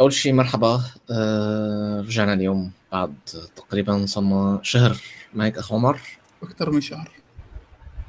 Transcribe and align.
أول 0.00 0.12
شيء 0.12 0.32
مرحبا 0.32 0.80
آه 1.10 2.00
رجعنا 2.00 2.32
اليوم 2.32 2.72
بعد 2.92 3.14
تقريبا 3.56 4.06
صرنا 4.06 4.60
شهر 4.62 4.96
ما 5.34 5.44
هيك 5.44 5.58
أخ 5.58 5.72
عمر. 5.72 6.00
أكثر 6.42 6.70
من 6.70 6.80
شهر. 6.80 7.10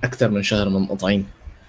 أكثر 0.04 0.30
من 0.30 0.44
شهر 0.44 0.70
منقطعين 0.70 1.28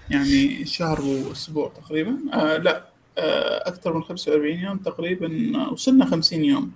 يعني 0.09 0.65
شهر 0.65 1.01
وأسبوع 1.01 1.71
تقريبا. 1.81 2.17
آه 2.33 2.57
لا 2.57 2.85
آه 3.17 3.67
أكثر 3.67 3.93
من 3.93 4.03
45 4.03 4.59
يوم 4.59 4.77
تقريبا 4.77 5.57
وصلنا 5.71 6.05
50 6.05 6.45
يوم. 6.45 6.71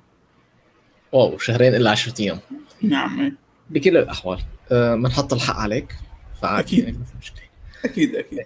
واو 1.12 1.38
شهرين 1.38 1.76
إلا 1.76 1.92
10 1.92 2.14
أيام. 2.20 2.40
نعم. 2.82 3.38
بكل 3.70 3.98
الأحوال 3.98 4.40
آه 4.72 4.96
بنحط 4.96 5.34
الحق 5.34 5.56
عليك 5.56 5.96
أكيد. 6.44 6.84
يعني 6.84 7.00
مشكلة. 7.22 7.44
أكيد 7.86 8.16
أكيد. 8.16 8.46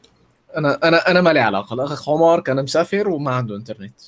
أنا 0.57 0.87
أنا 0.87 1.11
أنا 1.11 1.21
ما 1.21 1.33
لي 1.33 1.39
علاقة 1.39 1.73
الأخ 1.73 2.09
عمر 2.09 2.39
كان 2.39 2.63
مسافر 2.63 3.09
وما 3.09 3.31
عنده 3.31 3.55
إنترنت. 3.55 3.99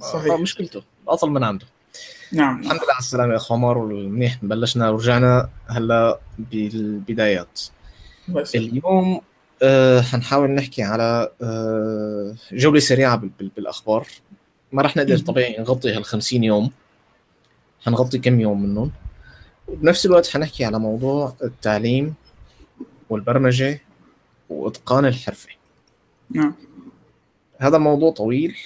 صحيح. 0.00 0.40
مشكلته. 0.40 0.82
الأصل 1.04 1.30
من 1.30 1.44
عنده. 1.44 1.66
نعم. 2.32 2.60
الحمد 2.60 2.76
لله 2.82 2.92
على 2.92 2.98
السلامة 2.98 3.32
يا 3.32 3.36
أخ 3.36 3.52
عمر 3.52 3.78
ومنيح 3.78 4.38
بلشنا 4.44 4.90
ورجعنا 4.90 5.48
هلا 5.66 6.20
بالبدايات. 6.38 7.60
بس 8.28 8.54
اليوم 8.56 9.20
آه 9.62 10.00
حنحاول 10.00 10.50
نحكي 10.50 10.82
على 10.82 11.32
آه 11.42 12.34
جولة 12.52 12.80
سريعة 12.80 13.16
بال- 13.16 13.28
بال- 13.38 13.48
بالأخبار. 13.56 14.06
ما 14.72 14.82
رح 14.82 14.96
نقدر. 14.96 15.18
طبيعي 15.18 15.56
نغطي 15.58 15.92
هال 15.96 16.04
50 16.04 16.44
يوم. 16.44 16.70
حنغطي 17.86 18.18
كم 18.18 18.40
يوم 18.40 18.62
منهم 18.62 18.90
وبنفس 19.68 20.06
الوقت 20.06 20.26
حنحكي 20.28 20.64
على 20.64 20.78
موضوع 20.78 21.34
التعليم 21.44 22.14
والبرمجة 23.10 23.80
وإتقان 24.48 25.04
الحرفة. 25.06 25.48
نعم. 26.30 26.54
هذا 27.58 27.78
موضوع 27.78 28.10
طويل. 28.12 28.56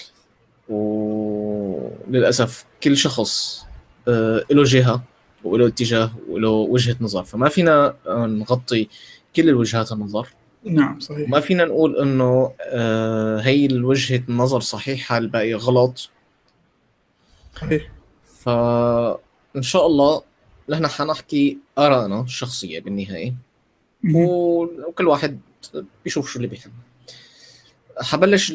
وللأسف 0.68 2.64
كل 2.82 2.96
شخص 2.96 3.64
آه، 4.08 4.44
له 4.50 4.64
جهة 4.64 5.02
وله 5.44 5.66
اتجاه 5.66 6.10
وله 6.28 6.50
وجهة 6.50 6.96
نظر. 7.00 7.24
فما 7.24 7.48
فينا 7.48 7.94
نغطي 8.06 8.88
كل 9.36 9.48
الوجهات 9.48 9.92
النظر. 9.92 10.28
نعم 10.64 11.00
صحيح. 11.00 11.30
ما 11.30 11.40
فينا 11.40 11.64
نقول 11.64 11.96
إنه 11.96 12.52
آه، 12.60 13.40
هي 13.40 13.66
الوجهة 13.66 14.22
النظر 14.28 14.60
صحيحة 14.60 15.18
الباقي 15.18 15.54
غلط. 15.54 16.10
صحيح. 17.56 17.92
فإن 18.38 19.62
شاء 19.62 19.86
الله 19.86 20.22
نحن 20.68 20.86
حنحكي 20.86 21.58
آرائنا 21.78 22.20
الشخصية 22.20 22.80
بالنهاية. 22.80 23.34
مهم. 24.02 24.26
وكل 24.26 25.08
واحد 25.08 25.40
بيشوف 26.04 26.30
شو 26.30 26.36
اللي 26.36 26.48
بيحب. 26.48 26.72
حبلش 28.02 28.52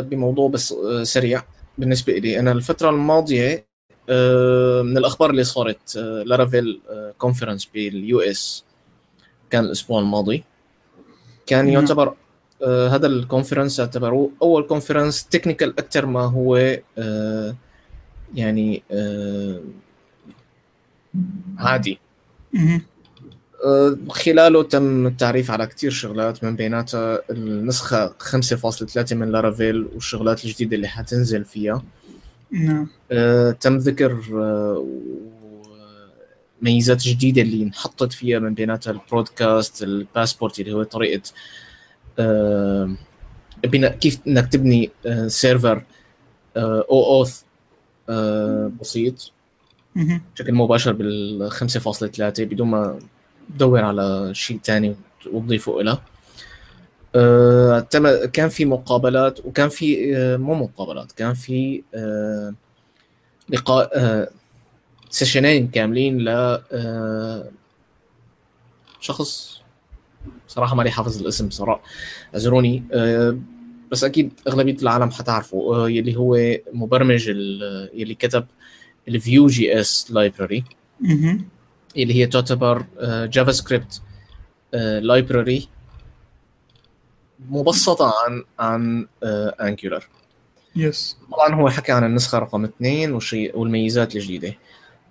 بموضوع 0.00 0.48
بس 0.48 0.72
آه، 0.72 1.02
سريع 1.02 1.42
بالنسبة 1.78 2.12
لي 2.12 2.38
أنا 2.38 2.52
الفترة 2.52 2.90
الماضية 2.90 3.66
آه، 4.08 4.82
من 4.82 4.98
الأخبار 4.98 5.30
اللي 5.30 5.44
صارت 5.44 5.96
Laravel 5.96 6.80
آه، 6.90 7.14
conference 7.18 7.64
بال 7.74 8.20
US 8.20 8.64
كان 9.50 9.64
الأسبوع 9.64 10.00
الماضي. 10.00 10.44
كان 11.46 11.64
نعم. 11.64 11.74
يعتبر 11.74 12.14
هذا 12.62 13.06
ال 13.06 13.13
conference 13.13 13.80
اعتبروه 13.80 14.30
أول 14.42 14.62
conference 14.62 15.26
technical 15.26 15.78
أكثر 15.78 16.06
ما 16.06 16.20
هو 16.20 16.56
يعني 18.34 18.82
عادي. 21.58 21.98
خلاله 24.08 24.62
تم 24.62 25.06
التعريف 25.06 25.50
على 25.50 25.66
كتير 25.66 25.90
شغلات 25.90 26.44
من 26.44 26.56
بيناتها 26.56 27.22
النسخة 27.30 28.14
5.3 28.18 29.12
من 29.12 29.32
Laravel 29.32 29.88
والشغلات 29.94 30.44
الجديدة 30.44 30.76
اللي 30.76 30.88
حتنزل 30.88 31.44
فيها. 31.44 31.82
نعم. 32.50 32.88
آه، 33.12 33.50
تم 33.50 33.76
ذكر 33.76 34.20
آه، 34.34 34.86
ميزات 36.62 37.02
جديدة 37.02 37.42
اللي 37.42 37.62
انحطت 37.62 38.12
فيها 38.12 38.38
من 38.38 38.54
بيناتها 38.54 38.90
ال 38.90 38.99
broadcast 38.99 39.82
ال 39.82 39.91
Passport 39.91 40.60
اللي 40.60 40.72
هو 40.72 40.82
طريقة 40.82 41.22
آه، 42.18 42.96
كيف 44.00 44.18
إنك 44.28 44.52
تبني 44.52 44.90
server 45.26 45.82
أو 46.56 47.20
auth 47.20 47.42
بسيط. 48.80 49.32
بشكل 49.96 50.52
مباشر 50.52 50.92
بال 50.92 51.50
5.3 51.52 52.40
بدون 52.40 52.68
ما 52.68 52.98
تدور 53.54 53.84
على 53.84 54.30
شيء 54.34 54.58
تاني 54.64 54.96
وتضيفه 55.32 55.72
آه، 57.14 57.80
تم 57.80 58.24
كان 58.24 58.48
في 58.48 58.64
مقابلات 58.64 59.46
وكان 59.46 59.68
في 59.68 60.16
آه، 60.16 60.36
مو 60.36 60.54
مقابلات 60.54 61.12
كان 61.12 61.34
في 61.34 61.82
آه، 61.94 62.54
لقاء 63.48 64.32
session 65.10 65.55
ين 65.55 65.68
كاملين 65.68 66.18
ل 66.18 66.58
شخص 69.00 69.60
صراحة 70.48 70.74
مالي 70.74 70.90
حافظ 70.90 71.20
الاسم 71.20 71.50
صراحة 71.50 71.82
اعذروني 72.34 72.82
بس 73.92 74.04
أكيد 74.04 74.32
أغلبية 74.48 74.76
العالم 74.82 75.10
حتعرفه 75.10 75.88
يلي 75.88 76.16
هو 76.16 76.38
مبرمج 76.72 77.28
يلي 77.94 78.14
كتب 78.14 78.46
ال 79.08 79.46
Vue 79.46 79.80
JS 79.80 80.10
library. 80.10 80.64
اللي 81.96 82.14
هي 82.14 82.26
تعتبر 82.26 82.84
JavaScript 83.02 84.02
library 84.72 85.68
مبسطة 87.48 88.14
عن 88.24 88.44
عن 88.58 89.06
Angular 89.60 90.04
JS 90.76 91.16
طبعا 91.32 91.54
هو 91.54 91.68
حكى 91.70 91.92
عن 91.92 92.04
النسخة 92.04 92.38
رقم 92.38 92.64
اثنين 92.64 93.12
والشيء 93.12 93.58
والميزات 93.58 94.16
الجديدة. 94.16 94.54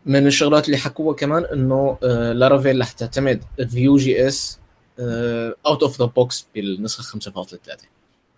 من 0.06 0.28
الشغلات 0.28 0.66
اللي 0.66 0.78
حكوها 0.78 1.16
كمان 1.16 1.46
إنه 1.46 1.98
آه، 2.04 2.34
Laravel 2.34 2.82
رح 2.82 2.92
تعتمد 2.92 3.44
Vue 3.70 3.98
JS 3.98 4.60
out 5.00 5.84
of 5.84 6.00
the 6.00 6.06
box 6.06 6.48
بالنسخة 6.56 7.20
5.3 7.20 7.86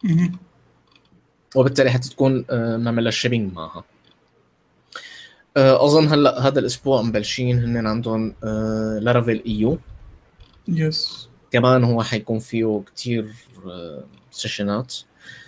مهم. 0.04 0.40
وبالتالي 1.56 1.92
حتكون 1.92 2.46
آه، 2.50 2.78
معمل 2.78 3.14
shipping 3.14 3.54
معها. 3.54 3.78
آه، 3.78 3.84
أظن 5.58 6.08
هلأ 6.08 6.48
هذا 6.48 6.60
الأسبوع 6.60 7.02
مبلشين 7.02 7.60
هن 7.64 7.88
عندهم 7.88 8.36
آه، 8.44 9.00
لارافيل 9.02 9.44
ايو 9.48 9.80
يس 10.68 11.30
كمان 11.52 11.84
هو 11.84 12.04
حيكون 12.04 12.40
فيه 12.40 12.82
كتير 12.94 13.34
آه، 13.66 14.04
session 14.32 14.88
ات 14.88 14.96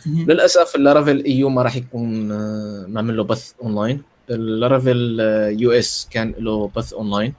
مهم. 0.05 0.25
للأسف 0.31 0.75
ال 0.75 0.81
Laravel 0.81 1.25
EU 1.25 1.49
ما 1.49 1.61
راح 1.61 1.75
يكون 1.75 2.31
آه، 2.31 2.85
معمل 2.87 3.17
له 3.17 3.23
بث 3.23 3.53
online 3.61 4.01
ال 4.29 4.40
Laravel 4.41 5.19
US 5.59 6.07
كان 6.11 6.33
له 6.37 6.67
بث 6.75 6.93
online 6.93 7.33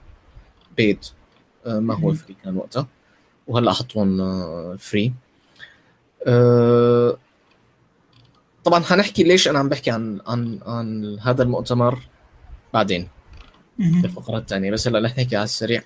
paid 0.77 0.99
آه، 1.65 1.79
ما 1.79 1.93
هو. 1.99 2.13
free 2.13 2.35
كان 2.43 2.57
وقتها. 2.57 2.87
وهلأ 3.47 3.71
حطوه 3.73 4.17
free 4.77 5.13
آه، 6.27 7.17
طبعا 8.63 8.83
حنحكي 8.83 9.23
ليش 9.23 9.47
أنا 9.47 9.59
عم 9.59 9.69
بحكي 9.69 9.91
عن 9.91 10.21
عن 10.27 10.59
عن 10.65 11.19
هذا 11.19 11.43
المؤتمر. 11.43 11.99
بعدين 12.73 13.07
مهم. 13.79 14.01
بالفقرة 14.01 14.37
الثانية 14.37 14.71
بس 14.71 14.87
هلا 14.87 14.99
رح 14.99 15.17
نحكي 15.17 15.35
على 15.35 15.43
السريع. 15.43 15.83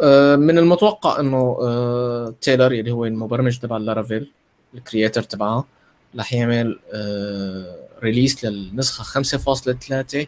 آه، 0.00 0.36
من 0.36 0.58
المتوقع 0.58 1.20
إنه 1.20 1.58
آه، 1.62 2.34
تايلر 2.40 2.66
اللي 2.72 2.90
هو 2.90 3.04
المبرمج 3.04 3.58
تبع 3.58 3.76
لارافيل 3.76 4.30
ال 4.74 4.80
creator 4.80 5.22
تبعها 5.22 5.64
رح 6.18 6.32
يعمل 6.32 6.78
release 8.02 8.44
للنسخة 8.44 9.04
5.3 9.04 10.26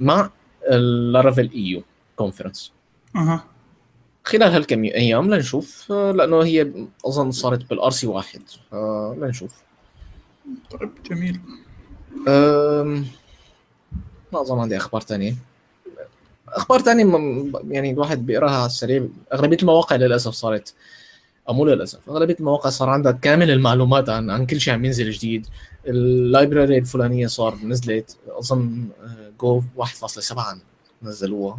مع 0.00 0.30
اللارافيل 0.70 1.50
EU 1.52 1.82
conference 2.16 2.72
أها. 3.16 3.44
خلال 4.24 4.52
هالكم 4.52 4.84
أيام 4.84 5.34
لنشوف 5.34 5.92
لأنه 5.92 6.42
هي 6.44 6.72
أظن 7.06 7.30
صارت 7.30 7.70
بال 7.70 7.90
RC 7.90 8.06
واحد 8.06 8.42
لنشوف. 9.18 9.62
طيب 10.70 10.90
جميل. 11.10 11.40
أم، 12.28 13.06
ما 14.32 14.40
اظن 14.40 14.58
عندي 14.60 14.76
أخبار 14.76 15.00
تانية. 15.00 15.34
أخبار 16.48 16.80
تانية 16.80 17.04
م- 17.04 17.52
يعني 17.72 17.90
الواحد 17.90 18.26
بيقراها 18.26 18.56
على 18.56 18.66
السريع. 18.66 19.06
أغلبية 19.32 19.56
المواقع 19.56 19.96
للأسف 19.96 20.32
صارت 20.32 20.74
أو 21.48 21.54
مو 21.54 21.64
للأسف 21.64 21.98
أغلبية 22.10 22.36
المواقع 22.40 22.70
صار 22.70 22.88
عندها 22.90 23.12
كامل 23.12 23.50
المعلومات 23.50 24.08
عن 24.08 24.30
عن 24.30 24.46
كل 24.46 24.60
شيء 24.60 24.74
عم 24.74 24.84
ينزل 24.84 25.10
جديد. 25.10 25.46
ال 25.86 25.97
library 25.97 26.78
الفلانية 26.78 27.26
صار 27.26 27.56
نزلت 27.64 28.16
أظن 28.28 28.88
آه، 29.04 29.30
جو 29.40 29.62
1.7 29.76 30.38
نزلوها. 31.02 31.58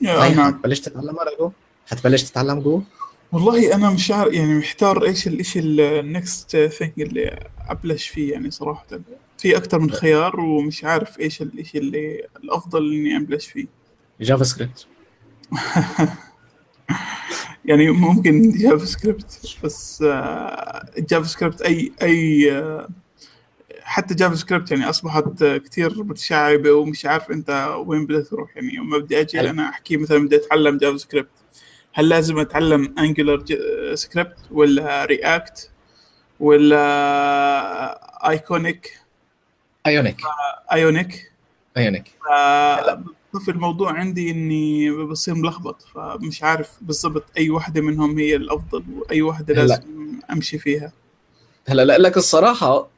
يا 0.00 0.28
نعم 0.28 0.54
حتبلش 0.54 0.80
تتعلم 0.80 1.18
على 1.20 1.30
جو 1.38 1.50
حتبلش 1.86 2.22
تتعلم 2.22 2.60
جو 2.60 2.82
والله 3.32 3.74
أنا 3.74 3.90
مش 3.90 4.10
عارف 4.10 4.32
يعني 4.32 4.54
محتار 4.58 5.04
إيش 5.04 5.26
ال 5.26 5.38
إيش 5.38 5.56
ال 5.56 5.76
next 5.76 6.56
thing 6.56 6.92
اللي 6.98 7.38
أبلش 7.68 8.08
فيه 8.08 8.32
يعني 8.32 8.50
صراحة. 8.50 8.86
في 9.46 9.56
أكثر 9.56 9.78
من 9.78 9.90
خيار 9.90 10.40
ومش 10.40 10.84
عارف 10.84 11.20
إيش 11.20 11.42
ال 11.42 11.58
إيش 11.58 11.76
اللي 11.76 12.26
الأفضل 12.44 12.92
إني 12.92 13.16
أبلش 13.16 13.46
فيه. 13.46 13.66
جافا 14.20 14.44
سكريبت 14.44 14.86
يعني 17.64 17.90
ممكن 17.90 18.50
جافا 18.50 18.84
سكريبت 18.84 19.58
بس 19.64 20.02
آه، 20.02 20.86
جافا 20.98 21.26
سكريبت 21.26 21.62
أي 21.62 21.92
أي 22.02 22.52
آه، 22.52 22.88
حتى 23.80 24.14
جافا 24.14 24.34
سكريبت 24.34 24.70
يعني 24.70 24.90
أصبحت 24.90 25.44
كثير 25.44 26.04
متشعبة 26.04 26.72
ومش 26.72 27.06
عارف 27.06 27.30
أنت 27.30 27.74
وين 27.86 28.06
بدك 28.06 28.28
تروح. 28.28 28.56
يعني 28.56 28.80
وما 28.80 28.98
بدي 28.98 29.20
أجي 29.20 29.40
أنا 29.40 29.68
أحكي 29.68 29.96
مثلا 29.96 30.18
بدي 30.18 30.36
أتعلم 30.36 30.78
جافا 30.78 30.96
سكريبت 30.96 31.30
هل 31.92 32.08
لازم 32.08 32.38
أتعلم 32.38 32.94
Angular 32.98 33.44
script 33.94 34.38
ولا 34.50 35.04
React 35.04 35.70
ولا 36.40 38.30
Ionic 38.30 39.05
Ionic 39.86 40.20
Ionic 40.72 41.32
Ionic 41.76 42.12
في 43.44 43.50
الموضوع 43.50 43.92
عندي 43.92 44.30
إني 44.30 44.90
بصير 44.90 45.34
ملخبط 45.34 45.82
فمش 45.82 46.42
عارف 46.42 46.78
بالضبط 46.80 47.24
أي 47.38 47.50
واحدة 47.50 47.80
منهم 47.80 48.18
هي 48.18 48.36
الأفضل 48.36 48.84
وأي 48.96 49.22
واحدة 49.22 49.54
هلا. 49.54 49.60
لازم 49.60 50.20
أمشي 50.30 50.58
فيها. 50.58 50.92
هلا 51.68 51.84
لا 51.84 51.98
لك 51.98 52.16
الصراحة 52.16 52.88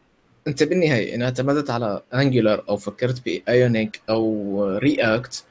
أنت 0.46 0.62
بالنهاية 0.62 1.14
ان 1.14 1.23
اعتمدت 1.23 1.70
على 1.70 2.02
Angular 2.14 2.64
أو 2.69 2.76
فكرت 2.76 3.25
ب 3.25 3.37
Ionic 3.37 4.00
أو 4.11 4.79
React. 4.78 5.44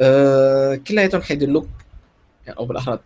آه 0.00 0.74
كلياتهم 0.74 1.22
حيدلوك 1.22 1.68
أو 2.48 2.66
بالأحرى 2.66 2.98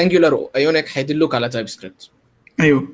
Angular 0.00 0.34
و 0.34 0.43
Ionic 0.43 0.88
حيدلوك 0.88 1.34
على 1.34 1.48
TypeScript 1.48 2.10
أيوه. 2.60 2.88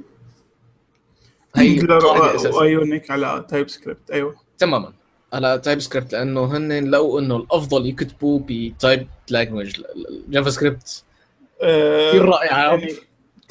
و 2.54 2.63
Ionic 2.63 3.10
على 3.10 3.44
TypeScript 3.48 4.10
أيوه. 4.10 4.36
تماما. 4.58 4.92
على 5.32 5.58
TypeScript 5.58 6.12
لأنه 6.12 6.56
هن 6.56 6.90
لقوا 6.90 7.20
إنه 7.20 7.36
الأفضل 7.36 7.86
يكتبوا 7.86 8.40
ب 8.48 8.58
typed 8.58 9.08
language 9.30 9.72
الجافا 10.26 10.50
سكريبت 10.50 11.04
كثير 11.60 12.24
رائعة. 12.24 12.70
يعني 12.70 12.92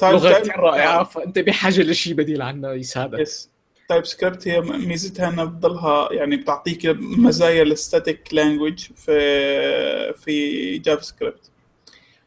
لغة 0.02 0.30
type 0.30 0.42
كثير 0.42 0.56
رائعة. 0.56 1.04
فأنت 1.04 1.38
بحاجة 1.38 1.82
لشيء 1.82 2.14
بديل 2.14 2.42
عنها 2.42 2.72
يساعدك. 2.72 3.18
Yes 3.18 3.52
TypeScript 3.88 4.48
هي 4.48 4.60
ميزتها 4.60 5.28
إنها 5.28 5.44
بتضلها 5.44 6.12
يعني 6.12 6.36
بتعطيك 6.36 6.86
مزايا 7.00 7.62
ال 7.62 7.72
static 7.72 8.34
language 8.34 8.78
في 8.78 10.12
في 10.12 10.78
جافا 10.78 11.02
سكريبت 11.02 11.50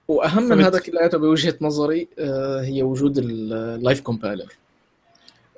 وأهم 0.08 0.44
من 0.44 0.62
هذا 0.62 0.80
كلياته 0.80 1.18
بوجهة 1.18 1.56
نظري 1.62 2.08
آه، 2.20 2.62
هي 2.62 2.84
وجود 2.84 3.18
ال 3.18 3.35
live 3.35 4.02
compiler. 4.02 4.54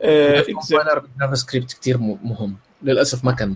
compiler 0.01 0.99
بالجافا 0.99 1.35
سكريبت 1.35 1.73
كثير 1.73 1.97
مهم. 1.97 2.57
للأسف 2.83 3.25
ما 3.25 3.31
كان. 3.31 3.55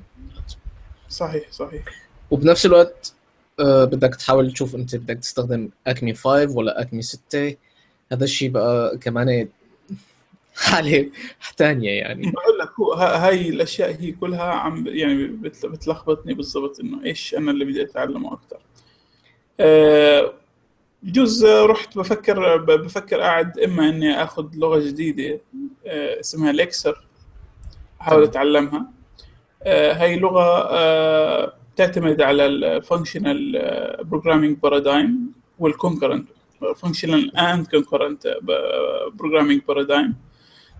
صحيح 1.09 1.51
صحيح. 1.51 1.83
وبنفس 2.31 2.65
الوقت 2.65 3.13
آه، 3.59 3.85
بدك 3.85 4.15
تحاول 4.15 4.51
تشوف 4.53 4.75
أنت 4.75 4.95
بدك 4.95 5.17
تستخدم 5.19 5.69
اكمي 5.87 6.13
5 6.13 6.51
ولا 6.57 6.81
اكمي 6.81 7.01
6 7.01 7.55
هذا 8.11 8.23
الشيء 8.23 8.49
بقى 8.49 8.97
كمان 8.97 9.47
حالة 10.55 11.09
ثانية 11.57 11.89
يعني. 11.91 12.21
بقول 12.31 12.57
لك 12.61 12.69
هو 12.79 12.93
ها- 12.93 13.27
هاي 13.27 13.49
الأشياء 13.49 13.95
هي 14.01 14.11
كلها 14.11 14.43
عم 14.43 14.87
يعني 14.87 15.27
بت- 15.27 15.65
بتلخبطني 15.65 16.33
بالضبط 16.33 16.79
إنه 16.79 17.03
إيش 17.05 17.35
أنا 17.35 17.51
اللي 17.51 17.65
بدي 17.65 17.83
أتعلمه 17.83 18.33
أكثر 18.33 18.57
آه، 19.59 20.33
بجوز 21.03 21.45
رحت 21.45 21.97
بفكر 21.97 22.57
بفكر 22.57 23.19
قاعد 23.19 23.59
إما 23.59 23.89
إني 23.89 24.23
آخذ 24.23 24.47
لغة 24.55 24.79
جديدة 24.79 25.41
آه، 25.87 26.19
اسمها 26.19 26.51
ليكسر 26.51 27.05
أحاول. 28.01 28.23
أتعلمها. 28.23 28.85
آه، 29.63 29.93
هاي 29.93 30.19
لغة 30.19 30.67
آه، 30.69 31.53
تعتمد 31.75 32.21
على 32.21 32.45
ال 32.45 32.56
functional 32.56 33.59
programming 34.03 34.57
paradigm 34.57 35.31
وال 35.59 35.70
concurrent 35.70 36.27
functional 36.75 37.37
and 37.37 37.67
concurrent 37.67 38.37
programming 39.13 39.61
paradigm 39.67 40.15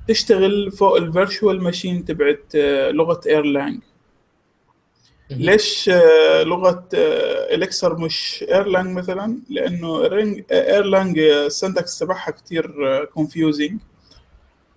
تشتغل 0.08 0.72
فوق 0.72 0.98
ال 0.98 1.06
virtual 1.06 1.64
machine 1.64 2.06
تبعت 2.06 2.56
لغة 2.92 3.22
Erlang 3.28 3.82
ليش 5.32 5.90
آه، 5.90 6.44
لغة 6.44 6.88
Elixir 6.94 7.98
مش 7.98 8.46
Erlang 8.50 8.98
مثلا؟ 8.98 9.40
لأنه 9.50 10.04
Erlang 10.52 11.20
ال 11.20 11.31
syntax 11.31 12.00
تبعها 12.00 12.32
كثير 12.32 12.66
confusing 13.06 13.80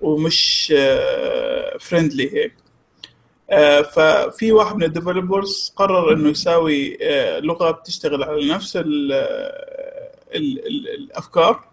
ومش 0.01 0.75
friendly 1.81 2.35
هيك. 2.35 2.55
آه، 3.51 3.83
ففي 3.83 4.53
واحد 4.53 4.77
من 4.77 4.83
ال 4.85 4.93
developers 4.93 5.73
قرر 5.77 6.13
إنه 6.13 6.29
يساوي 6.29 6.99
آه، 7.03 7.39
لغة 7.41 7.71
بتشتغل 7.71 8.23
على 8.23 8.49
نفس 8.49 8.77
ال 8.77 9.13
ال 10.35 10.67
ال 10.67 10.89
الأفكار 10.89 11.65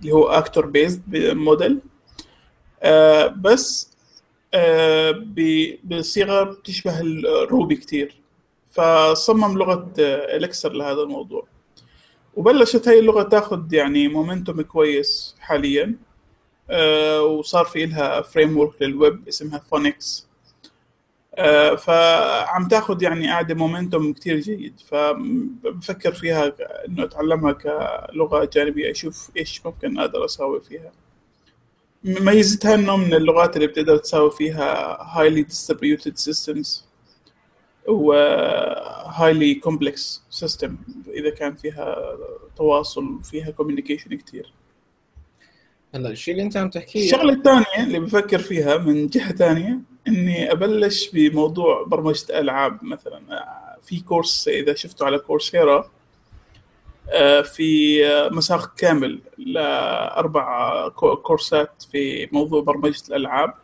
اللي 0.00 0.12
هو 0.12 0.28
actor 0.28 0.66
based 0.66 1.02
model 1.16 1.80
بس 3.36 3.86
آه، 3.86 3.89
بصيغة 5.84 6.42
بتشبه 6.44 7.00
ال 7.00 7.15
Ruby 7.15 7.76
كتير. 7.76 8.14
فصمم 8.70 9.58
لغة 9.58 9.92
Elixir 9.98 10.72
لهذا 10.72 11.02
الموضوع. 11.02 11.46
وبلشت 12.36 12.88
هاي 12.88 12.98
اللغة 12.98 13.22
تاخذ 13.22 13.74
يعني 13.74 14.08
momentum 14.08 14.62
كويس 14.62 15.36
حاليا. 15.40 15.96
آه، 16.70 17.22
وصار 17.22 17.64
في 17.64 17.86
لها 17.86 18.20
framework 18.22 18.56
لل 18.58 18.82
web 18.82 19.28
اسمها 19.28 19.58
فونكس 19.58 20.26
آه، 21.34 21.74
فعم 21.74 22.68
تاخذ 22.68 23.02
يعني 23.02 23.26
قاعدة 23.28 23.54
momentum 23.54 24.12
كتير 24.12 24.40
جيد. 24.40 24.80
فبفكر 24.80 26.12
فيها 26.12 26.52
إنه 26.88 27.04
أتعلمها 27.04 27.52
كلغة 27.52 28.44
جانبية 28.54 28.90
أشوف 28.90 29.30
إيش 29.36 29.66
ممكن 29.66 29.98
أقدر 29.98 30.24
أسوي 30.24 30.60
فيها. 30.60 30.92
ميزتها 32.04 32.74
انه 32.74 32.96
من 32.96 33.14
اللغات 33.14 33.56
اللي 33.56 33.66
بتقدر 33.66 33.96
تساوي 33.96 34.30
فيها 34.30 34.98
highly 35.14 35.44
distributed 35.44 36.12
systems 36.12 36.82
و 37.88 38.12
highly 39.10 39.60
complex 39.68 40.20
system 40.44 40.70
إذا 41.08 41.30
كان 41.30 41.54
فيها 41.54 41.96
تواصل 42.56 43.04
وفيها 43.04 43.54
communication 43.62 44.14
كتير. 44.14 44.52
هلا 45.94 46.10
الشيء 46.10 46.34
اللي 46.34 46.44
أنت 46.44 46.56
عم 46.56 46.70
تحكيه 46.70 47.04
الشغلة 47.04 47.32
الثانية 47.32 47.86
اللي 47.86 48.00
بفكر 48.00 48.38
فيها 48.38 48.78
من 48.78 49.06
جهة 49.06 49.32
ثانية 49.32 49.78
إني 50.08 50.52
أبلش 50.52 51.10
بموضوع 51.10 51.84
برمجة 51.86 52.40
ألعاب 52.40 52.84
مثلا. 52.84 53.46
في 53.82 54.00
كورس 54.00 54.48
إذا 54.48 54.74
شفته 54.74 55.06
على 55.06 55.18
كورسيرا 55.18 55.90
في 57.42 58.00
آه، 58.06 58.28
مساق 58.28 58.74
كامل 58.74 59.20
لأربع 59.38 60.88
كو- 60.88 61.16
كورسات 61.16 61.82
في 61.92 62.28
موضوع 62.32 62.62
برمجة 62.62 63.02
الألعاب. 63.08 63.54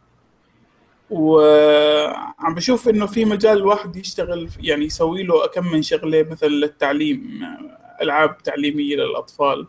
وعم 1.11 2.55
بشوف 2.55 2.89
إنه 2.89 3.07
في 3.07 3.25
مجال 3.25 3.57
الواحد 3.59 3.97
يشتغل 3.97 4.49
يعني 4.61 4.85
يسوي 4.85 5.23
له 5.23 5.47
كم 5.47 5.67
من 5.73 5.83
شغلة 5.83 6.27
مثلا 6.31 6.49
للتعليم 6.49 7.43
آه، 7.45 8.03
ألعاب 8.03 8.39
تعليمية 8.43 8.97
للأطفال. 8.97 9.67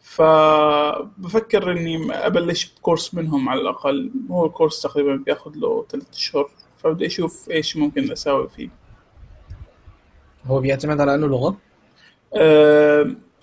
فبفكر 0.00 1.72
إني 1.72 2.12
أبلش 2.26 2.74
بكورس 2.74 3.14
منهم 3.14 3.48
على 3.48 3.60
الأقل. 3.60 4.10
هو 4.30 4.46
الكورس 4.46 4.82
تقريبا 4.82 5.16
بياخذ 5.16 5.52
له 5.56 5.86
ثلاث 5.90 6.10
أشهر. 6.12 6.50
فبدي 6.82 7.06
أشوف 7.06 7.50
إيش 7.50 7.76
ممكن 7.76 8.12
أساوي 8.12 8.48
فيه. 8.48 8.68
هو 10.46 10.60
بيعتمد 10.60 11.00
على 11.00 11.14
أنه 11.14 11.26
لغة؟ 11.26 11.56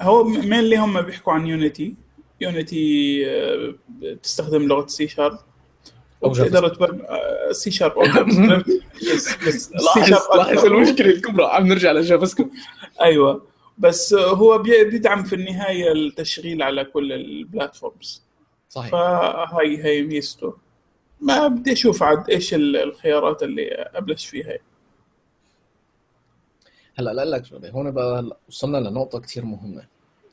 هو 0.01 0.23
مين 0.23 0.73
هم 0.73 1.01
بيحكوا 1.01 1.33
عن 1.33 1.47
يونيتي 1.47 1.95
Unity 2.41 3.25
بتستخدم 3.89 4.61
لغة 4.67 4.87
سي 4.87 5.07
شارب 5.07 5.39
وبتقدر 6.21 6.67
تبرم 6.67 7.01
سي 7.51 7.71
شارب 7.71 7.93
يس 9.03 9.29
سي 9.29 10.11
لاحظ 10.35 10.65
المشكلة 10.65 11.09
الكبرى. 11.09 11.45
عم 11.45 11.67
نرجع 11.67 11.91
لجافا 11.91 12.25
سكريبت 12.25 12.51
أيوه. 13.01 13.45
بس 13.77 14.13
هو 14.13 14.57
بي- 14.57 14.83
بيدعم 14.83 15.23
في 15.23 15.35
النهاية 15.35 15.91
التشغيل 15.91 16.61
على 16.61 16.83
كل 16.85 17.13
ال 17.13 17.24
platforms 17.24 18.23
صحيح. 18.69 18.91
فهاي 18.91 19.83
هي 19.83 20.01
ميزته. 20.01 20.53
ما 21.21 21.47
بدي 21.47 21.73
أشوف 21.73 22.03
عاد 22.03 22.29
إيش 22.29 22.53
ال- 22.53 22.75
الخيارات 22.77 23.43
اللي 23.43 23.71
أبلش 23.71 24.25
فيها. 24.25 24.57
هلا 26.99 27.13
لا 27.13 27.25
لك 27.25 27.45
شغلة. 27.45 27.69
هون 27.69 27.91
بقى 27.91 28.19
هلا 28.19 28.37
وصلنا 28.49 28.77
لنقطة 28.77 29.19
كثير 29.19 29.45
مهمة. 29.45 29.81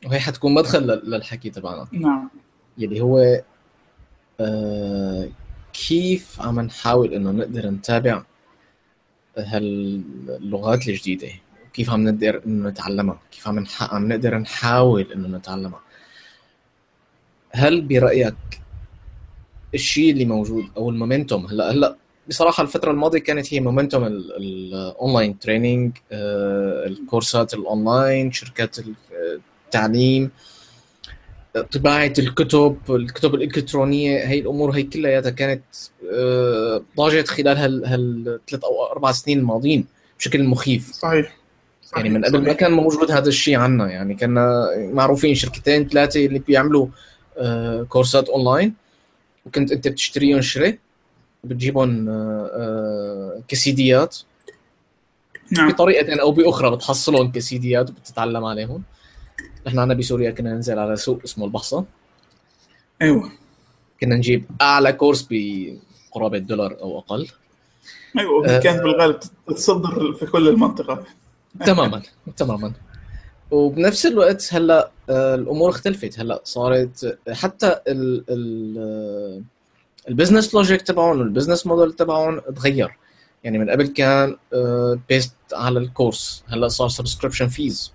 وهي 0.06 0.20
حتكون 0.20 0.54
مدخل 0.54 0.82
لل- 0.82 1.10
للحكي 1.10 1.50
تبعنا. 1.50 1.88
نعم. 1.92 2.30
يلي 2.78 3.00
هو 3.00 3.42
آه 4.40 5.28
كيف 5.72 6.40
عم 6.40 6.60
نحاول 6.60 7.14
إنه 7.14 7.30
نقدر 7.30 7.70
نتابع 7.70 8.22
هاللغات 9.38 10.88
الجديدة؟ 10.88 11.28
كيف 11.72 11.90
عم 11.90 12.04
نقدر 12.08 12.42
إنه 12.46 12.68
نتعلمها؟ 12.68 13.18
كيف 13.32 13.48
عم 13.48 13.58
نح... 13.58 13.94
عم 13.94 14.08
نقدر 14.08 14.38
نحاول 14.38 15.12
إنه 15.12 15.28
نتعلمها؟ 15.38 15.80
هل 17.50 17.80
برأيك 17.80 18.34
الشيء 19.74 20.12
اللي 20.12 20.24
موجود 20.24 20.64
أو 20.76 20.90
ال 20.90 20.97
momentum 20.97 21.46
هلا 21.46 21.70
هلا 21.70 21.96
بصراحة 22.28 22.62
الفترة 22.62 22.90
الماضية 22.90 23.18
كانت 23.18 23.54
هي 23.54 23.60
momentum 23.60 24.04
ال 24.06 24.25
online 24.25 25.38
training 25.38 25.92
الكورسات 26.12 27.54
الاونلاين 27.54 28.32
شركات 28.32 28.76
التعليم 29.66 30.30
طباعة 31.62 32.12
الكتب 32.18 32.78
الكتب 32.90 33.34
الإلكترونية 33.34 34.24
هي 34.26 34.38
الأمور 34.38 34.70
هي 34.70 34.82
كلياتها 34.82 35.30
كانت 35.30 35.62
آه، 36.12 36.82
ضاجت 36.96 37.28
خلال 37.28 37.56
هال 37.56 37.84
هالثلاث 37.86 38.64
أو 38.64 38.86
أربع 38.86 39.12
سنين 39.12 39.38
الماضيين 39.38 39.86
بشكل 40.18 40.44
مخيف. 40.44 40.92
صحيح. 40.92 41.36
يعني 41.96 42.08
من 42.08 42.24
قبل 42.24 42.42
ما 42.42 42.52
كان 42.52 42.72
موجود 42.72 43.10
هذا 43.10 43.28
الشيء 43.28 43.56
عنا. 43.58 43.90
يعني 43.90 44.14
كنا 44.14 44.68
معروفين 44.76 45.34
شركتين 45.34 45.88
ثلاثة 45.88 46.26
اللي 46.26 46.38
بيعملوا 46.38 46.86
آه، 47.38 47.82
كورسات 47.82 48.28
اونلاين 48.28 48.74
وكنت 49.46 49.72
أنت 49.72 49.88
بتشتريهم 49.88 50.40
شري. 50.40 50.78
بتجيبهم 51.46 52.08
آه، 52.08 53.42
كسيديات. 53.48 54.16
نعم. 55.50 55.68
بطريقه 55.68 56.20
أو 56.20 56.32
بأخرى 56.32 56.76
بتحصلهم 56.76 57.32
كسيديات 57.32 57.90
وبتتعلم 57.90 58.44
عليهم. 58.44 58.82
نحن 59.66 59.78
عندنا 59.78 59.98
بسوريا 59.98 60.30
كنا 60.30 60.54
ننزل 60.54 60.78
على 60.78 60.96
سوق 60.96 61.20
اسمه 61.24 61.44
البحصة. 61.44 61.84
أيوه. 63.02 63.32
كنا 64.00 64.16
نجيب 64.16 64.44
أعلى 64.60 64.92
كورس 64.92 65.28
بقرابة 65.30 66.38
دولار 66.38 66.80
أو 66.80 66.98
أقل. 66.98 67.28
أيوه 68.18 68.48
آه. 68.48 68.60
كانت 68.60 68.82
بالغالب 68.82 69.20
تتصدر 69.46 70.12
في 70.12 70.26
كل 70.26 70.48
المنطقة. 70.48 71.04
تماما 71.66 72.02
تماما. 72.36 72.72
وبنفس 73.50 74.06
الوقت 74.06 74.48
هلأ 74.54 74.90
آه، 75.10 75.34
الأمور 75.34 75.70
اختلفت. 75.70 76.20
هلأ 76.20 76.40
صارت 76.44 77.18
حتى 77.30 77.80
ال 77.88 78.24
ال 78.28 79.44
ال 80.08 80.13
business 80.13 80.54
logic 80.54 80.82
تبعهم 80.82 81.18
وال 81.18 81.28
business 81.28 81.66
model 81.66 81.92
تبعهم 81.92 82.40
تغير. 82.40 82.96
يعني 83.44 83.58
من 83.58 83.70
قبل 83.70 83.86
كان 83.86 84.36
based 85.08 85.34
على 85.52 85.78
الكورس 85.78 86.44
هلا 86.48 86.68
صار 86.68 86.88
subscription 86.88 87.48
fees 87.48 87.92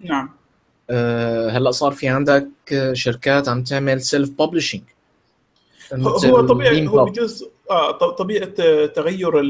نعم. 0.00 0.30
هلا 1.50 1.70
صار 1.70 1.92
في 1.92 2.08
عندك 2.08 2.48
آه، 2.72 2.92
شركات 2.92 3.48
عم 3.48 3.62
تعمل 3.62 4.00
self 4.00 4.30
publishing 4.30 4.82
هو 5.92 6.46
طبيعي 6.46 6.86
هو 6.86 7.04
بجزء 7.04 7.50
آه 7.70 7.90
طبيعة 7.90 8.52
آه، 8.60 8.86
تغير 8.86 9.40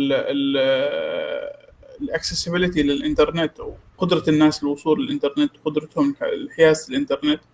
ال 2.00 2.06
accessibility 2.06 2.82
للإنترنت 2.82 3.60
أو 3.60 3.74
قدره 3.98 4.24
الناس 4.28 4.64
للوصول 4.64 5.04
للانترنت 5.04 5.50
قدرتهم 5.64 6.14
لحياز 6.22 6.86
الإنترنت. 6.90 7.40
آه، 7.40 7.51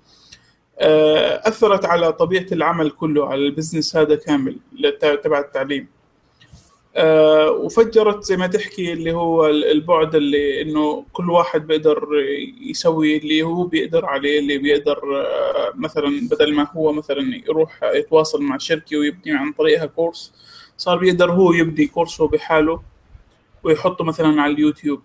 أثرت 0.80 1.84
على 1.84 2.12
طبيعة 2.12 2.46
العمل 2.52 2.90
كله 2.90 3.28
على 3.28 3.46
ال 3.46 3.52
business 3.52 3.96
هذا 3.96 4.14
كامل 4.14 4.56
تبع 5.00 5.38
التعليم. 5.38 5.88
آه، 6.96 7.50
وفجرت 7.50 8.24
زي 8.24 8.36
ما 8.36 8.46
تحكي 8.46 8.92
اللي 8.92 9.12
هو 9.12 9.46
البعد 9.48 10.14
اللي 10.14 10.62
إنه 10.62 11.04
كل 11.12 11.30
واحد 11.30 11.66
بيقدر 11.66 12.08
يسوي 12.60 13.16
اللي 13.16 13.42
هو 13.42 13.64
بيقدر 13.64 14.06
عليه 14.06 14.38
اللي 14.38 14.58
بيقدر 14.58 14.98
آه، 15.16 15.72
مثلا 15.74 16.28
بدل 16.30 16.54
ما 16.54 16.68
هو 16.72 16.92
مثلا 16.92 17.42
يروح 17.48 17.80
يتواصل 17.82 18.42
مع 18.42 18.58
شركة 18.58 18.96
ويبني 18.98 19.32
عن 19.32 19.52
طريقها 19.52 19.86
كورس 19.86 20.32
صار 20.76 20.98
بيقدر 20.98 21.32
هو 21.32 21.52
يبني 21.52 21.86
كورسه 21.86 22.28
بحاله 22.28 22.82
ويحطه 23.62 24.04
مثلا 24.04 24.42
على 24.42 24.52
اليوتيوب. 24.52 25.02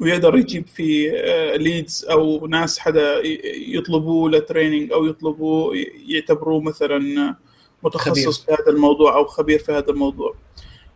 ويقدر 0.00 0.36
يجيب 0.36 0.66
فيه 0.68 1.10
leads 1.56 2.06
أو 2.10 2.46
ناس 2.46 2.78
حدا 2.78 3.20
يطلبوه 3.68 4.30
ل 4.30 4.37
training 4.37 4.92
أو 4.92 5.06
يطلبوه 5.06 5.74
يعتبروه 6.06 6.60
مثلا 6.60 7.34
متخصص 7.82 8.44
في 8.44 8.52
هذا 8.52 8.68
الموضوع 8.72 9.16
أو 9.16 9.24
خبير 9.24 9.58
في 9.58 9.72
هذا 9.72 9.90
الموضوع. 9.90 10.34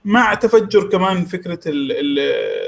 مع 0.05 0.35
تفجر 0.35 0.89
كمان 0.89 1.25
فكرة 1.25 1.61
ال- 1.67 1.93
ال- 1.93 2.19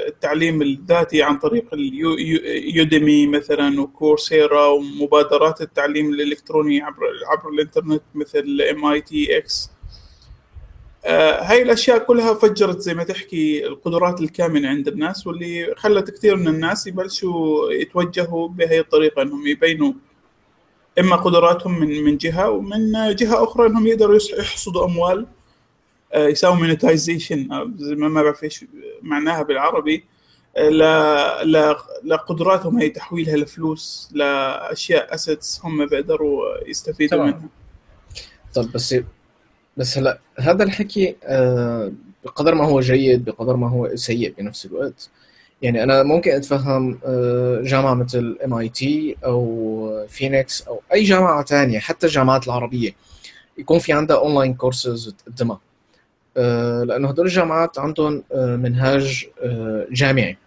التعليم 0.07 0.61
الذاتي 0.61 1.23
عن 1.23 1.37
طريق 1.37 1.65
اليوديمي 1.73 3.27
مثلا 3.27 3.81
وكورسيرا 3.81 4.65
ومبادرات 4.67 5.61
التعليم 5.61 6.09
الإلكتروني 6.13 6.81
عبر 6.81 7.03
عبر 7.27 7.49
الإنترنت 7.49 8.01
مثل 8.15 8.61
MITx 8.71 9.69
هاي 11.41 11.61
الأشياء 11.61 11.97
كلها 11.97 12.33
فجرت 12.33 12.79
زي 12.79 12.93
ما 12.93 13.03
تحكي 13.03 13.67
القدرات 13.67 14.21
الكامنة 14.21 14.69
عند 14.69 14.87
الناس 14.87 15.27
واللي 15.27 15.73
خلت 15.77 16.11
كثير 16.11 16.35
من 16.35 16.47
الناس 16.47 16.87
يبلشوا 16.87 17.71
يتوجهوا 17.71 18.47
بهي 18.47 18.79
الطريقة 18.79 19.21
إنهم 19.21 19.47
يبينوا 19.47 19.93
إما 20.99 21.15
قدراتهم 21.15 21.79
من 21.79 22.03
من 22.03 22.17
جهة 22.17 22.49
ومن 22.49 23.15
جهة 23.15 23.43
أخرى 23.43 23.67
إنهم 23.67 23.87
يقدروا 23.87 24.19
يحصدوا 24.39 24.85
أموال 24.85 25.27
آه، 26.13 26.27
يساووا 26.27 26.55
monetization 26.55 27.69
زي 27.77 27.95
ما 27.95 28.07
ما 28.07 28.23
بعرف 28.23 28.43
إيش 28.43 28.65
معناها 29.01 29.43
بالعربي 29.43 30.05
آه، 30.57 31.43
لقدراتهم 32.03 32.77
هي 32.77 32.89
تحويلها 32.89 33.35
لفلوس 33.37 34.09
لاشياء 34.13 35.13
assets 35.13 35.61
هم 35.63 35.85
بيقدروا 35.85 36.69
يستفيدوا 36.69 37.17
تمام. 37.17 37.27
منها 37.27 37.49
طب 38.53 38.71
بس 38.71 38.95
بس 39.77 39.97
هلا 39.97 40.19
هذا 40.39 40.63
الحكي 40.63 41.15
آه، 41.23 41.91
بقدر 42.25 42.55
ما 42.55 42.65
هو 42.65 42.79
جيد 42.79 43.25
بقدر 43.25 43.55
ما 43.55 43.69
هو 43.69 43.95
سيء 43.95 44.33
بنفس 44.37 44.65
الوقت. 44.65 45.09
يعني 45.61 45.83
أنا 45.83 46.03
ممكن 46.03 46.31
أتفهم 46.31 46.99
آه، 47.05 47.61
جامعة 47.63 47.93
مثل 47.93 48.37
MIT 48.45 49.15
أو 49.25 50.05
فينيكس 50.09 50.61
أو 50.61 50.81
أي 50.93 51.03
جامعة 51.03 51.41
تانية 51.43 51.79
حتى 51.79 52.07
الجامعات 52.07 52.47
العربية 52.47 52.95
يكون 53.57 53.79
في 53.79 53.93
عندها 53.93 54.17
online 54.17 54.53
courses 54.53 55.15
تقدمها. 55.25 55.59
آه، 56.37 56.83
لأنه 56.83 57.09
هدول 57.09 57.25
الجامعات 57.25 57.79
عندهم 57.79 58.23
منهاج 58.35 59.27
جامعي. 59.91 60.37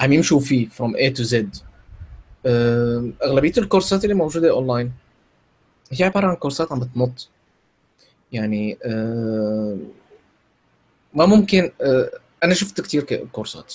عم 0.00 0.12
يمشوا 0.12 0.40
فيه 0.40 0.68
A 0.68 1.12
to 1.16 1.24
Z. 1.30 1.44
آه، 2.46 3.10
أغلبية 3.24 3.52
الكورسات 3.58 4.04
اللي 4.04 4.14
موجودة 4.14 4.50
اونلاين 4.50 4.92
هي 5.92 6.04
عبارة 6.04 6.26
عن 6.26 6.36
كورسات 6.36 6.72
عم 6.72 6.80
بتنط. 6.80 7.28
يعني 8.32 8.78
آه، 8.84 9.76
ما 11.14 11.26
ممكن 11.26 11.70
آه، 11.82 12.10
أنا 12.44 12.54
شفت 12.54 12.80
كتير 12.80 13.02
ك- 13.02 13.26
كورسات 13.32 13.74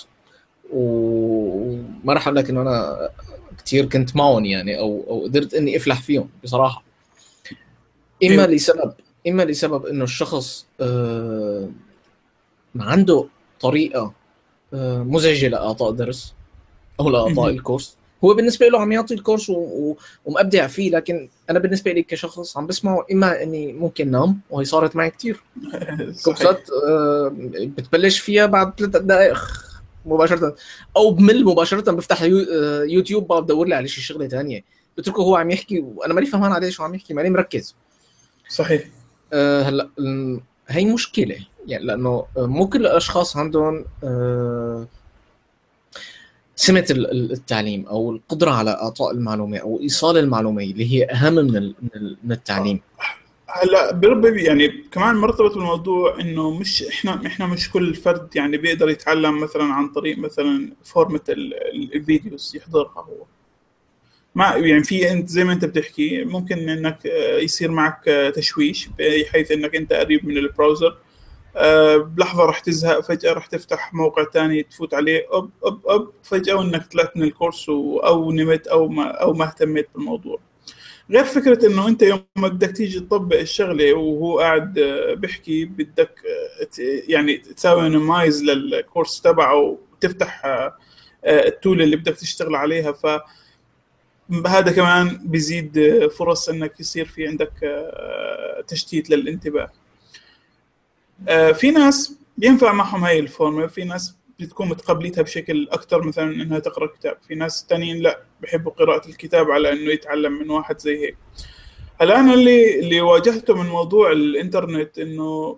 وما 0.73 2.13
راح 2.13 2.27
أقول 2.27 2.35
لك 2.37 2.49
إنه 2.49 2.61
أنا 2.61 3.09
كتير 3.57 3.85
كنت 3.85 4.15
معهم 4.15 4.45
يعني 4.45 4.79
أو 4.79 5.03
أو 5.09 5.23
قدرت 5.23 5.53
إني 5.53 5.77
أفلح 5.77 6.01
فيهم 6.01 6.29
بصراحة. 6.43 6.83
إما 8.23 8.47
لسبب 8.47 8.93
إما 9.27 9.43
لسبب 9.43 9.85
إنه 9.85 10.03
الشخص 10.03 10.65
آه، 10.81 11.69
ما 12.75 12.85
عنده 12.85 13.27
طريقة 13.61 14.13
آه، 14.73 15.03
مزعجة 15.03 15.47
لاعطاء 15.47 15.91
درس 15.91 16.33
أو 16.99 17.09
لاعطاء. 17.09 17.49
الكورس. 17.49 17.97
هو 18.23 18.33
بالنسبة 18.33 18.67
له 18.67 18.81
عم 18.81 18.91
يعطي 18.91 19.13
الكورس 19.13 19.49
و... 19.49 19.53
و... 19.53 19.97
ومبدع 20.25 20.67
فيه 20.67 20.91
لكن 20.91 21.29
أنا 21.49 21.59
بالنسبة 21.59 21.91
لي 21.91 22.03
كشخص 22.03 22.57
عم 22.57 22.67
بسمعه 22.67 23.05
إما 23.11 23.43
إني 23.43 23.73
ممكن 23.73 24.11
نام 24.11 24.39
وهي 24.49 24.65
صارت 24.65 24.95
معي 24.95 25.09
كثير 25.09 25.43
كورسات 26.25 26.69
آه، 26.87 27.31
بتبلش 27.49 28.19
فيها 28.19 28.45
بعد 28.45 28.79
ثلاث 28.79 28.97
دقائق 28.97 29.37
مباشرة 30.05 30.55
أو 30.97 31.11
بمل 31.11 31.45
مباشرة 31.45 31.91
بفتح 31.91 32.21
يو... 32.21 32.37
آه، 32.37 32.83
يوتيوب 32.83 33.27
بقعد 33.27 33.43
بدور 33.43 33.67
لي 33.67 33.75
على 33.75 33.87
شي 33.87 34.01
شغلة 34.01 34.27
ثانية 34.27 34.63
بتركه 34.97 35.21
هو 35.21 35.35
عم 35.35 35.51
يحكي 35.51 35.79
وأنا 35.79 36.13
ماني 36.13 36.27
فهمان 36.27 36.51
عليه 36.51 36.69
شو 36.69 36.83
عم 36.83 36.95
يحكي 36.95 37.13
ماني 37.13 37.29
مركز. 37.29 37.75
صحيح. 38.49 38.83
آه، 39.33 39.63
هلأ 39.63 39.89
هي 40.67 40.85
مشكلة 40.85 41.35
يعني 41.67 41.85
لأنه 41.85 42.25
مو 42.37 42.69
كل 42.69 42.81
الأشخاص 42.81 43.37
عندهم 43.37 43.85
آه، 44.03 44.87
سمه 46.55 46.85
ال- 46.91 47.11
ال- 47.11 47.31
التعليم 47.31 47.85
أو 47.87 48.11
القدرة 48.11 48.51
على 48.51 48.71
إعطاء 48.71 49.11
المعلومة 49.11 49.57
أو 49.57 49.79
إيصال 49.81 50.17
المعلومة 50.17 50.63
اللي 50.63 50.91
هي 50.91 51.05
أهم 51.05 51.33
من 51.35 51.47
من 51.63 51.89
ال- 51.95 52.17
من 52.23 52.31
التعليم. 52.31 52.79
هلا 53.47 53.93
بربي 53.93 54.43
يعني 54.43 54.67
كمان 54.91 55.15
مرتبط 55.15 55.53
بالموضوع 55.53 56.19
إنه 56.19 56.59
مش 56.59 56.83
إحنا 56.83 57.21
إحنا 57.25 57.45
مش 57.47 57.71
كل 57.71 57.95
فرد 57.95 58.35
يعني 58.35 58.57
بيقدر 58.57 58.89
يتعلم 58.89 59.39
مثلا 59.39 59.63
عن 59.63 59.87
طريق 59.87 60.17
مثلا 60.17 60.73
format 60.83 61.21
ال- 61.29 61.53
ال- 61.53 61.95
videos 61.95 62.55
يحضرها 62.55 62.91
هو. 63.09 63.25
ما 64.35 64.45
يعني 64.55 64.83
في 64.83 65.11
أنت 65.11 65.29
زي 65.29 65.43
ما 65.43 65.53
أنت 65.53 65.65
بتحكي 65.65 66.23
ممكن 66.23 66.69
إنك 66.69 67.05
يصير 67.39 67.71
معك 67.71 68.03
تشويش 68.35 68.89
بحيث 68.99 69.51
إنك 69.51 69.75
أنت 69.75 69.93
قريب 69.93 70.25
من 70.27 70.37
ال 70.37 70.45
browser 70.45 70.97
بلحظة 71.97 72.45
راح 72.45 72.59
تزهق 72.59 72.99
فجأة 72.99 73.33
راح 73.33 73.45
تفتح 73.45 73.93
موقع 73.93 74.23
تاني 74.23 74.63
تفوت 74.63 74.93
عليه 74.93 75.27
أب 75.31 75.49
أب 75.63 75.87
أب 75.87 76.09
فجأة 76.23 76.53
وإنك 76.55 76.85
طلعت 76.91 77.17
من 77.17 77.23
الكورس 77.23 77.69
أو 77.69 78.31
نمت 78.31 78.67
أو 78.67 78.87
ما 78.87 79.07
أو 79.11 79.33
ما 79.33 79.45
اهتميت 79.45 79.87
بالموضوع. 79.95 80.39
غير 81.11 81.23
فكرة 81.23 81.67
إنه 81.67 81.87
أنت 81.87 82.01
يوم 82.01 82.23
بدك 82.37 82.71
تيجي 82.71 82.99
تطبق 82.99 83.39
الشغلة 83.39 83.93
وهو 83.93 84.39
قاعد 84.39 84.79
آه، 84.79 85.13
بيحكي 85.13 85.65
بدك 85.65 86.19
آه، 86.25 86.81
يعني 87.07 87.37
تساوي 87.37 87.89
minimize 87.89 88.43
للكورس 88.43 89.21
تبعه 89.21 89.55
وتفتح 89.55 90.45
آه، 90.45 90.75
آه، 91.25 91.47
التول 91.47 91.81
اللي 91.81 91.95
بدك 91.95 92.15
تشتغل 92.15 92.55
عليها. 92.55 92.91
ف 92.91 93.05
هذا 94.47 94.71
كمان 94.71 95.19
بيزيد 95.23 95.77
آه، 95.77 96.07
فرص 96.07 96.49
إنك 96.49 96.79
يصير 96.79 97.05
في 97.05 97.27
عندك 97.27 97.51
آه، 97.63 98.61
تشتيت 98.67 99.09
للانتباه. 99.09 99.63
آه، 99.63 99.71
في 101.53 101.71
ناس 101.71 102.15
بينفع 102.37 102.73
معهم 102.73 103.03
هاي 103.03 103.19
الفورمة 103.19 103.67
في 103.67 103.83
ناس 103.83 104.15
بتكون 104.39 104.69
متقبليتها 104.69 105.21
بشكل 105.21 105.67
أكثر 105.71 106.03
مثلا 106.03 106.31
إنها 106.33 106.59
تقرأ 106.59 106.85
كتاب 106.85 107.17
في 107.27 107.35
ناس 107.35 107.65
تانيين 107.65 107.99
لا 107.99 108.21
بحبوا 108.41 108.71
قراءة 108.71 109.07
الكتاب 109.09 109.51
على 109.51 109.71
إنه 109.71 109.91
يتعلم 109.91 110.31
من 110.33 110.49
واحد 110.49 110.79
زي 110.79 111.05
هيك. 111.05 111.17
هلا 112.01 112.19
أنا 112.19 112.33
اللي 112.33 112.79
اللي 112.79 113.01
واجهته 113.01 113.55
من 113.55 113.69
موضوع 113.69 114.11
الإنترنت 114.11 114.99
إنه 114.99 115.57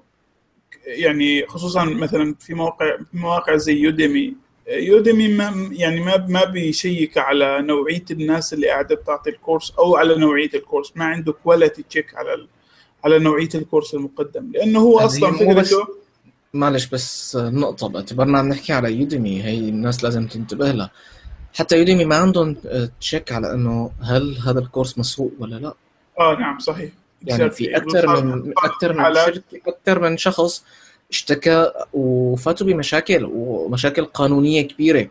يعني 0.85 1.47
خصوصا 1.47 1.83
مثلا 1.85 2.35
في 2.39 2.53
موقع 2.53 2.97
في 2.97 3.17
مواقع 3.17 3.55
زي 3.55 3.73
يوديمي. 3.77 4.33
يوديمي 4.67 5.27
ما 5.27 5.69
يعني 5.71 5.99
ما 5.99 6.17
ما 6.29 6.43
بيشيك 6.45 7.17
على 7.17 7.61
نوعية 7.61 8.05
الناس 8.11 8.53
اللي 8.53 8.67
قاعدة 8.67 8.95
بتعطي 8.95 9.29
الكورس 9.29 9.71
أو 9.79 9.95
على 9.95 10.15
نوعية 10.15 10.49
الكورس 10.53 10.93
ما 10.95 11.05
عنده 11.05 11.33
quality 11.33 11.83
check 11.83 12.15
على 12.15 12.33
على 13.03 13.19
نوعية 13.19 13.49
الكورس 13.55 13.93
المقدم 13.93 14.51
لأنه 14.51 14.79
هو 14.79 14.99
أصلا 14.99 15.31
فكرته 15.31 15.87
معلش 16.53 16.85
بس 16.85 17.35
نقطة 17.35 17.89
باعتبارنا 17.89 18.39
عم 18.39 18.47
نحكي 18.49 18.73
على 18.73 18.93
يوديمي 18.93 19.43
هي 19.43 19.69
الناس 19.69 20.03
لازم 20.03 20.27
تنتبه 20.27 20.71
لها. 20.71 20.91
حتى 21.53 21.77
يوديمي 21.77 22.05
ما 22.05 22.15
عندهم 22.15 22.55
check 22.99 23.31
على 23.31 23.53
إنه 23.53 23.91
هل 24.01 24.37
هذا 24.45 24.59
الكورس 24.59 24.97
مسروق 24.97 25.31
ولا 25.39 25.55
لا. 25.55 25.73
آه 26.19 26.35
نعم 26.39 26.59
صحيح. 26.59 26.91
يعني 27.23 27.51
في 27.51 27.77
أكثر 27.77 28.23
من 28.25 28.53
أكثر 28.57 28.93
من 28.93 29.03
أكثر 29.67 29.99
من 29.99 30.17
شخص 30.17 30.63
اشتكى 31.11 31.71
وفاتوا 31.93 32.67
بمشاكل 32.67 33.29
ومشاكل 33.33 34.05
قانونية 34.05 34.61
كبيرة. 34.61 35.07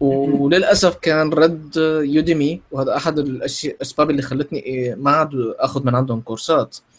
وللأسف 0.00 0.94
كان 0.94 1.32
رد 1.32 1.76
يوديمي 2.04 2.60
وهذا 2.70 2.96
أحد 2.96 3.18
الأسباب 3.18 4.10
اللي 4.10 4.22
خلتني 4.22 4.94
ما 4.98 5.10
عاد 5.10 5.54
أخذ 5.58 5.84
من 5.84 5.94
عندهم 5.94 6.20
كورسات. 6.20 6.76
آه، 6.76 6.89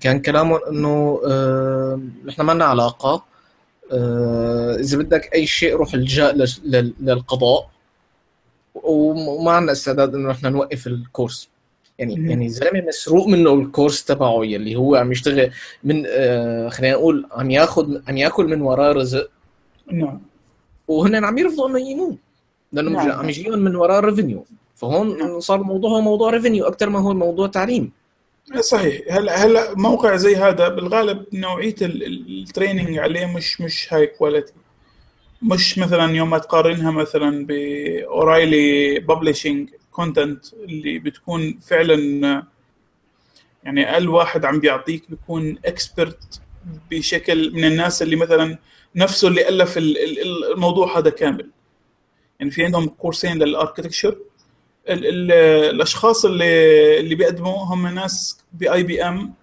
كان 0.00 0.20
كلامهم 0.20 0.60
إنه 0.70 1.20
آه، 1.26 2.00
نحن 2.24 2.42
ما 2.42 2.52
لنا 2.52 2.64
علاقة. 2.64 3.24
آه، 3.92 4.76
إذا 4.76 4.98
بدك 4.98 5.34
أي 5.34 5.46
شيء 5.46 5.76
روح 5.76 5.94
الجا 5.94 6.32
للقضاء. 7.00 7.70
وما 8.74 9.52
عندنا 9.52 9.72
استعداد 9.72 10.14
إنه 10.14 10.30
نحن 10.30 10.46
نوقف 10.46 10.86
الكورس. 10.86 11.48
يعني 11.98 12.16
مم. 12.16 12.30
يعني 12.30 12.48
زلمة 12.48 12.80
مسروق 12.88 13.26
منه 13.26 13.54
الكورس 13.54 14.04
تبعه 14.04 14.44
يلي 14.44 14.76
هو 14.76 14.96
عم 14.96 15.12
يشتغل 15.12 15.50
من 15.84 16.04
خلينا 16.70 16.94
نقول 16.94 17.26
عم 17.32 17.50
ياخذ 17.50 17.98
عم 18.08 18.16
ياكل 18.16 18.46
من 18.46 18.60
وراه 18.60 18.92
رزق. 18.92 19.30
نعم. 19.92 20.20
وهن 20.88 21.24
عم 21.24 21.38
يرفضوا 21.38 21.68
إنه 21.68 21.90
ينموه 21.90 22.16
لأنه 22.72 22.90
نعم. 22.90 23.10
عم 23.10 23.28
يجيهم 23.28 23.58
من 23.58 23.76
وراه 23.76 24.00
revenue 24.00 24.44
فهون 24.74 25.18
نعم. 25.18 25.40
صار 25.40 25.60
الموضوع 25.60 25.90
هو 25.90 26.00
موضوع 26.00 26.30
revenue 26.30 26.66
أكثر 26.66 26.90
ما 26.90 26.98
هو 26.98 27.14
موضوع 27.14 27.46
تعليم. 27.46 27.92
صحيح. 28.60 29.00
هلا 29.10 29.44
هلا 29.44 29.74
موقع 29.74 30.16
زي 30.16 30.36
هذا 30.36 30.68
بالغالب 30.68 31.24
نوعية 31.32 31.74
ال 31.82 31.95
training 31.95 32.98
عليه 32.98 33.26
مش 33.26 33.60
مش 33.60 33.92
هاي 33.92 34.06
quality 34.06 34.52
مش 35.42 35.78
مثلا 35.78 36.16
يوم 36.16 36.30
ما 36.30 36.38
تقارنها 36.38 36.90
مثلا 36.90 37.46
ب 37.46 37.63
O'Reilly 37.63 38.98
publishing 39.00 39.70
content 39.90 40.54
اللي 40.54 40.98
بتكون 40.98 41.58
فعلا 41.58 41.96
يعني 43.64 43.92
أقل 43.92 44.08
واحد 44.08 44.44
عم 44.44 44.60
بيعطيك 44.60 45.10
بيكون 45.10 45.58
expert 45.64 46.40
بشكل 46.90 47.52
من 47.54 47.64
الناس 47.64 48.02
اللي 48.02 48.16
مثلا 48.16 48.58
نفسه 48.96 49.28
اللي 49.28 49.48
ألف 49.48 49.78
الموضوع 49.78 50.98
هذا 50.98 51.10
كامل. 51.10 51.50
يعني 52.40 52.50
في 52.50 52.64
عندهم 52.64 52.86
كورسين 52.88 53.38
لل 53.38 53.49
architecture 53.49 54.18
الأشخاص 54.88 56.24
اللي 56.24 57.00
اللي 57.00 57.14
بيقدموا 57.14 57.64
هم 57.64 57.86
ناس 57.86 58.38
ب 58.52 58.82
IBM 58.82 59.34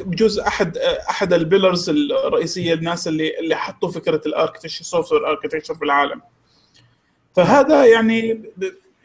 بجوز 0.00 0.38
أحد 0.38 0.78
أحد 1.10 1.32
ال 1.32 1.39
pillars 1.39 1.90
الرئيسية 1.90 2.74
الناس 2.74 3.08
اللي 3.08 3.38
اللي 3.38 3.56
حطوا 3.56 3.90
فكرة 3.90 4.20
ال 4.26 4.30
architecture 4.30 4.84
software 4.84 5.28
architecture 5.28 5.74
في 5.74 5.84
العالم. 5.84 6.20
فهذا 7.36 7.84
يعني 7.86 8.42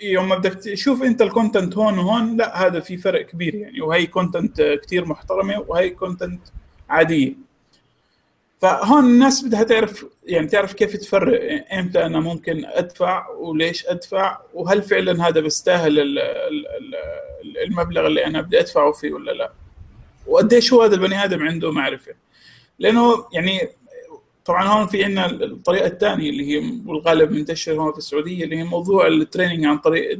يوم 0.01 0.29
ما 0.29 0.35
بدك 0.35 0.53
تشوف 0.53 1.03
أنت 1.03 1.21
ال 1.21 1.28
content 1.28 1.77
هون 1.77 1.99
وهون 1.99 2.37
لا 2.37 2.67
هذا 2.67 2.79
في 2.79 2.97
فرق 2.97 3.25
كبير 3.25 3.55
يعني. 3.55 3.81
وهي 3.81 4.07
content 4.07 4.61
كثير 4.61 5.05
محترمة 5.05 5.65
وهي 5.67 5.89
content 5.89 6.41
عادية. 6.89 7.48
فهون 8.59 9.05
الناس 9.05 9.45
بدها 9.45 9.63
تعرف 9.63 10.05
يعني 10.25 10.47
تعرف 10.47 10.73
كيف 10.73 10.95
تفرق 10.95 11.65
إمتى 11.73 12.05
أنا 12.05 12.19
ممكن 12.19 12.65
أدفع 12.65 13.29
وليش 13.29 13.87
أدفع 13.87 14.39
وهل 14.53 14.83
فعلا 14.83 15.27
هذا 15.27 15.39
بيستاهل 15.39 16.19
المبلغ 17.67 18.07
اللي 18.07 18.25
أنا 18.25 18.41
بدي 18.41 18.59
أدفعه 18.59 18.91
فيه 18.91 19.13
ولا 19.13 19.31
لا؟ 19.31 19.51
وقديش 20.27 20.73
هو 20.73 20.81
هذا 20.81 20.95
البني 20.95 21.23
آدم 21.23 21.43
عنده 21.43 21.71
معرفة؟ 21.71 22.13
لأنه 22.79 23.25
يعني 23.33 23.69
طبعا 24.45 24.67
هون 24.67 24.87
في 24.87 25.03
عندنا 25.03 25.25
الطريقة 25.25 25.87
الثانية 25.87 26.29
اللي 26.29 26.53
هي 26.53 26.71
والغالب 26.85 27.31
منتشرة 27.31 27.81
هون 27.81 27.91
في 27.91 27.97
السعودية 27.97 28.43
اللي 28.43 28.57
هي 28.57 28.63
موضوع 28.63 29.07
ال 29.07 29.14
training 29.14 29.65
عن 29.65 29.77
طريق 29.77 30.19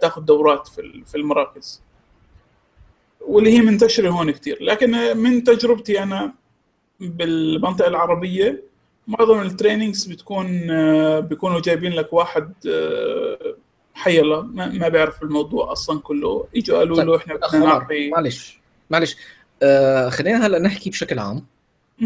تاخذ 0.00 0.22
دورات 0.22 0.68
في 1.06 1.14
المراكز. 1.14 1.82
واللي 3.20 3.52
هي 3.58 3.60
منتشرة 3.60 4.08
هون 4.08 4.30
كثير 4.30 4.58
لكن 4.60 5.16
من 5.16 5.44
تجربتي 5.44 6.02
أنا 6.02 6.34
بالمنطقة 7.00 7.88
العربية 7.88 8.62
معظم 9.08 9.40
ال 9.40 9.47
trainings 9.47 10.06
بتكون 10.06 10.70
آه، 10.70 11.20
بيكونوا 11.20 11.60
جايبين 11.60 11.92
لك 11.92 12.12
واحد 12.12 12.52
آه، 12.68 13.54
حي 13.94 14.20
الله 14.20 14.42
ما 14.42 14.88
بيعرف 14.88 15.22
الموضوع 15.22 15.72
أصلا 15.72 16.00
كله. 16.00 16.46
اجوا 16.56 16.78
قالوا 16.78 17.02
له 17.02 17.16
إحنا 17.16 17.34
بدنا 17.34 17.66
نعطي 17.66 18.10
معلش 18.10 18.58
معلش. 18.90 19.16
آه 19.62 20.08
خلينا 20.08 20.46
هلأ 20.46 20.58
نحكي 20.58 20.90
بشكل 20.90 21.18
عام. 21.18 21.46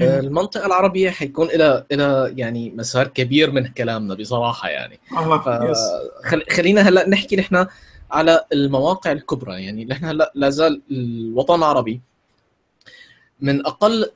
آه 0.02 0.20
المنطقة 0.20 0.66
العربية 0.66 1.10
حيكون 1.10 1.46
إلى 1.46 1.84
إلى 1.92 2.34
يعني 2.36 2.70
مسار 2.70 3.06
كبير 3.06 3.50
من 3.50 3.66
كلامنا 3.66 4.14
بصراحة 4.14 4.68
يعني. 4.68 5.00
خلينا 6.50 6.80
هلأ 6.80 7.08
نحكي 7.08 7.36
نحن 7.36 7.66
على 8.10 8.44
المواقع 8.52 9.12
الكبرى. 9.12 9.64
يعني 9.64 9.84
نحن 9.84 10.04
هلأ 10.04 10.32
لا 10.34 10.50
زال 10.50 10.82
الوطن 10.90 11.54
العربي 11.54 12.00
من 13.40 13.66
أقل 13.66 14.10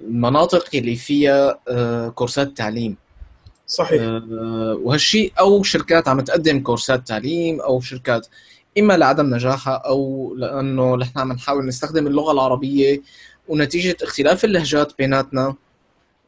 المناطق 0.00 0.64
اللي 0.74 0.96
فيها 0.96 1.58
آه، 1.68 2.08
كورسات 2.08 2.56
تعليم. 2.56 2.96
صحيح. 3.66 4.02
آه، 4.02 4.78
وهالشيء 4.82 5.32
أو 5.40 5.62
شركات 5.62 6.08
عم 6.08 6.20
تقدم 6.20 6.60
كورسات 6.60 7.08
تعليم 7.08 7.60
أو 7.60 7.80
شركات 7.80 8.26
إما 8.78 8.96
لعدم 8.96 9.34
نجاحها 9.34 9.74
أو 9.74 10.34
لأنه 10.36 10.96
نحن 10.96 11.18
عم 11.18 11.32
نحاول 11.32 11.66
نستخدم 11.66 12.06
اللغة 12.06 12.32
العربية 12.32 13.02
ونتيجة 13.48 13.96
اختلاف 14.02 14.44
اللهجات 14.44 14.92
بيناتنا 14.98 15.54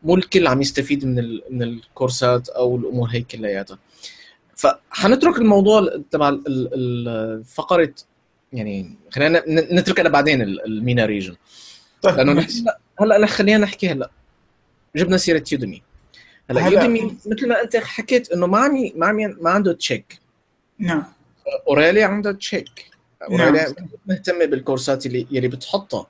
مو 0.02 0.14
الكل 0.14 0.46
عم 0.46 0.60
يستفيد 0.60 1.04
من 1.04 1.40
من 1.50 1.62
الكورسات 1.62 2.48
أو 2.48 2.76
الأمور 2.76 3.08
هي 3.08 3.22
كلياتها. 3.22 3.78
فحنترك 4.56 5.38
الموضوع 5.38 6.02
تبع 6.10 6.36
فقرة 7.54 7.94
يعني 8.54 8.96
خلينا 9.10 9.42
نترك 9.48 10.00
أنا 10.00 10.08
بعدين 10.08 10.42
المينا 10.42 11.06
ريجن 11.06 11.36
طيب. 12.02 12.16
لأنه 12.16 12.32
نحن 12.32 12.66
هلا 13.00 13.26
خلينا 13.26 13.58
نحكي 13.58 13.88
هلا. 13.88 14.10
جبنا 14.96 15.16
سيرة 15.16 15.44
Udemy 15.52 15.82
هلا 16.50 16.66
Udemy 16.66 17.16
مثل 17.26 17.48
ما 17.48 17.62
أنت 17.62 17.76
حكيت 17.76 18.32
إنه 18.32 18.46
ما 18.46 18.58
عم 18.58 18.90
ما 18.96 19.06
عم 19.06 19.16
ما 19.16 19.50
عنده 19.50 19.72
check 19.72 20.18
نعم. 20.78 21.04
O'Reilly 21.68 22.02
عنده 22.02 22.32
check 22.32 22.70
O'Reilly 23.22 23.50
نعم. 23.50 23.74
مهتمة 24.06 24.44
بالكورسات 24.44 25.06
اللي 25.06 25.26
يلي 25.30 25.48
بتحطها. 25.48 26.06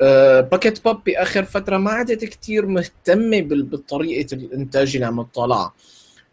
أه 0.00 0.40
Packt 0.40 0.84
Pub 0.84 1.04
بآخر 1.04 1.44
فترة 1.44 1.76
ما 1.76 1.90
عادت 1.90 2.24
كثير 2.24 2.66
مهتمة 2.66 3.40
بالطريقة 3.40 4.34
الإنتاج 4.34 4.94
اللي 4.94 5.06
عم 5.06 5.22
تطالعها 5.22 5.74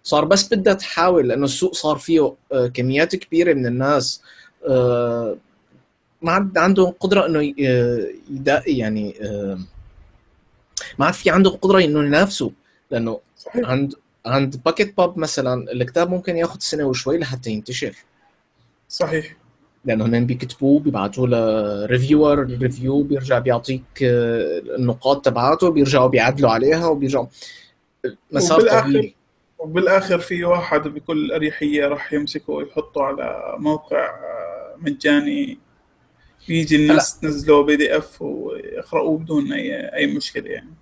صار 0.04 0.26
بس 0.26 0.54
بدها 0.54 0.74
تحاول 0.74 1.28
لأنه 1.28 1.46
السوق 1.46 1.74
صار 1.74 1.98
فيه 1.98 2.36
أه 2.52 2.68
كميات 2.68 3.16
كبيرة 3.16 3.54
من 3.54 3.66
الناس. 3.66 4.22
آه، 4.22 4.45
ما 6.22 6.32
عاد 6.32 6.58
عندهم 6.58 6.94
قدرة 7.00 7.26
إنه 7.26 7.54
يعني 8.68 9.16
آه، 9.22 9.60
ما 11.00 11.06
عاد 11.06 11.14
في 11.14 11.30
عندهم 11.30 11.56
قدرة 11.56 11.80
إنه 11.84 12.04
ينافسوا 12.04 12.50
لأنه 12.92 13.20
صحيح. 13.38 13.70
عند 13.70 13.94
عند 14.26 14.62
Packt 14.66 14.98
Pub 14.98 15.20
مثلا 15.20 15.72
الكتاب 15.72 16.10
ممكن 16.10 16.38
ياخذ 16.38 16.60
سنة 16.60 16.84
وشوي 16.86 17.18
لحتى 17.18 17.52
ينتشر. 17.52 17.96
صحيح. 18.90 19.36
لأنه 19.86 20.06
هن 20.06 20.26
بيكتبوه 20.26 20.80
بيبعتوا 20.80 21.28
له 21.28 21.86
reviewer 21.86 22.42
ال 22.42 22.49
reviewer 22.49 23.04
بيرجع 23.04 23.40
بيعطيك 23.40 23.84
آه، 24.04 24.62
النقاط 24.78 25.26
تبعاته 25.26 25.70
بيرجعوا 25.70 26.08
بيعدلوا 26.08 26.50
عليها 26.52 26.88
وبيرجعوا. 26.88 27.28
مسار 28.32 28.82
طويل. 28.82 29.14
وبالآخر 29.60 30.20
في 30.20 30.44
واحد 30.44 30.82
بكل 30.88 31.32
أريحية 31.32 31.88
راح 31.88 32.14
يمسكه 32.14 32.54
ويحطه 32.54 33.04
على 33.04 33.56
موقع 33.58 34.10
مجاني. 34.78 35.60
بيجي 36.48 36.76
الناس 36.76 37.20
تنزلوه 37.20 37.64
بي 37.64 37.76
دي 37.76 37.98
إف 37.98 38.22
ويقرأوه 38.22 39.18
بدون 39.18 39.54
اي 39.54 39.96
أي 39.96 40.08
مشكلة 40.08 40.50
يعني. 40.50 40.74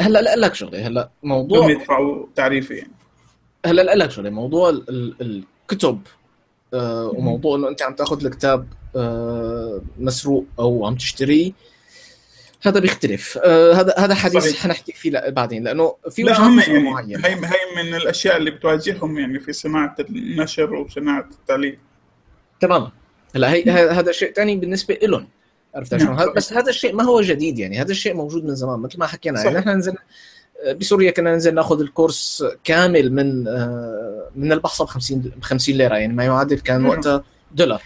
هلا 0.00 0.22
لا 0.22 0.36
لك 0.36 0.54
شغلة. 0.54 0.86
هلا 0.86 1.10
موضوع 1.22 1.70
يدفعوا 1.70 2.26
تعريفي 2.34 2.74
يعني. 2.74 2.92
هلا 3.66 3.82
لا 3.82 3.94
لك 3.94 4.10
شغلة. 4.10 4.30
موضوع 4.30 4.70
الكتب 4.90 6.00
آه 6.74 7.12
وموضوع 7.16 7.56
إنه 7.56 7.68
أنت 7.68 7.82
عم 7.82 7.94
تاخذ 7.94 8.24
الكتاب 8.24 8.68
آه 8.96 9.82
مسروق 9.98 10.46
أو 10.58 10.86
عم 10.86 10.94
تشتريه 10.94 11.52
هذا 12.62 12.80
بيختلف. 12.80 13.38
آه 13.44 13.72
هذا 13.72 13.94
هذا 13.98 14.14
حديث 14.14 14.44
صحيح. 14.44 14.62
حنحكي 14.62 14.92
فيه 14.92 15.28
بعدين 15.28 15.64
لأنه 15.64 15.96
في 16.10 16.22
لا 16.22 16.40
هم 16.40 16.60
يعني 16.60 17.26
هي 17.26 17.34
هي 17.34 17.82
من 17.84 17.94
الأشياء 17.94 18.36
اللي 18.36 18.50
بتواجههم 18.50 19.18
يعني 19.18 19.40
في 19.40 19.52
صناعة 19.52 19.96
النشر 20.00 20.74
وصناعة 20.74 21.28
التعليم. 21.40 21.78
تماما. 22.60 22.92
هلا 23.34 23.52
هي 23.52 23.70
هذا 23.70 24.12
شيء 24.12 24.32
ثاني 24.32 24.56
بالنسبة 24.56 24.98
لهم 25.02 25.28
عرفت 25.74 25.94
نعم، 25.94 26.04
شلون؟ 26.04 26.16
صحيح. 26.18 26.34
بس 26.36 26.52
هذا 26.52 26.70
الشيء 26.70 26.94
ما 26.94 27.04
هو 27.04 27.20
جديد 27.20 27.58
يعني 27.58 27.80
هذا 27.80 27.90
الشيء 27.90 28.14
موجود 28.14 28.44
من 28.44 28.54
زمان 28.54 28.78
مثل 28.78 28.98
ما 28.98 29.06
حكينا 29.06 29.36
صحيح. 29.36 29.52
يعني 29.52 29.58
نحن 29.58 29.78
نزلنا 29.78 29.98
بسوريا 30.70 31.10
كنا 31.10 31.32
ننزل 31.32 31.54
ناخذ 31.54 31.80
الكورس 31.80 32.44
كامل 32.64 33.12
من 33.12 33.48
آه، 33.48 34.28
من 34.36 34.52
البحصه 34.52 34.84
ب 34.84 34.88
50 34.88 35.18
ب 35.18 35.42
50 35.42 35.74
ليرة 35.74 35.96
يعني 35.96 36.12
ما 36.12 36.24
يعادل 36.24 36.60
كان 36.60 36.82
نعم. 36.82 36.90
وقتها 36.90 37.24
دولار 37.52 37.82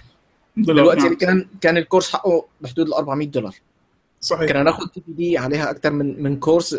دولار 0.56 0.84
دلوقتي 0.84 1.00
نعم. 1.00 1.06
اللي 1.06 1.16
كان 1.16 1.48
كان 1.60 1.76
الكورس 1.76 2.10
حقه 2.10 2.46
بحدود 2.60 2.86
ال 2.86 2.94
400 2.94 3.28
دولار 3.28 3.54
صحيح 4.20 4.48
كنا 4.48 4.62
ناخذ 4.62 4.86
تي 4.86 5.02
دي 5.08 5.38
عليها 5.38 5.70
أكثر 5.70 5.90
من 5.90 6.22
من 6.22 6.36
كورس 6.38 6.76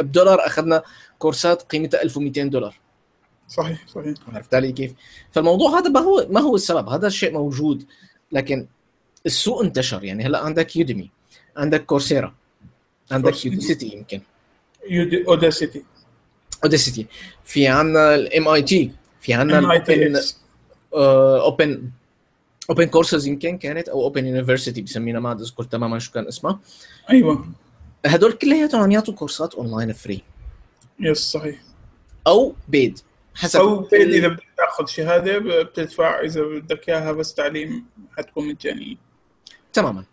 بدولار 0.00 0.46
أخذنا 0.46 0.82
كورسات 1.18 1.62
قيمتها 1.62 2.02
1200 2.02 2.42
دولار 2.42 2.80
صحيح 3.48 3.88
صحيح. 3.88 4.14
عرفت 4.28 4.54
علي 4.54 4.72
كيف؟ 4.72 4.92
فالموضوع 5.32 5.78
هذا 5.78 5.88
ما 5.88 6.00
هو 6.00 6.26
ما 6.30 6.40
هو 6.40 6.54
السبب. 6.54 6.88
هذا 6.88 7.06
الشيء 7.06 7.32
موجود 7.32 7.86
لكن 8.32 8.66
السوق 9.26 9.62
انتشر. 9.62 10.04
يعني 10.04 10.24
هلا 10.24 10.38
عندك 10.38 10.76
Udemy 10.76 11.10
عندك 11.56 11.86
Coursera 11.86 12.34
عندك. 13.10 13.46
Udacity 13.46 13.86
يمكن. 13.86 14.20
يودي 14.90 15.26
Udacity 15.28 15.84
Udacity 16.64 17.06
في 17.44 17.68
عندنا 17.68 18.14
ال 18.14 18.48
MIT 18.48 18.92
في 19.20 19.34
عندنا 19.34 19.58
ال 19.58 19.70
open 19.70 20.16
open 20.92 21.90
open 22.70 22.84
courses 22.84 23.26
يمكن 23.26 23.58
كانت 23.58 23.88
أو 23.88 24.02
open 24.02 24.26
university 24.26 24.82
بسمينا 24.82 25.20
ما 25.20 25.32
اذكر 25.32 25.64
تماما 25.64 25.98
شو 25.98 26.12
كان 26.12 26.26
اسمها 26.26 26.60
أيوه. 27.10 27.48
هدول 28.06 28.32
كلياتهم 28.32 28.80
عم 28.80 28.90
يعطوا 28.90 29.14
كورسات 29.14 29.54
online 29.54 29.92
free 29.92 30.22
يس 31.00 31.18
صحيح. 31.18 31.60
أو 32.26 32.54
بيد 32.68 32.98
حسب 33.34 33.60
أو 33.60 33.76
بيد 33.78 34.08
إذا 34.14 34.28
بدك 34.28 34.42
تأخذ 34.56 34.86
شهادة 34.86 35.38
بتدفع 35.62 36.20
إذا 36.20 36.42
بدك 36.42 36.88
إياها 36.88 37.12
بس 37.12 37.34
تعليم 37.34 37.84
حتكون 38.18 38.48
مجانية. 38.48 38.96
تماما. 39.72 40.04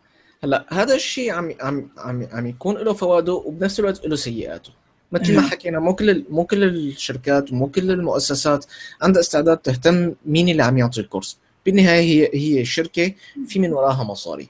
هلأ 0.44 0.66
هذا 0.70 0.96
الشيء 0.96 1.32
عم 1.32 1.54
عم 1.62 1.90
عم 1.98 2.28
عم 2.32 2.48
يكون 2.48 2.78
له 2.78 2.94
فوائده 2.94 3.34
وبنفس 3.34 3.80
الوقت 3.80 4.06
له 4.06 4.16
سيئاته. 4.16 4.72
مثل 5.12 5.36
ما. 5.36 5.42
حكينا 5.42 5.80
مو 5.80 5.96
كل 5.96 6.10
ال- 6.10 6.26
مو 6.30 6.46
كل 6.46 6.64
الشركات 6.64 7.52
ومو 7.52 7.68
كل 7.68 7.92
المؤسسات 7.92 8.66
عندها 9.02 9.22
استعداد 9.22 9.58
تهتم 9.58 10.14
مين 10.26 10.50
اللي 10.50 10.64
عم 10.64 10.78
يعطي 10.78 11.02
الكورس. 11.02 11.38
بالنهاية 11.66 12.02
هي 12.02 12.30
هي 12.60 12.66
شركة 12.66 13.14
في 13.48 13.60
من 13.60 13.74
وراها 13.74 14.04
مصاري. 14.04 14.50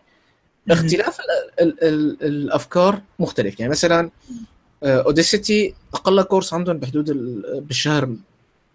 اختلاف 0.72 1.18
ال 1.20 1.26
ال 1.62 1.84
ال 1.84 2.24
الأفكار 2.24 3.02
مختلف. 3.20 3.60
يعني 3.60 3.72
مثلا 3.72 4.10
Udacity 4.84 5.76
أقل 5.94 6.22
كورس 6.24 6.54
عندهم 6.54 6.78
بحدود 6.78 7.10
ال- 7.10 7.62
بالشهر 7.62 8.16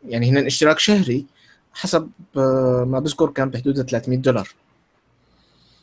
يعني 0.09 0.31
هن 0.31 0.47
اشتراك 0.47 0.79
شهري 0.79 1.27
حسب 1.75 2.11
آه، 2.37 2.85
ما 2.88 2.99
بذكر 3.01 3.31
كان 3.31 3.51
بحدود 3.51 3.83
300 3.90 4.19
دولار 4.19 4.49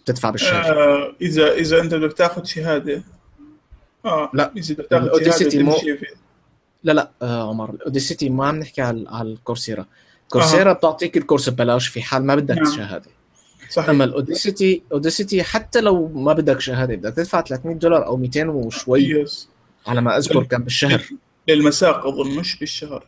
تدفع 0.06 0.30
بالشهر. 0.30 0.74
آه 0.74 1.14
إذا 1.22 1.54
إذا 1.54 1.82
أنت 1.82 1.94
بدك 1.94 2.14
تاخذ 2.18 2.44
شهادة. 2.44 3.04
آه 4.06 4.30
لا. 4.34 4.52
إذا 4.58 4.74
بدك 4.74 4.90
تاخذ 5.26 5.50
شهادة 5.50 5.64
مو- 5.64 5.78
لا 6.84 6.92
لا 6.92 7.12
آه 7.22 7.50
عمر 7.50 7.70
ال 7.70 7.77
Udacity 7.77 8.30
ما 8.30 8.48
عم 8.48 8.56
نحكي 8.60 8.82
على 8.82 9.06
على 9.10 9.30
ال 9.32 9.37
Coursera. 9.37 9.86
Coursera 10.30 10.74
بتعطيك 10.74 11.18
الكورس 11.18 11.50
ببلاش 11.50 11.88
في 11.88 12.02
حال 12.02 12.26
ما 12.26 12.36
بدك 12.36 12.56
نعم. 12.58 12.76
شهادة. 12.76 13.10
صحيح. 13.70 13.90
أما 13.90 14.04
ال 14.04 14.13
Udacity 14.13 14.82
Udacity 14.92 15.44
حتى 15.44 15.82
لو 15.82 16.08
ما 16.08 16.34
بدك 16.34 16.60
شهادة 16.60 16.96
بدك 16.96 17.14
تدفع 17.16 17.42
300 17.42 17.76
دولار 17.76 18.06
أو 18.06 18.18
200 18.18 18.50
وشوي 18.50 19.04
يس 19.04 19.50
على 19.88 20.02
ما 20.02 20.18
أذكر 20.18 20.44
كان 20.44 20.64
بالشهر. 20.64 21.04
للمساق 21.48 22.06
أظن 22.08 22.36
مش 22.36 22.60
بالشهر. 22.60 23.06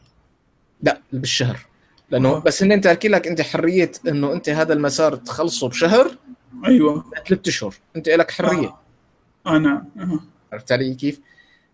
لا 0.85 1.01
بالشهر. 1.13 1.57
لأنه 2.11 2.29
آه. 2.29 2.39
بس 2.39 2.63
هن 2.63 2.81
تاركين 2.81 3.11
لك 3.11 3.27
أنت 3.27 3.41
حرية 3.41 3.91
إنه 4.07 4.33
أنت 4.33 4.49
هذا 4.49 4.73
المسار 4.73 5.15
تخلصه 5.15 5.69
بشهر 5.69 6.11
أيوه. 6.65 7.05
ثلاث 7.27 7.47
أشهر. 7.47 7.73
أنت 7.95 8.09
لك 8.09 8.31
حرية. 8.31 8.67
آه, 8.67 9.55
آه 9.55 9.57
نعم. 9.57 9.83
آه. 9.99 10.19
عرفت 10.53 10.71
علي 10.71 10.95
كيف؟ 10.95 11.19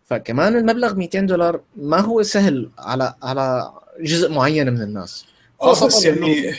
فكمان 0.05 0.57
المبلغ 0.57 0.95
200 0.95 1.19
دولار 1.19 1.61
ما 1.75 1.99
هو 1.99 2.23
سهل 2.23 2.69
على 2.79 3.13
على 3.23 3.71
جزء 4.01 4.31
معين 4.31 4.73
من 4.73 4.81
الناس. 4.81 5.25
آه 5.61 5.65
خاصة 5.65 5.87
بس 5.87 6.05
يعني 6.05 6.53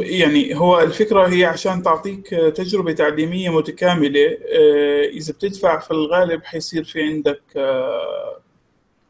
يعني 0.00 0.56
هو 0.58 0.80
الفكرة 0.80 1.26
هي 1.28 1.44
عشان 1.44 1.82
تعطيك 1.82 2.28
تجربة 2.28 2.92
تعليمية 2.92 3.50
متكاملة 3.50 4.38
آه، 4.58 5.04
إذا 5.04 5.32
بتدفع 5.32 5.78
في 5.78 5.90
الغالب 5.90 6.44
حيصير 6.44 6.84
في 6.84 7.02
عندك 7.02 7.42
آه، 7.56 8.40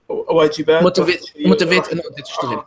واجبات 0.09 0.83
motivate 0.83 1.21
motivate 1.47 1.89
إنه 1.89 2.03
أنت 2.11 2.27
تشتغل. 2.27 2.53
آه، 2.55 2.67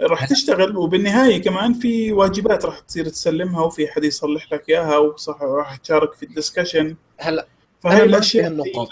راح 0.00 0.24
تشتغل 0.26 0.76
وبالنهاية 0.76 1.42
كمان 1.42 1.72
في 1.74 2.12
واجبات 2.12 2.64
راح 2.64 2.78
تصير 2.78 3.08
تسلمها 3.08 3.64
وفي 3.64 3.88
حد 3.88 4.04
يصلح 4.04 4.52
لك 4.52 4.68
إياها 4.68 4.98
وصح 4.98 5.42
راح 5.42 5.76
تشارك 5.76 6.14
في 6.14 6.22
ال 6.22 6.29
discussion 6.29 6.96
هلا 7.18 7.46
فهي 7.80 8.02
اللي 8.04 8.20
النقاط. 8.46 8.88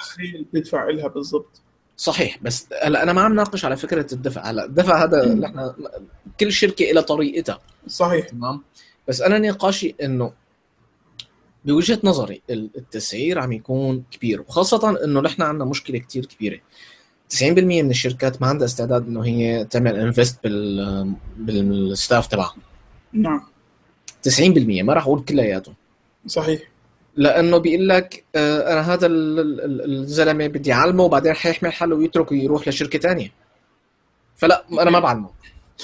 بتدفع 0.52 0.90
لها 0.90 1.08
بالضبط. 1.08 1.60
صحيح 1.96 2.38
بس 2.42 2.68
هلا 2.82 3.02
أنا 3.02 3.12
ما 3.12 3.20
عم 3.20 3.34
ناقش 3.34 3.64
على 3.64 3.76
فكرة 3.76 4.06
الدفع. 4.12 4.50
هلا 4.50 4.64
الدفع 4.64 5.04
هذا 5.04 5.34
نحن 5.34 5.72
كل 6.40 6.52
شركة 6.52 6.84
لها 6.84 7.02
طريقتها. 7.02 7.60
صحيح. 7.88 8.28
تمام؟ 8.28 8.62
بس 9.08 9.20
أنا 9.22 9.38
نقاشي 9.38 9.94
إنه 10.02 10.32
بوجهة 11.64 11.98
نظري 12.04 12.42
ال- 12.50 12.70
التسعير 12.76 13.38
عم 13.38 13.52
يكون 13.52 14.04
كبير 14.10 14.40
وخاصة 14.40 15.04
إنه 15.04 15.20
نحن 15.20 15.42
عندنا 15.42 15.64
مشكلة 15.64 15.98
كتير 15.98 16.26
كبيرة. 16.26 16.60
90% 17.30 17.42
من 17.60 17.90
الشركات 17.90 18.42
ما 18.42 18.48
عندها 18.48 18.66
استعداد 18.66 19.06
إنه 19.06 19.24
هي 19.24 19.64
تعمل 19.64 19.96
انفست 19.96 20.38
بال 20.44 21.12
بالستاف 21.36 22.26
تبعها. 22.26 22.54
نعم. 23.12 23.42
90% 24.22 24.82
ما 24.82 24.92
راح 24.92 25.02
أقول 25.06 25.24
كلياتهم 25.24 25.74
صحيح. 26.26 26.60
لأنه 27.16 27.58
بيقول 27.58 27.88
لك 27.88 28.24
آه، 28.36 28.72
أنا 28.72 28.80
هذا 28.94 29.06
ال- 29.06 29.40
ال- 29.40 29.60
ال- 29.60 30.00
الزلمة 30.00 30.46
بدي 30.46 30.72
أعلمه 30.72 31.04
وبعدين 31.04 31.34
حيحمل 31.34 31.72
حاله 31.72 31.96
ويترك 31.96 32.32
ويروح 32.32 32.68
لشركة 32.68 32.98
تانية. 32.98 33.32
فلا 34.36 34.64
أنا 34.72 34.90
ما 34.90 34.98
بعلمه. 35.00 35.30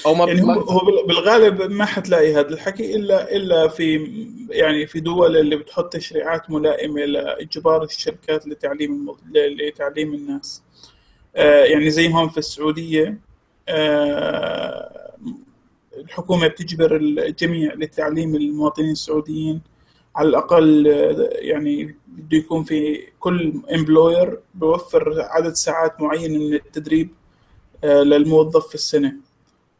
أو 0.05 0.15
ما 0.15 0.25
يعني 0.25 0.41
هو 0.41 0.45
ما- 0.45 0.53
هو 0.53 0.79
بال- 0.79 1.07
بالغالب 1.07 1.71
ما 1.71 1.85
حتلاقي 1.85 2.33
هذا 2.33 2.49
الحكي 2.49 2.95
إلا 2.95 3.35
إلا 3.35 3.67
في 3.67 4.07
يعني 4.49 4.87
في 4.87 4.99
دول 4.99 5.37
اللي 5.37 5.55
بتحط 5.55 5.93
تشريعات 5.93 6.51
ملائمة 6.51 7.01
لإجبار 7.05 7.83
الشركات 7.83 8.47
لتعليم 8.47 9.07
لتعليم 9.35 10.13
الناس. 10.13 10.61
يعني 11.35 11.89
زي 11.89 12.13
هون 12.13 12.29
في 12.29 12.37
السعودية 12.37 13.17
آه، 13.69 15.13
الحكومة 15.97 16.47
بتجبر 16.47 16.95
الجميع 16.95 17.73
لتعليم 17.73 18.35
المواطنين 18.35 18.91
السعوديين. 18.91 19.61
على 20.15 20.29
الأقل 20.29 20.87
آه، 20.87 21.29
يعني 21.31 21.95
بده 22.07 22.37
يكون 22.37 22.63
في 22.63 23.07
كل 23.19 23.53
امبلوير 23.73 24.39
بوفر 24.53 25.21
عدد 25.21 25.53
ساعات 25.53 26.01
معينة 26.01 26.39
من 26.39 26.53
التدريب 26.53 27.09
آه، 27.83 28.01
للموظف 28.01 28.67
في 28.67 28.75
السنة. 28.75 29.13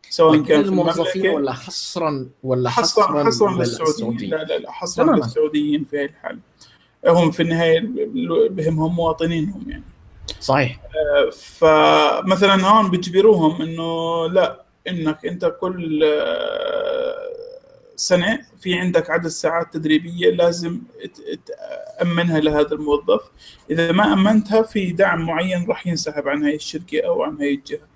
سواء 0.09 0.33
لكل 0.35 0.45
كان 0.45 0.63
في 0.63 0.69
الموظفين 0.69 1.29
ولا 1.29 1.53
حصرا 1.53 2.29
ولا 2.43 2.69
حصرا 2.69 3.03
حصرا, 3.03 3.23
حصرا 3.23 3.57
للسعوديين؟ 3.59 4.29
لا 4.29 4.43
لا 4.43 4.57
لا 4.57 4.71
حصرا. 4.71 5.15
للسعوديين 5.15 5.83
في 5.83 5.97
هاي 5.97 6.05
الحالة. 6.05 6.39
هم 7.07 7.31
في 7.31 7.43
النهاية 7.43 7.79
بهمهم 8.49 8.95
مواطنينهم 8.95 9.63
يعني. 9.67 9.83
صحيح. 10.43 10.79
فمثلا 11.31 12.67
هون 12.67 12.91
بيجبروهم 12.91 13.61
إنه 13.61 14.27
لا 14.27 14.63
إنك 14.87 15.25
أنت 15.25 15.53
كل 15.61 16.03
آه، 16.03 17.15
سنة 17.95 18.39
في 18.59 18.73
عندك 18.73 19.09
عدد 19.09 19.27
ساعات 19.27 19.73
تدريبية 19.73 20.29
لازم 20.29 20.81
تامنها 21.99 22.39
لهذا 22.39 22.71
الموظف. 22.71 23.21
إذا 23.69 23.91
ما 23.91 24.13
أمنتها 24.13 24.61
في 24.61 24.91
دعم 24.91 25.25
معين 25.25 25.65
راح 25.67 25.87
ينسحب 25.87 26.27
عن 26.27 26.43
هاي 26.43 26.55
الشركة 26.55 27.01
أو 27.05 27.23
عن 27.23 27.37
هاي 27.37 27.53
الجهة. 27.53 27.87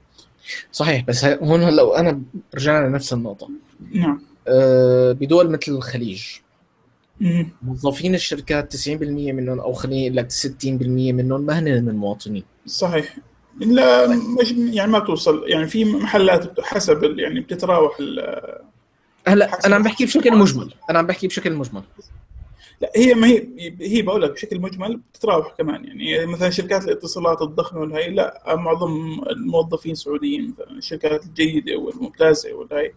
صحيح 0.71 1.05
بس 1.05 1.25
هون 1.25 1.63
هلأ 1.63 1.99
أنا 1.99 2.21
رجعنا 2.55 2.87
لنفس 2.87 3.13
النقطة. 3.13 3.49
نعم. 3.91 4.21
أه 4.47 5.11
بدول 5.11 5.49
مثل 5.49 5.71
الخليج. 5.71 6.23
موظفين 7.61 8.15
الشركات 8.15 8.75
90% 8.75 8.89
منهم 9.01 9.59
أو 9.59 9.73
خليني 9.73 10.07
أقول 10.07 10.15
لك 10.17 10.31
60% 10.31 10.65
منهم 11.13 11.41
ما 11.41 11.59
هن 11.59 11.63
من 11.63 11.89
المواطنين. 11.89 12.43
صحيح. 12.65 13.17
لا 13.59 14.07
مش 14.07 14.51
يعني 14.51 14.91
ما 14.91 14.99
توصل 14.99 15.43
يعني 15.47 15.67
في 15.67 15.85
محلات 15.85 16.61
حسب 16.61 17.03
يعني 17.19 17.39
بتتراوح 17.39 17.97
ال- 17.99 18.61
هلا 19.27 19.65
أنا 19.65 19.75
عم 19.75 19.83
بحكي 19.83 20.05
بشكل 20.05 20.37
مجمل. 20.37 20.73
أنا 20.89 20.99
عم 20.99 21.07
بحكي 21.07 21.27
بشكل 21.27 21.53
مجمل. 21.53 21.81
لا 22.81 22.91
هي 22.95 23.13
ما 23.13 23.27
هي 23.27 23.47
هي 23.81 24.01
بقول 24.01 24.21
لك 24.21 24.31
بشكل 24.31 24.59
مجمل 24.59 24.97
بتتراوح 24.97 25.55
كمان. 25.57 25.85
يعني 25.85 26.25
مثلا 26.25 26.49
شركات 26.49 26.83
الاتصالات 26.83 27.41
الضخمة 27.41 27.79
والهي 27.81 28.09
لا 28.09 28.43
معظم 28.55 29.21
الموظفين 29.29 29.95
سعوديين 29.95 30.53
مثلا 30.53 30.71
الشركات 30.77 31.25
الجيدة 31.25 31.77
والممتازة 31.77 32.53
والهي 32.53 32.91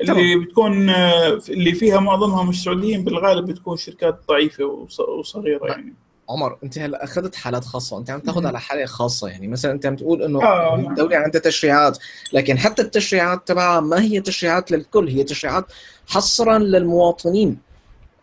اللي 0.00 0.36
بتكون 0.36 0.90
آه، 0.90 1.38
اللي 1.48 1.72
فيها 1.72 2.00
معظمها 2.00 2.42
مش 2.42 2.62
سعوديين 2.62 3.04
بالغالب 3.04 3.44
بتكون 3.50 3.76
شركات 3.76 4.18
ضعيفة 4.28 4.64
وص- 4.64 5.00
وصغيرة 5.00 5.66
يعني 5.66 5.94
عمر 6.28 6.56
انت 6.64 6.78
هلا 6.78 7.04
أخذت 7.04 7.34
حالات 7.34 7.64
خاصة 7.64 7.98
انت 7.98 8.10
عم 8.10 8.20
تاخذ 8.20 8.46
على 8.46 8.60
حاله 8.60 8.86
خاصة 8.86 9.28
يعني 9.28 9.48
مثلا 9.48 9.72
انت 9.72 9.86
عم 9.86 9.96
تقول 9.96 10.22
إنه 10.22 10.42
آه، 10.42 10.76
نعم. 10.76 10.90
الدولة 10.90 11.16
عندها 11.16 11.40
تشريعات 11.40 11.98
لكن 12.32 12.58
حتى 12.58 12.82
التشريعات 12.82 13.48
تبعها 13.48 13.80
ما 13.80 14.02
هي 14.02 14.20
تشريعات 14.20 14.70
للكل 14.70 15.08
هي 15.08 15.24
تشريعات 15.24 15.64
حصرا 16.06 16.58
للمواطنين 16.58 17.58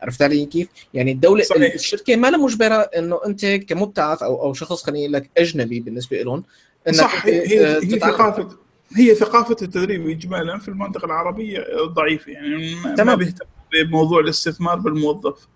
عرفت 0.02 0.22
علي 0.22 0.46
كيف؟ 0.46 0.68
يعني 0.94 1.12
الدولة 1.12 1.44
صحيح. 1.44 1.74
الشركة 1.74 2.16
ما 2.16 2.30
لها 2.32 2.40
مجبرة 2.40 2.76
إنه 2.76 3.20
أنت 3.26 3.46
كمبتعث 3.46 4.24
أو 4.24 4.44
أو 4.44 4.54
شخص 4.54 4.84
خليني 4.84 5.04
أقول 5.06 5.14
لك 5.14 5.30
أجنبي 5.38 5.80
بالنسبة 5.80 6.22
لهم 6.22 6.44
إنك 6.88 6.96
صح 6.96 7.26
أنت، 7.26 7.34
هي 7.36 7.66
آه، 7.66 7.80
هي 7.80 7.86
تتعلم. 7.98 8.50
هي 8.96 9.16
ثقافة 9.16 9.56
التدريب 9.62 10.10
اجمالا 10.10 10.60
في 10.60 10.68
المنطقة 10.68 11.06
العربية 11.06 11.66
ضعيفة 11.86 12.32
يعني 12.32 12.76
ما- 12.76 12.90
ما 12.90 12.96
تمام. 12.96 13.16
بيهتم 13.18 13.46
بموضوع 13.74 14.20
الاستثمار 14.20 14.80
بالموظف. 14.80 15.48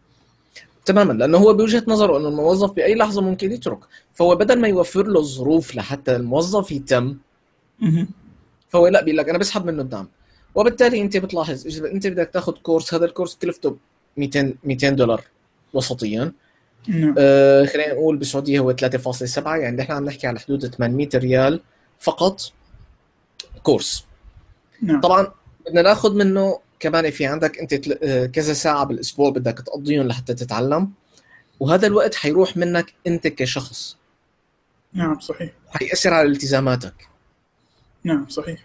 تماما 0.86 1.14
لأنه 1.14 1.38
هو 1.38 1.54
بوجهة 1.54 1.84
نظره 1.88 2.18
إنه 2.18 2.28
الموظف 2.28 2.72
بأي 2.72 2.96
لحظة 2.96 3.22
ممكن 3.22 3.52
يترك. 3.52 3.80
فهو 4.14 4.36
بدل 4.36 4.60
ما 4.62 4.68
يوفر 4.68 5.08
له 5.08 5.20
الظروف 5.20 5.76
لحتى 5.76 6.16
الموظف 6.16 6.72
يتم. 6.72 7.18
فهو 8.70 8.88
لا 8.88 9.04
بيقول 9.04 9.18
لك 9.18 9.30
أنا 9.30 9.38
بسحب 9.38 9.66
منه 9.66 9.82
الدعم. 9.82 10.08
وبالتالي 10.56 11.02
أنت 11.02 11.18
بتلاحظ 11.18 11.68
إذا 11.68 11.92
أنت 11.92 12.08
بدك 12.08 12.30
تاخذ 12.34 12.54
كورس 12.54 12.94
هذا 12.94 13.06
الكورس 13.06 13.36
كلفته 13.36 13.78
200 14.18 14.56
200 14.64 14.90
دولار 14.90 15.22
وسطيا. 15.74 16.32
نعم. 16.88 17.16
آه 17.18 17.66
خلينا 17.66 17.94
نقول 17.94 18.18
بالسعودية 18.18 18.60
هو 18.60 18.72
3.7 18.74 19.38
يعني 19.58 19.78
نحن 19.78 19.92
عم 19.92 20.06
نحكي 20.06 20.28
على 20.28 20.40
حدود 20.40 20.66
800 20.68 21.10
ريال 21.16 21.62
فقط. 22.00 22.42
كورس. 23.66 24.06
نعم. 24.82 25.02
طبعا 25.02 25.32
بدنا 25.66 25.82
ناخذ 25.82 26.16
منه 26.16 26.60
كمان 26.80 27.12
في 27.12 27.26
عندك 27.26 27.60
أنت 27.60 27.74
آه، 28.04 28.26
كذا 28.26 28.54
ساعة 28.54 28.84
بالأسبوع 28.84 29.30
بدك 29.30 29.60
تقضيهم 29.60 30.08
لحتى 30.08 30.34
تتعلم 30.34 30.92
وهذا 31.60 31.88
الوقت 31.88 32.16
حيروح 32.16 32.58
منك 32.58 32.94
أنت 33.08 33.28
كشخص. 33.28 33.98
نعم 34.94 35.20
صحيح. 35.20 35.52
حيأثر 35.70 36.14
على 36.14 36.28
التزاماتك. 36.28 36.94
نعم 38.04 38.30
صحيح. 38.30 38.60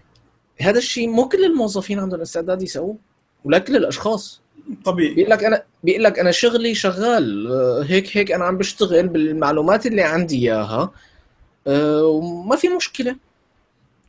هذا 0.61 0.79
الشيء 0.79 1.09
مو 1.09 1.29
كل 1.29 1.45
الموظفين 1.45 1.99
عندهم 1.99 2.21
استعداد 2.21 2.63
يسووه 2.63 2.97
ولا 3.45 3.59
كل 3.59 3.77
الأشخاص. 3.77 4.41
طبيعي. 4.85 5.15
بيقول 5.15 5.31
لك 5.31 5.45
أنا 5.45 5.63
بيقول 5.85 6.05
لك 6.05 6.19
أنا 6.19 6.31
شغلي 6.31 6.75
شغال. 6.75 7.53
آه، 7.53 7.85
هيك 7.89 8.17
هيك 8.17 8.33
أنا 8.33 8.45
عم 8.45 8.59
بشتغل 8.59 9.09
بالمعلومات 9.09 9.87
اللي 9.87 10.03
عندي 10.03 10.37
إياها. 10.37 10.93
آه، 11.67 12.05
وما 12.05 12.57
في 12.57 12.69
مشكلة. 12.69 13.17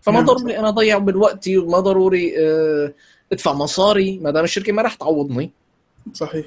فما 0.01 0.15
نعم. 0.15 0.25
ضروري 0.25 0.59
أنا 0.59 0.69
أضيع 0.69 0.99
من 0.99 1.15
وقتي 1.15 1.57
وما 1.57 1.79
ضروري 1.79 2.33
آه، 2.39 2.93
أدفع 3.31 3.53
مصاري. 3.53 4.19
ما 4.19 4.31
دام 4.31 4.43
الشركة 4.43 4.73
ما 4.73 4.81
راح 4.81 4.93
تعوضني. 4.93 5.51
صحيح. 6.13 6.45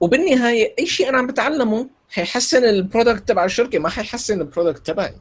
وبالنهاية 0.00 0.74
أي 0.78 0.86
شيء 0.86 1.08
أنا 1.08 1.18
عم 1.18 1.26
بتعلمه 1.26 1.88
حيحسن 2.10 2.64
ال 2.64 2.72
product 2.72 3.28
تبع 3.28 3.44
الشركة 3.44 3.78
ما 3.78 3.88
حيحسن 3.88 4.40
ال 4.40 4.46
product 4.46 4.86
تبعي. 4.86 5.14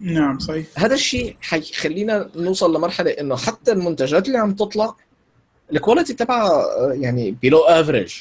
نعم 0.00 0.38
صحيح. 0.38 0.66
هذا 0.76 0.94
الشيء 0.94 1.36
حيخلينا 1.40 2.30
نوصل 2.36 2.76
لمرحلة 2.76 3.10
إنه 3.10 3.36
حتى 3.36 3.72
المنتجات 3.72 4.26
اللي 4.26 4.38
عم 4.38 4.54
تطلع 4.54 4.96
ال 5.72 5.77
quality 5.77 6.14
تبعها 6.14 6.50
آه، 6.50 6.92
يعني 6.92 7.30
below 7.30 7.58
average 7.58 8.14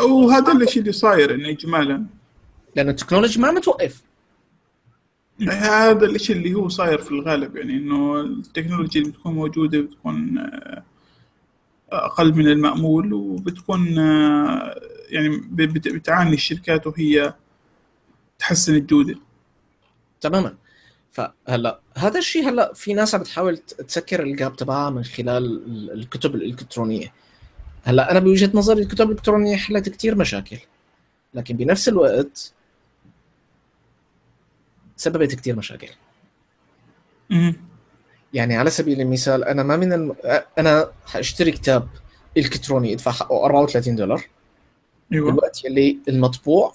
وهذا 0.00 0.52
الشيء 0.52 0.82
اللي 0.82 0.92
صاير 0.92 1.30
يعني 1.30 1.52
اجمالا. 1.52 2.04
لأنه 2.76 2.90
التكنولوجيا 2.90 3.40
ما 3.40 3.48
عم 3.48 3.58
توقف 3.58 4.02
هذا 5.48 6.06
الشيء 6.06 6.36
اللي 6.36 6.54
هو 6.54 6.68
صاير 6.68 6.98
في 6.98 7.10
الغالب 7.10 7.56
يعني 7.56 7.72
إنه 7.76 8.20
التكنولوجيا 8.20 9.00
اللي 9.00 9.12
بتكون 9.12 9.34
موجودة 9.34 9.80
بتكون 9.80 10.38
آه، 10.38 10.82
أقل 11.92 12.34
من 12.34 12.46
المأمول 12.48 13.12
وبتكون 13.12 13.98
آه، 13.98 14.80
يعني 15.08 15.28
بت- 15.50 15.88
بتعاني 15.88 16.34
الشركات 16.34 16.86
وهي 16.86 17.34
تحسن 18.38 18.74
الجودة. 18.74 19.14
تماما. 20.20 20.54
فهلأ 21.12 21.80
هذا 21.96 22.18
الشيء 22.18 22.48
هلأ 22.48 22.72
في 22.74 22.94
ناس 22.94 23.14
عم 23.14 23.20
بتحاول 23.20 23.56
ت- 23.58 23.80
تسكر 23.82 24.22
الجاب 24.22 24.56
تبعها 24.56 24.90
من 24.90 25.04
خلال 25.04 25.44
ال- 25.66 25.90
الكتب 25.92 26.34
الإلكترونية. 26.34 27.12
هلأ 27.82 28.10
أنا 28.10 28.18
بوجهة 28.20 28.50
نظري 28.54 28.82
الكتب 28.82 29.06
الإلكترونية 29.06 29.56
حلت 29.56 29.88
كتير 29.88 30.14
مشاكل 30.16 30.58
لكن 31.34 31.56
بنفس 31.56 31.88
الوقت 31.88 32.52
سببت 35.00 35.34
كتير 35.34 35.56
مشاكل. 35.56 35.88
يعني 38.34 38.56
على 38.56 38.70
سبيل 38.70 39.00
المثال 39.00 39.44
أنا 39.44 39.62
ما 39.62 39.76
من 39.76 39.92
الم... 39.92 40.14
أنا 40.58 40.90
حأشتري 41.06 41.50
كتاب 41.50 41.88
إلكتروني 42.36 42.92
ادفع 42.92 43.10
حقه 43.10 43.44
34 43.44 43.96
دولار. 43.96 44.24
أيوه. 45.12 45.30
بالوقت 45.30 45.64
يلي 45.64 45.98
المطبوع 46.08 46.74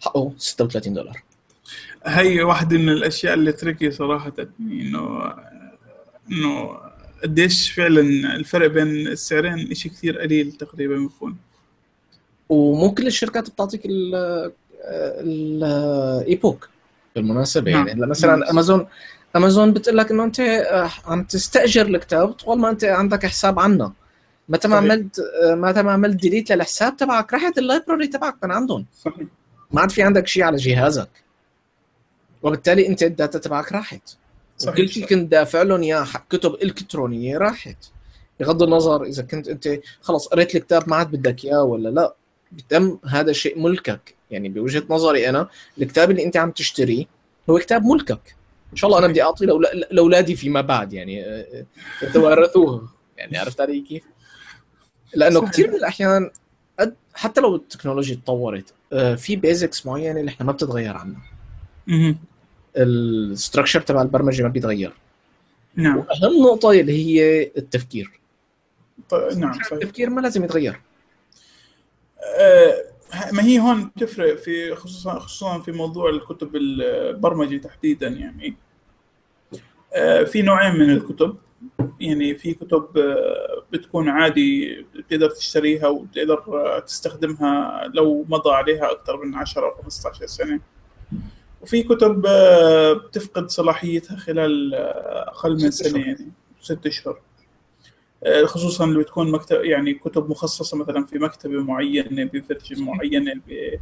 حقه 0.00 0.32
36 0.38 0.94
دولار. 0.94 1.22
هي 2.06 2.42
واحدة 2.42 2.78
من 2.78 2.88
الأشياء 2.88 3.34
اللي 3.34 3.52
تركي 3.52 3.90
صراحة 3.90 4.32
إنه 4.60 5.34
إنه 6.30 6.78
قديش 7.22 7.70
فعلا 7.70 8.00
الفرق 8.36 8.66
بين 8.66 9.06
السعرين 9.06 9.70
إشي 9.70 9.88
كثير 9.88 10.18
قليل 10.18 10.52
تقريبا 10.52 10.96
بيكون 10.96 11.36
ومو 12.48 12.94
كل 12.94 13.06
الشركات 13.06 13.50
بتعطيك 13.50 13.86
ال 13.86 14.14
ال 14.84 16.36
e-book 16.36 16.68
بالمناسبه 17.14 17.70
نعم. 17.70 17.86
يعني 17.86 18.00
هلا 18.00 18.06
مثلا 18.06 18.36
نعم. 18.36 18.48
Amazon 18.48 18.86
Amazon 19.36 19.72
بتقول 19.72 19.96
لك 19.96 20.10
إنه 20.10 20.24
أنت 20.24 20.40
آه، 20.40 20.90
عم 21.06 21.24
تستأجر 21.24 21.86
الكتاب 21.86 22.32
طول 22.32 22.58
ما 22.58 22.70
أنت 22.70 22.84
عندك 22.84 23.26
حساب 23.26 23.58
عنا 23.58 23.92
متى 24.48 24.68
ما. 24.68 24.76
عملت 24.76 25.18
آه، 25.18 25.54
متى 25.54 25.82
ما 25.82 25.92
عملت 25.92 26.16
delete 26.16 26.52
للحساب 26.52 26.96
تبعك 26.96 27.32
راحت 27.32 27.58
ال 27.58 27.64
library 27.64 28.06
تبعك 28.06 28.44
من 28.44 28.52
عندهم 28.52 28.86
صحيح 29.04 29.26
ما 29.70 29.80
عاد 29.80 29.90
في 29.90 30.02
عندك 30.02 30.26
شيء 30.26 30.42
على 30.42 30.56
جهازك 30.56 31.08
وبالتالي 32.42 32.88
أنت 32.88 33.02
ال 33.02 33.09
data 33.09 33.38
تبعك 33.38 33.72
راحت 33.72 34.16
صحيح. 34.58 34.74
وكل 34.74 34.88
شيء 34.88 35.06
كنت 35.06 35.30
دافع 35.32 35.62
لهم 35.62 35.82
إياه 35.82 36.06
كتب 36.30 36.54
إلكترونية 36.62 37.38
راحت 37.38 37.76
بغض 38.40 38.62
النظر 38.62 39.02
إذا 39.02 39.22
كنت 39.22 39.48
أنت 39.48 39.80
خلص 40.00 40.28
قريت 40.28 40.56
الكتاب 40.56 40.88
ما 40.88 40.96
عاد 40.96 41.10
بدك 41.10 41.44
إياه 41.44 41.62
ولا 41.62 41.88
لا 41.88 42.14
بتم 42.56 42.98
هذا 43.08 43.30
الشيء 43.30 43.58
ملكك. 43.60 44.14
يعني 44.30 44.48
بوجهة 44.48 44.82
نظري 44.90 45.28
أنا 45.28 45.48
الكتاب 45.80 46.10
اللي 46.10 46.24
أنت 46.24 46.36
عم 46.36 46.50
تشتريه 46.50 47.04
هو 47.50 47.58
كتاب 47.58 47.84
ملكك. 47.84 48.36
إن 48.72 48.76
شاء 48.76 48.88
الله 48.88 48.98
أنا 48.98 49.06
بدي 49.08 49.22
أعطيه 49.22 49.46
لأولا- 49.46 49.92
لأولادي 49.92 50.36
فيما 50.36 50.60
بعد 50.60 50.92
يعني 50.92 51.24
آه، 51.24 51.46
آه، 51.54 51.64
يتوارثوه 52.02 52.88
يعني 53.16 53.38
عرفت 53.38 53.60
علي 53.60 53.80
كيف؟ 53.80 54.02
لأنه. 55.14 55.50
كثير 55.50 55.68
من 55.70 55.74
الأحيان 55.74 56.30
قد- 56.80 56.94
حتى 57.14 57.40
لو 57.40 57.56
التكنولوجيا 57.56 58.14
تطورت 58.14 58.72
آه، 58.92 59.14
في 59.14 59.36
basics 59.36 59.86
معينة 59.86 60.20
اللي 60.20 60.28
إحنا 60.30 60.46
ما 60.46 60.52
بتتغير 60.52 60.96
عنها. 60.96 61.20
الستركشر 62.76 63.80
تبع 63.80 64.02
البرمجة 64.02 64.42
ما 64.42 64.48
بيتغير. 64.48 64.92
نعم. 65.76 65.96
وأهم 65.96 66.42
نقطة 66.46 66.70
اللي 66.70 66.92
هي 66.92 67.42
التفكير. 67.56 68.10
نعم 69.36 69.52
صحيح. 69.52 69.72
التفكير 69.72 70.10
ما 70.10 70.20
لازم 70.20 70.44
يتغير. 70.44 70.72
آه، 70.72 70.78
ما 73.32 73.44
هي 73.44 73.58
هون 73.58 73.94
تفرق 73.94 74.34
في 74.34 74.74
خصوصا 74.74 75.18
خصوصا 75.18 75.60
في 75.60 75.72
موضوع 75.72 76.10
الكتب 76.10 76.56
البرمجة 76.56 77.56
تحديدا 77.56 78.08
يعني. 78.08 78.56
آه، 79.94 80.24
في 80.24 80.42
نوعين 80.42 80.74
من 80.74 80.90
الكتب. 80.90 81.36
يعني 82.00 82.34
في 82.34 82.54
كتب 82.54 82.98
آه، 82.98 83.64
بتكون 83.72 84.08
عادي 84.08 84.76
بتقدر 84.94 85.30
تشتريها 85.30 85.88
وتقدر 85.88 86.44
آه، 86.48 86.78
تستخدمها 86.78 87.82
لو 87.94 88.24
مضى 88.28 88.50
عليها 88.50 88.92
أكثر 88.92 89.24
من 89.24 89.34
10 89.34 89.66
أو 89.66 89.82
15 89.82 90.26
سنة. 90.26 90.60
وفي 91.62 91.82
كتب 91.82 92.22
بتفقد 93.06 93.50
صلاحيتها 93.50 94.16
خلال 94.16 94.74
أقل 94.74 95.52
من 95.52 95.70
سنة. 95.70 96.00
يعني. 96.00 96.32
ست 96.62 96.86
أشهر. 96.86 97.20
خصوصا 98.44 98.84
اللي 98.84 98.98
بتكون 98.98 99.30
مكتب 99.30 99.64
يعني 99.64 99.94
كتب 99.94 100.30
مخصصة 100.30 100.76
مثلا 100.76 101.04
في 101.04 101.18
مكتبة 101.18 101.62
معينة 101.62 102.24
بفرجة 102.24 102.80
معينة 102.82 103.34
ب 103.34 103.78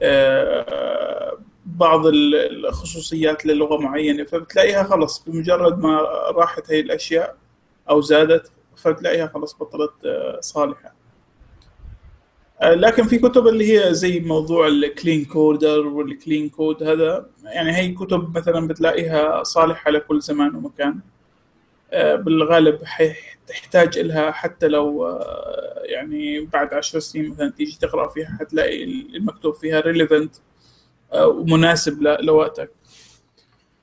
آه، 0.00 1.38
بعض 1.66 2.06
ال- 2.06 2.66
الخصوصيات 2.66 3.46
للغة 3.46 3.76
معينة 3.82 4.24
فبتلاقيها 4.24 4.82
خلص 4.82 5.24
بمجرد 5.26 5.78
ما 5.78 5.96
راحت 6.30 6.70
هي 6.72 6.80
الأشياء 6.80 7.36
أو 7.90 8.00
زادت 8.00 8.52
فبتلاقيها 8.76 9.26
خلص 9.26 9.54
بطلت 9.60 9.92
آه، 10.06 10.40
صالحة. 10.40 10.94
آه، 12.60 12.74
لكن 12.74 13.02
في 13.06 13.18
كتب 13.18 13.46
اللي 13.46 13.78
هي 13.78 13.94
زي 13.94 14.20
موضوع 14.20 14.66
ال 14.66 14.76
Clean 14.76 15.24
Coder 15.24 15.86
وال 15.86 16.04
Clean 16.04 16.48
Code 16.48 16.82
هذا 16.82 17.26
يعني 17.44 17.76
هي 17.76 17.88
كتب 17.92 18.38
مثلا 18.38 18.68
بتلاقيها 18.68 19.42
صالحة 19.42 19.90
لكل 19.90 20.20
زمان 20.20 20.54
ومكان. 20.54 20.88
آه، 20.90 21.02
بالغالب 21.94 22.84
حي- 22.84 23.14
تحتاج 23.46 23.98
إلها 23.98 24.30
حتى 24.30 24.68
لو 24.68 25.06
آه، 25.06 25.82
يعني 25.84 26.40
بعد 26.40 26.74
عشر 26.74 26.98
سنين 26.98 27.30
مثلا 27.30 27.50
تيجي 27.50 27.76
تقرأ 27.80 28.08
فيها 28.08 28.36
حتلاقي 28.40 28.84
المكتوب 28.84 29.54
فيها 29.54 29.80
relevant 29.82 30.28
آه، 31.12 31.26
ومناسب 31.26 32.02
لوقتك. 32.02 32.70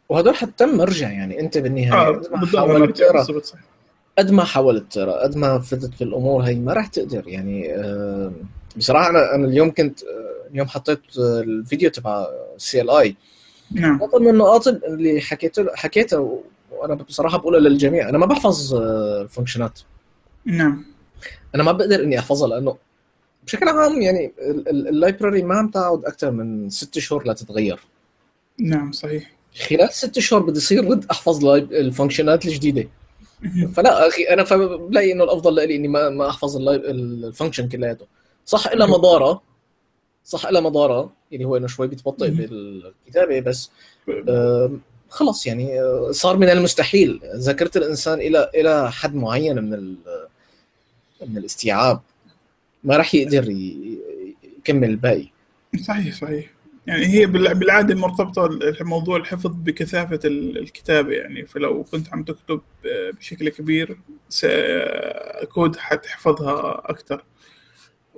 وهدول 0.09 0.35
حتى 0.35 0.65
مرجع 0.65 1.11
يعني 1.11 1.39
أنت 1.39 1.57
بالنهاية 1.57 2.07
قد 2.17 2.31
ما 2.31 2.39
بالضبط 2.39 2.55
حاولت 2.57 2.97
تقرأ 2.97 3.25
قد 4.17 4.31
ما 4.31 4.43
حاولت 4.43 4.93
تقرأ 4.93 5.23
قد 5.23 5.37
ما 5.37 5.59
فدت 5.59 5.99
بالأمور 5.99 6.41
هي 6.41 6.55
ما 6.55 6.73
راح 6.73 6.87
تقدر 6.87 7.27
يعني 7.27 7.75
آه، 7.75 8.31
بصراحة 8.77 9.09
أنا 9.09 9.35
أنا 9.35 9.47
اليوم 9.47 9.71
كنت 9.71 9.99
اليوم 10.51 10.67
حطيت 10.67 10.99
الفيديو 11.17 11.89
تبع 11.89 12.27
CLI 12.57 13.15
نعم. 13.71 13.95
نقطه 13.95 14.19
من 14.19 14.29
النقاط 14.29 14.67
اللي 14.67 15.21
حكيت 15.21 15.55
حكيتها 15.75 16.37
وأنا 16.79 16.93
بصراحة 16.93 17.37
بقولها 17.37 17.59
للجميع 17.59 18.09
أنا 18.09 18.17
ما 18.17 18.25
بحفظ 18.25 18.75
ال 18.75 18.86
functionات 18.86 19.79
نعم. 20.45 20.85
أنا 21.55 21.63
ما 21.63 21.71
بقدر 21.71 22.03
إني 22.03 22.19
أحفظها 22.19 22.47
لأنه 22.47 22.77
بشكل 23.45 23.69
عام 23.69 24.01
يعني 24.01 24.33
ال 24.69 24.79
library 24.79 25.43
ما 25.43 25.55
عم 25.55 25.67
تقعد 25.67 26.05
أكثر 26.05 26.31
من 26.31 26.69
ست 26.69 26.99
شهور 26.99 27.27
لتتغير 27.27 27.79
نعم 28.59 28.91
صحيح. 28.91 29.31
خلال 29.69 29.93
ست 29.93 30.19
شهور 30.19 30.41
بدي 30.41 30.57
يصير 30.57 30.89
رد 30.91 31.05
أحفظ 31.11 31.45
ال 31.45 31.55
functionات 31.55 32.45
الجديدة. 32.45 32.89
فلا 33.73 34.07
أخي 34.07 34.23
أنا 34.23 34.43
بلاقي 34.75 35.11
إنه 35.11 35.23
الأفضل 35.23 35.55
لي 35.55 35.75
إني 35.75 35.87
ما 35.87 36.09
ما 36.09 36.29
أحفظ 36.29 36.57
ال 36.67 36.79
function 36.79 37.69
كلياته. 37.69 38.05
صح 38.45 38.67
أيوة. 38.67 38.85
مضارة. 38.85 39.41
صح 40.23 40.45
إلها 40.45 40.61
مضارة 40.61 41.13
اللي 41.33 41.45
هو 41.45 41.57
إنه 41.57 41.67
شوي 41.67 41.87
بتبطئ. 41.87 42.29
بالكتابة 42.29 43.39
بس 43.39 43.71
خلص 45.09 45.47
يعني 45.47 45.81
آه، 45.81 46.11
صار 46.11 46.37
من 46.37 46.49
المستحيل. 46.49 47.19
ذاكرة 47.35 47.71
الإنسان 47.75 48.19
إلى 48.19 48.51
إلى 48.55 48.91
حد 48.91 49.15
معين 49.15 49.55
من 49.63 49.73
ال- 49.73 49.95
من 51.27 51.37
الاستيعاب. 51.37 52.01
ما 52.83 52.97
راح 52.97 53.15
يقدر 53.15 53.49
يكمل 53.49 54.89
الباقي. 54.89 55.27
صحيح 55.87 56.15
صحيح. 56.15 56.49
يعني 56.87 57.05
هي 57.07 57.25
بال- 57.25 57.55
بالعادة 57.55 57.95
مرتبطة 57.95 58.59
موضوع 58.81 59.17
الحفظ 59.17 59.51
بكثافة 59.55 60.19
ال- 60.25 60.57
الكتابه 60.57 61.11
يعني. 61.11 61.45
فلو 61.45 61.83
كنت 61.83 62.13
عم 62.13 62.23
تكتب 62.23 62.61
آه، 62.85 63.11
بشكل 63.11 63.49
كبير 63.49 63.97
كود 65.53 65.75
حتحفظها 65.75 66.81
أكثر 66.85 67.23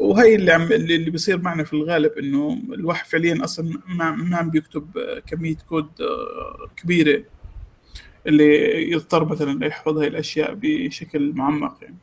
وهي 0.02 0.36
اللي 0.36 0.52
عم 0.52 0.62
اللي 0.62 0.96
اللي 0.96 1.12
بيصير 1.12 1.38
معنا 1.38 1.64
في 1.64 1.74
الغالب 1.74 2.12
إنه 2.12 2.58
الواحد 2.74 3.06
فعليا 3.06 3.44
أصلا 3.44 3.80
ما 3.88 4.12
ما 4.12 4.38
عم 4.38 4.50
بيكتب 4.50 4.98
آه، 4.98 5.20
كمية 5.20 5.56
كود 5.70 5.88
آه، 6.02 6.70
كبيرة 6.78 7.24
اللي 8.28 8.92
يضطر 8.92 9.26
مثلا 9.26 9.66
يحفظ 9.66 9.98
هاي 9.98 10.08
الأشياء 10.08 10.54
بشكل 10.62 11.34
معمق 11.36 11.78
يعني. 11.82 11.96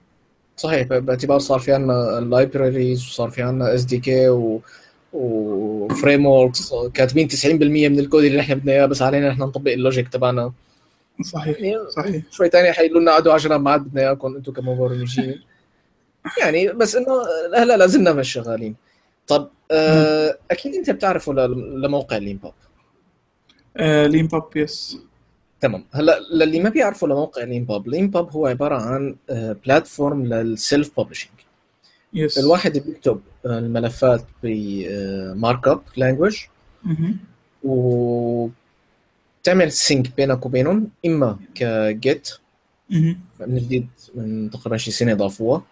صحيح 0.56 0.86
باعتبار 0.86 1.38
صار 1.38 1.58
في 1.58 1.72
عندنا 1.72 2.18
ال 2.18 2.27
libraries 2.27 3.02
وصار 3.06 3.30
في 3.30 3.42
عندنا 3.42 3.74
SDK 3.74 4.28
و 4.28 4.60
و 5.12 6.26
frameworks 6.26 6.74
كاتبين 6.94 7.28
90% 7.28 7.44
من 7.44 7.98
الكود 7.98 8.24
اللي 8.24 8.38
نحن 8.38 8.54
بدنا 8.54 8.72
إياه 8.72 8.86
بس 8.86 9.02
علينا 9.02 9.28
نحن 9.28 9.42
نطبق 9.42 9.70
ال 9.70 9.76
logic 9.76 10.08
تبعنا. 10.08 10.52
صحيح 11.22 11.60
يعني 11.60 11.90
صحيح. 11.90 12.22
شوي 12.30 12.48
تاني 12.48 12.72
حيقولوا 12.72 13.00
لنا 13.00 13.12
قعدوا 13.12 13.32
10 13.32 13.56
ما 13.56 13.70
عاد 13.70 13.80
بدنا 13.80 14.00
إياكم 14.00 14.36
أنتم 14.36 14.52
كمبرمجين. 14.52 15.40
يعني 16.40 16.68
بس 16.68 16.96
إنه 16.96 17.06
هلا 17.56 17.76
لا 17.76 17.86
زلنا 17.86 18.12
مش 18.12 18.32
شغالين 18.32 18.74
طب 19.26 19.48
آه 19.70 20.38
أكيد 20.50 20.74
أنت 20.74 20.90
بتعرفوا 20.90 21.34
لموقع 21.56 22.16
Leanpub 22.16 22.52
آه 23.76 24.06
Leanpub 24.06 24.56
yes 24.56 24.98
تمام. 25.60 25.84
هلا 25.92 26.20
للي 26.32 26.60
ما 26.60 26.70
بيعرفوا 26.70 27.08
لموقع 27.08 27.42
Leanpub 27.42 27.88
Leanpub 27.88 28.30
هو 28.30 28.46
عبارة 28.46 28.76
عن 28.82 29.16
platform 29.64 30.26
لل 30.26 30.51
self 30.51 31.00
publishing 31.00 31.32
yes 32.14 32.38
الواحد 32.38 32.78
بيكتب 32.78 33.20
آه، 33.46 33.58
الملفات 33.58 34.24
ب 34.42 35.68
markup 35.68 35.82
language 35.96 36.38
مهم. 36.84 37.16
وتعمل 37.64 38.52
sync 39.72 40.16
بينك 40.16 40.46
وبينهم 40.46 40.88
إما 41.06 41.38
ك 41.54 41.69
Git. 41.69 42.30
من 42.90 43.56
جديد 43.56 43.88
من 44.14 44.50
تقريبا 44.50 44.76
شي 44.76 44.90
سنة 44.90 45.14
ضافوها 45.14 45.62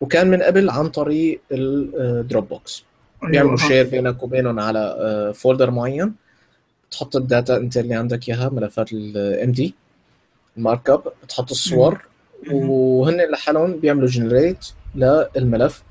وكان 0.00 0.30
من 0.30 0.42
قبل 0.42 0.70
عن 0.70 0.88
طريق 0.88 1.40
ال 1.52 2.48
Dropbox 2.48 2.84
بيعملوا 3.22 3.58
أيوة. 3.58 3.68
share 3.68 3.86
بينك 3.86 4.22
وبينهم 4.22 4.60
على 4.60 5.32
folder 5.34 5.70
معين. 5.70 6.14
تحط 6.90 7.16
ال 7.16 7.24
data 7.24 7.56
انت 7.56 7.76
اللي 7.76 7.94
عندك 7.94 8.28
إياها 8.28 8.48
ملفات 8.48 8.92
ال 8.92 9.52
MD 9.52 9.74
ال 10.56 10.90
markup 10.90 11.02
بتحط 11.24 11.50
الصور. 11.50 11.98
وهن 12.50 13.30
لحالهم 13.30 13.72
بيعملوا 13.76 14.08
generate 14.08 14.66
للملف 14.94 15.82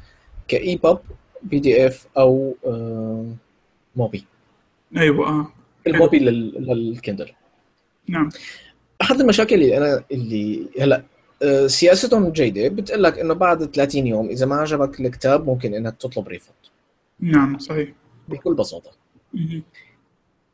ك 0.47 0.75
EPUB 0.75 0.99
PDF 1.43 2.07
أو 2.17 2.55
آه، 2.65 3.25
MOBI 3.95 4.25
أيوه 4.97 5.27
آه. 5.29 5.47
ال 5.87 5.94
MOBI 5.94 6.19
لل- 6.19 6.65
لل 6.67 6.81
Kindle. 6.81 7.29
نعم. 8.07 8.29
أحد 9.01 9.19
المشاكل 9.21 9.55
اللي 9.55 9.77
أنا 9.77 10.03
اللي 10.11 10.67
هلأ 10.79 10.95
آه، 10.95 11.03
سياستهم 11.67 12.29
جيدة. 12.29 12.67
بتقول 12.67 13.03
لك 13.03 13.19
إنه 13.19 13.33
بعد 13.33 13.65
30 13.75 14.07
يوم 14.07 14.29
إذا 14.29 14.45
ما 14.45 14.55
عجبك 14.55 14.99
الكتاب 14.99 15.45
ممكن 15.45 15.73
انك 15.73 15.97
تطلب 15.97 16.27
refund 16.27 16.55
نعم 17.19 17.59
صحيح. 17.59 17.89
بكل 18.29 18.53
بساطة. 18.53 18.91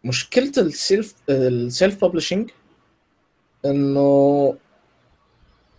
مشكلة 0.03 0.51
ال 0.57 0.69
self 0.69 1.15
ال 1.29 1.45
self 1.45 2.05
publishing 2.05 2.49
إنه 3.65 4.55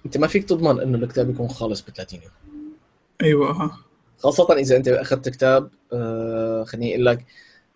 أنت 0.06 0.18
ما 0.18 0.26
فيك 0.26 0.44
تضمن 0.44 0.80
إنه 0.80 0.98
الكتاب 0.98 1.30
يكون 1.30 1.48
خالص 1.48 1.80
ب 1.80 1.90
30 1.90 2.20
يوم. 2.22 2.32
أيوه 3.22 3.70
خاصة 4.18 4.52
إذا 4.52 4.76
أنت 4.76 4.88
أخذت 4.88 5.28
كتاب 5.28 5.70
آه، 5.92 6.64
خليني 6.64 6.94
أقول 6.94 7.06
لك 7.06 7.24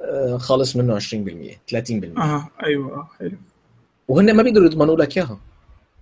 آه، 0.00 0.36
خالص 0.36 0.76
منه 0.76 0.94
20% 0.94 1.60
30% 1.66 2.18
آه 2.18 2.48
أيوه 2.64 3.08
حلو. 3.18 3.36
وهن 4.08 4.36
ما 4.36 4.42
بيقدروا 4.42 4.66
يضمنوا 4.66 4.96
لك 4.96 5.16
إياها. 5.18 5.40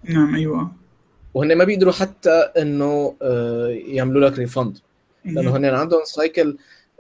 نعم 0.04 0.34
أيوه. 0.34 0.70
وهن 1.36 1.54
ما 1.54 1.64
بيقدروا 1.64 1.92
حتى 1.92 2.30
إنه 2.30 3.14
آه، 3.22 3.68
يعملوا 3.68 4.28
لك 4.28 4.38
refund 4.38 4.78
لأنه. 5.24 5.56
هن 5.56 5.64
عندهم 5.64 6.04
cycle 6.04 6.56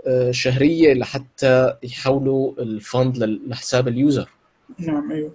آه، 0.06 0.30
شهرية 0.30 0.94
لحتى 0.94 1.74
يحولوا 1.82 2.52
ال 2.58 2.70
fund 2.70 3.18
لحساب 3.46 3.88
ال 3.88 3.95
user. 3.95 4.28
نعم 4.78 5.12
أيوه. 5.12 5.32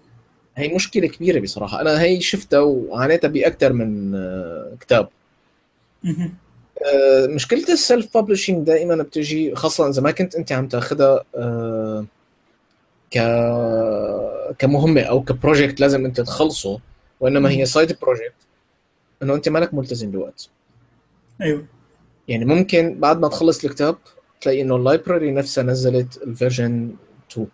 هي 0.56 0.76
مشكلة 0.76 1.08
كبيرة 1.08 1.40
بصراحة. 1.40 1.82
أنا 1.82 2.02
هي 2.02 2.22
شفتها 2.22 2.60
وعانيتها 2.60 3.28
باكثر 3.28 3.74
من 3.74 4.16
آه، 4.16 4.78
كتاب. 4.80 5.10
مشكلة 7.30 7.66
ال 7.70 7.79
self 7.79 8.18
publishing 8.18 8.68
دائما 8.68 9.04
بتجي 9.04 9.56
خاصة 9.56 9.90
إذا 9.90 10.02
ما 10.02 10.12
كنت 10.12 10.36
أنت 10.36 10.52
عم 10.52 10.68
تأخذها 10.68 11.26
ك 13.12 13.18
كمهمة 14.60 15.02
أو 15.02 15.24
ك 15.24 15.31
project 15.31 15.80
لازم 15.80 16.06
أنت 16.06 16.22
تخلصه 16.22 16.80
وإنما 17.20 17.50
هي 17.50 17.66
side 17.66 17.98
project 18.02 18.51
إنه 19.24 19.34
أنت 19.34 19.50
مالك 19.50 19.74
ملتزم 19.74 20.12
بوقت 20.12 20.50
أيوه. 21.42 21.66
يعني 22.28 22.46
ممكن 22.46 23.00
بعد 23.00 23.20
ما 23.20 23.28
تخلص 23.28 23.66
الكتاب 23.66 23.98
تلاقي 24.42 24.62
إنه 24.62 24.76
ال 24.76 24.83
library 24.83 25.32
نفسها 25.32 25.64
نزلت 25.64 26.18
ال 26.24 26.33
version 26.33 26.96
2 27.32 27.48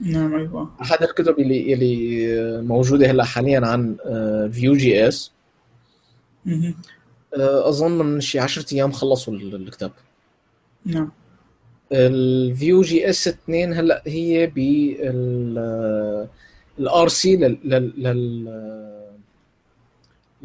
نعم 0.00 0.34
أيوه. 0.34 0.60
آه. 0.60 0.82
احد 0.82 1.02
الكتب 1.02 1.38
اللي 1.38 1.72
اللي 1.74 2.62
موجودة 2.62 3.10
هلا 3.10 3.24
حاليا 3.24 3.60
عن 3.66 3.96
Vue 4.52 4.74
JS. 4.74 5.32
أظن 7.34 7.98
من 7.98 8.20
شي 8.20 8.38
10 8.38 8.74
أيام 8.74 8.92
خلصوا 8.92 9.34
ال- 9.34 9.54
الكتاب. 9.54 9.90
نعم. 10.84 11.10
ال 11.92 12.82
Vue 12.82 13.10
JS 13.10 13.28
2 13.28 13.72
هلا 13.72 14.02
هي 14.06 14.46
بال 14.46 15.58
ال 16.78 17.08
RC 17.08 17.36
لل 17.36 17.58
لل 17.64 17.92
لل- 18.02 18.95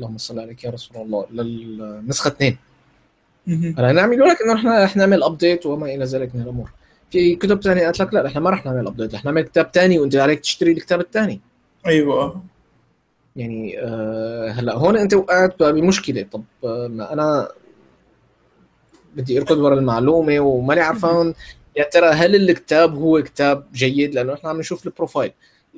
اللهم 0.02 0.18
صل 0.18 0.40
عليك 0.40 0.64
يا 0.64 0.70
رسول 0.70 0.98
الله 0.98 1.26
للنسخه 1.32 2.28
2 2.28 2.58
مهم. 3.48 3.76
هلا 3.78 3.92
نعمل 3.92 4.20
لك 4.20 4.42
انه 4.42 4.54
إحنا 4.54 4.84
رح 4.84 4.96
نعمل 4.96 5.24
update 5.24 5.66
وما 5.66 5.86
إلى 5.86 6.06
ذلك 6.06 6.36
من 6.36 6.42
الأمور. 6.42 6.72
في 7.12 7.36
كتب 7.36 7.62
ثانية 7.62 7.82
قالت 7.82 8.02
لك 8.02 8.14
لا 8.14 8.28
إحنا 8.28 8.42
ما 8.42 8.50
رح 8.50 8.66
نعمل 8.66 8.88
update 8.88 9.16
رح 9.16 9.26
نعمل 9.26 9.42
كتاب 9.42 9.70
ثاني 9.74 10.00
وإنت 10.00 10.16
عليك 10.16 10.40
تشتري 10.40 10.72
الكتاب 10.72 11.00
الثاني 11.00 11.42
أيوه. 11.88 12.22
آه. 12.22 12.42
يعني 13.36 13.80
آه 13.80 14.50
هلا 14.50 14.74
هون 14.74 14.98
أنت 14.98 15.14
وقعت 15.14 15.64
بمشكلة. 15.64 16.24
طب 16.32 16.44
آه 16.64 16.88
ما 16.88 17.14
أنا 17.14 17.48
بدي 19.16 19.38
أركض 19.40 19.58
ورا 19.58 19.76
المعلومة 19.76 20.40
وماني 20.40 20.82
عرفان 20.82 21.34
يا 21.78 21.84
ترى 21.84 22.08
هل 22.10 22.36
الكتاب 22.36 22.96
هو 22.96 23.24
كتاب 23.24 23.66
جيد؟ 23.74 24.16
لأنه 24.16 24.34
إحنا 24.34 24.50
عم 24.50 24.60
نشوف 24.60 24.86
ال 24.86 24.91
profile. 24.91 25.32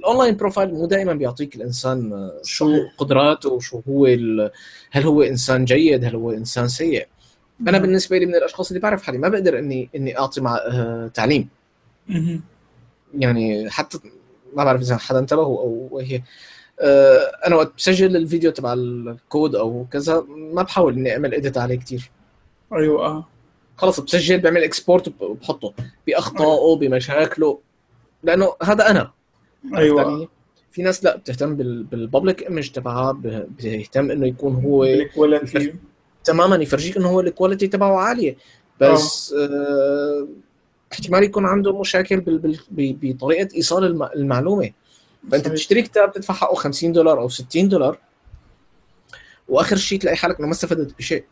ال 0.03 0.08
online 0.08 0.35
profile 0.35 0.73
مو 0.73 0.85
دائما 0.85 1.13
بيعطيك 1.13 1.55
الإنسان 1.55 2.13
آه، 2.13 2.41
شو. 2.43 2.87
قدراته 2.97 3.49
وشو 3.49 3.81
هو 3.89 4.05
ال- 4.05 4.51
هل 4.91 5.03
هو 5.03 5.21
إنسان 5.21 5.65
جيد 5.65 6.05
هل 6.05 6.15
هو 6.15 6.31
إنسان 6.31 6.67
سيء. 6.67 7.07
أنا 7.67 7.77
بالنسبة 7.77 8.17
لي 8.17 8.25
من 8.25 8.35
الأشخاص 8.35 8.67
اللي 8.67 8.79
بعرف 8.79 9.03
حالي 9.03 9.17
ما 9.17 9.29
بقدر 9.29 9.59
إني 9.59 9.89
إني 9.95 10.19
أعطي 10.19 10.41
مع 10.41 10.55
آه 10.57 11.07
تعليم. 11.13 11.49
يعني 13.17 13.69
حتى 13.69 13.99
ما 14.55 14.63
بعرف 14.63 14.81
إذا 14.81 14.97
حدا 14.97 15.19
انتبه 15.19 15.41
أو 15.41 15.99
هي. 16.03 16.21
آه، 16.79 17.31
أنا 17.47 17.55
وقت 17.55 17.71
بسجل 17.77 18.15
الفيديو 18.15 18.51
تبع 18.51 18.73
الكود 18.73 19.55
أو 19.55 19.85
كذا 19.91 20.25
ما 20.29 20.61
بحاول 20.63 20.93
إني 20.93 21.11
أعمل 21.13 21.33
edit 21.33 21.57
عليه 21.57 21.75
كتير. 21.75 22.11
أيوه 22.73 23.05
آه. 23.05 23.27
خلص 23.77 23.99
بسجل 23.99 24.39
بعمل 24.39 24.63
export 24.63 25.13
وبحطه 25.21 25.73
بأخطائه 26.07 26.75
بمشاكله. 26.75 27.59
لأنه 28.23 28.53
هذا 28.63 28.89
أنا. 28.89 29.11
أيوه. 29.75 30.01
يعني 30.01 30.29
في 30.71 30.81
ناس 30.81 31.03
لا 31.03 31.15
بتهتم 31.17 31.55
بال 31.55 31.77
public 31.77 32.43
image 32.43 32.69
تبعها 32.71 33.11
ب- 33.11 33.47
بتهتم 33.57 34.11
إنه 34.11 34.27
يكون 34.27 34.55
هو 34.55 34.83
ال 34.83 34.95
quality 34.95 35.75
تماما 36.23 36.55
يفرجيك 36.55 36.97
إنه 36.97 37.07
هو 37.09 37.19
ال 37.19 37.25
quality 37.25 37.67
تبعه 37.67 37.95
عالية. 37.97 38.37
بس 38.81 39.33
آه. 39.33 40.27
احتمال 40.93 41.23
يكون 41.23 41.45
عنده 41.45 41.79
مشاكل 41.79 42.23
بطريقة 42.71 43.55
إيصال 43.55 43.83
الم- 43.85 44.03
المعلومة. 44.15 44.71
فأنت. 45.31 45.47
بتشتري 45.47 45.81
كتاب 45.81 46.09
بتدفع 46.09 46.33
حقه 46.33 46.55
50 46.55 46.91
دولار 46.91 47.19
أو 47.21 47.29
60 47.29 47.69
دولار 47.69 47.97
وآخر 49.47 49.75
شيء 49.75 49.99
تلاقي 49.99 50.17
حالك 50.17 50.37
إنه 50.39 50.47
ما 50.47 50.53
استفدت 50.53 50.97
بشيء. 50.97 51.23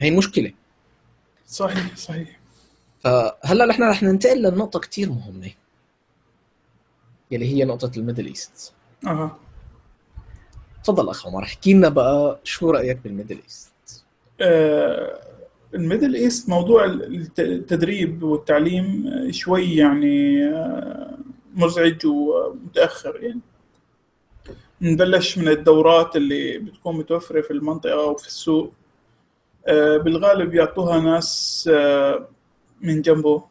هي 0.00 0.10
مشكلة. 0.10 0.52
صحيح 1.46 1.96
صحيح. 1.96 2.40
فهلأ 3.00 3.66
نحن 3.66 3.82
رح 3.82 4.02
ننتقل 4.02 4.42
لنقطة 4.42 4.80
كتير 4.80 5.08
مهمة. 5.10 5.50
يلي 7.30 7.46
هي 7.46 7.64
نقطة 7.64 7.90
ال 7.96 8.00
Middle 8.00 8.26
East. 8.26 8.72
أها. 9.06 9.36
تفضل 10.84 11.08
اخ 11.08 11.26
عمر 11.26 11.42
احكي 11.42 11.72
لنا 11.74 11.88
بقى 11.88 12.40
شو 12.44 12.70
رأيك 12.70 12.98
بال 13.04 13.12
Middle 13.12 13.38
East؟ 13.44 14.04
آه، 14.40 15.20
ال 15.74 15.80
Middle 15.80 16.14
East 16.14 16.48
موضوع 16.48 16.84
الت- 16.84 17.40
التدريب 17.40 18.22
والتعليم 18.22 19.10
شوي 19.30 19.76
يعني 19.76 20.44
آه، 20.46 21.18
مزعج 21.54 22.06
ومتأخر 22.06 23.20
يعني. 23.22 23.40
نبلش 24.80 25.38
من 25.38 25.48
الدورات 25.48 26.16
اللي 26.16 26.58
بتكون 26.58 26.96
متوفرة 26.96 27.40
في 27.40 27.50
المنطقة 27.50 27.92
أو 28.04 28.14
في 28.16 28.26
السوق. 28.26 28.72
آه، 29.66 29.96
بالغالب 29.96 30.54
يعطوها 30.54 31.00
ناس 31.00 31.68
آه، 31.72 32.28
من 32.80 33.02
جنبه. 33.02 33.42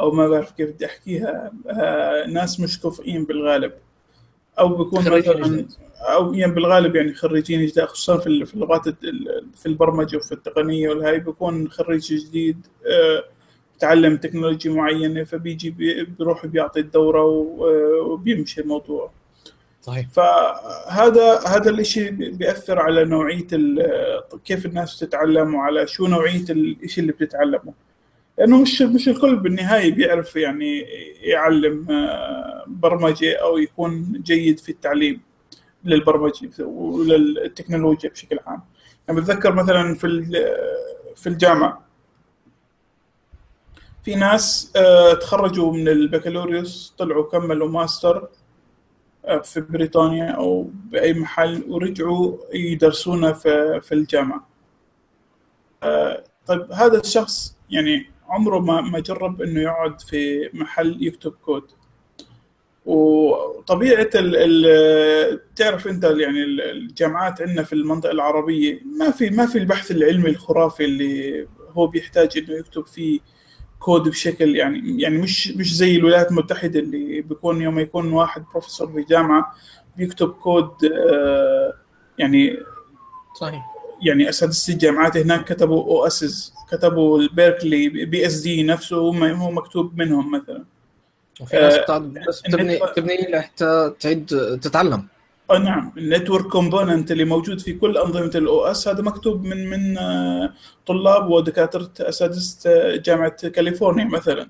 أو 0.00 0.10
ما 0.10 0.28
بعرف 0.28 0.50
كيف 0.52 0.70
بدي 0.70 0.86
أحكيها 0.86 1.52
آه، 1.70 2.26
ناس 2.26 2.60
مش 2.60 2.80
كفؤين 2.80 3.24
بالغالب. 3.24 3.72
أو 4.58 4.68
بيكون 4.84 5.04
مثلا. 5.18 5.66
أو 6.00 6.34
يعني 6.34 6.52
بالغالب 6.52 6.96
يعني 6.96 7.14
خريجين 7.14 7.66
جداد 7.66 7.86
خصوصا 7.86 8.18
في 8.18 8.44
في 8.46 8.54
اللغات 8.54 8.88
في 9.56 9.66
البرمجة 9.66 10.16
وفي 10.16 10.32
التقنية 10.32 10.88
والهاي 10.88 11.18
بيكون 11.20 11.70
خريج 11.70 12.14
جديد 12.14 12.66
آه، 12.86 13.24
بتعلم 13.76 14.16
technology 14.16 14.68
معينة 14.68 15.24
فبيجي 15.24 15.70
بي- 15.70 16.04
بيروح 16.04 16.46
بيعطي 16.46 16.80
الدورة 16.80 17.20
آه، 17.20 18.02
وبيمشي 18.02 18.60
الموضوع. 18.60 19.10
صحيح. 19.82 20.08
فهذا 20.08 21.38
هذا 21.46 21.70
الإشي 21.70 22.10
بي- 22.10 22.30
بيأثر 22.30 22.78
على 22.78 23.04
نوعية 23.04 23.46
ال- 23.52 24.20
كيف 24.44 24.66
الناس 24.66 25.02
بتتعلم 25.04 25.54
وعلى 25.54 25.86
شو 25.86 26.06
نوعية 26.06 26.44
الإشي 26.50 27.00
اللي 27.00 27.12
بتتعلمه. 27.12 27.72
لأنه 28.40 28.62
مش 28.62 28.82
مش 28.82 29.08
الكل 29.08 29.36
بالنهاية 29.36 29.92
بيعرف 29.94 30.36
يعني 30.36 30.80
يعلم 31.20 31.90
آه، 31.90 32.64
برمجة 32.66 33.36
أو 33.36 33.58
يكون 33.58 34.22
جيد 34.24 34.58
في 34.58 34.68
التعليم 34.68 35.20
للبرمجة 35.84 36.50
وللتكنولوجيا 36.64 38.10
بشكل 38.10 38.38
عام 38.46 38.62
يعني 39.08 39.20
بتذكر 39.20 39.54
مثلا 39.54 39.94
في 39.94 40.06
ال- 40.06 40.54
في 41.16 41.26
الجامعة 41.28 41.84
في 44.04 44.14
ناس 44.14 44.72
آه، 44.76 45.14
تخرجوا 45.14 45.72
من 45.72 45.88
البكالوريوس 45.88 46.94
طلعوا 46.98 47.30
كملوا 47.30 47.68
ماستر 47.68 48.28
في 49.44 49.60
بريطانيا 49.60 50.30
أو 50.30 50.70
بأي 50.90 51.14
محل 51.14 51.64
ورجعوا 51.68 52.38
يدرسونا 52.54 53.32
في 53.32 53.80
في 53.80 53.94
الجامعة. 53.94 54.48
آه، 55.82 56.24
طيب 56.46 56.72
هذا 56.72 57.00
الشخص 57.00 57.56
يعني 57.70 58.09
عمره 58.30 58.58
ما 58.58 58.80
ما 58.80 59.00
جرب 59.00 59.42
إنه 59.42 59.60
يقعد 59.60 60.00
في 60.00 60.50
محل 60.52 61.06
يكتب 61.06 61.32
كود. 61.44 61.64
وطبيعة 62.86 64.10
ال 64.14 64.36
ال 64.66 65.54
تعرف 65.54 65.86
أنت 65.88 66.04
يعني 66.04 66.42
ال- 66.42 66.60
الجامعات 66.60 67.42
عندنا 67.42 67.62
في 67.62 67.72
المنطقة 67.72 68.10
العربية 68.12 68.80
ما 68.98 69.10
في 69.10 69.30
ما 69.30 69.46
في 69.46 69.58
البحث 69.58 69.90
العلمي 69.90 70.30
الخرافي 70.30 70.84
اللي 70.84 71.46
هو 71.72 71.86
بيحتاج 71.86 72.38
إنه 72.38 72.58
يكتب 72.58 72.86
فيه 72.86 73.20
كود 73.78 74.08
بشكل 74.08 74.56
يعني 74.56 75.02
يعني 75.02 75.18
مش 75.18 75.48
مش 75.56 75.76
زي 75.76 75.96
الولايات 75.96 76.30
المتحدة 76.30 76.80
اللي 76.80 77.20
بيكون 77.20 77.62
يوم 77.62 77.78
يكون 77.78 78.12
واحد 78.12 78.44
بروفيسور 78.52 78.92
في 78.92 79.02
جامعة 79.02 79.54
بيكتب 79.96 80.28
كود 80.30 80.70
آه، 80.84 81.74
يعني 82.18 82.56
صحيح 83.40 83.62
يعني 84.02 84.28
أساتذة 84.28 84.72
الجامعات 84.74 85.16
هناك 85.16 85.44
كتبوا 85.52 85.82
OSes 85.84 86.52
كتبوا 86.70 87.18
ال 87.20 87.28
Berkeley 87.28 87.88
BSD 87.88 88.62
نفسه 88.62 88.96
هو 88.96 89.50
مكتوب 89.50 89.98
منهم 89.98 90.30
مثلا. 90.32 90.64
وفي 91.40 91.56
ناس 91.56 91.74
آه، 91.74 91.98
بس 92.28 92.42
ال 92.46 92.51
network- 92.51 92.90
بتبني 92.92 93.30
لحتى 93.30 93.92
تعيد 94.00 94.26
تتعلم. 94.62 95.06
آه 95.50 95.58
نعم. 95.58 95.92
ال 95.98 96.04
network 96.04 96.46
component 96.46 97.10
اللي 97.12 97.24
موجود 97.24 97.60
في 97.60 97.72
كل 97.72 97.96
أنظمة 97.98 98.30
ال 98.34 98.64
OS 98.64 98.88
هذا 98.88 99.02
مكتوب 99.02 99.44
من 99.44 99.70
من 99.70 99.98
آه، 99.98 100.52
طلاب 100.86 101.30
ودكاترة 101.30 101.90
أساتذة 102.00 102.96
جامعة 102.96 103.48
كاليفورنيا 103.48 104.04
مثلا. 104.04 104.46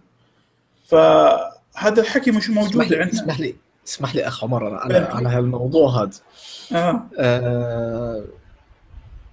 فهذا 0.88 2.00
الحكي 2.02 2.30
مش 2.30 2.50
موجود 2.50 2.82
عندنا. 2.82 3.10
اسمح 3.12 3.40
لي 3.40 3.54
اسمح 3.88 4.14
لي 4.14 4.26
اخ 4.26 4.44
عمر 4.44 4.64
على 4.74 4.94
بارك 4.94 5.14
على 5.16 5.28
هالموضوع 5.28 6.02
هذا. 6.02 6.10
آه. 6.72 7.06
آه، 7.18 8.24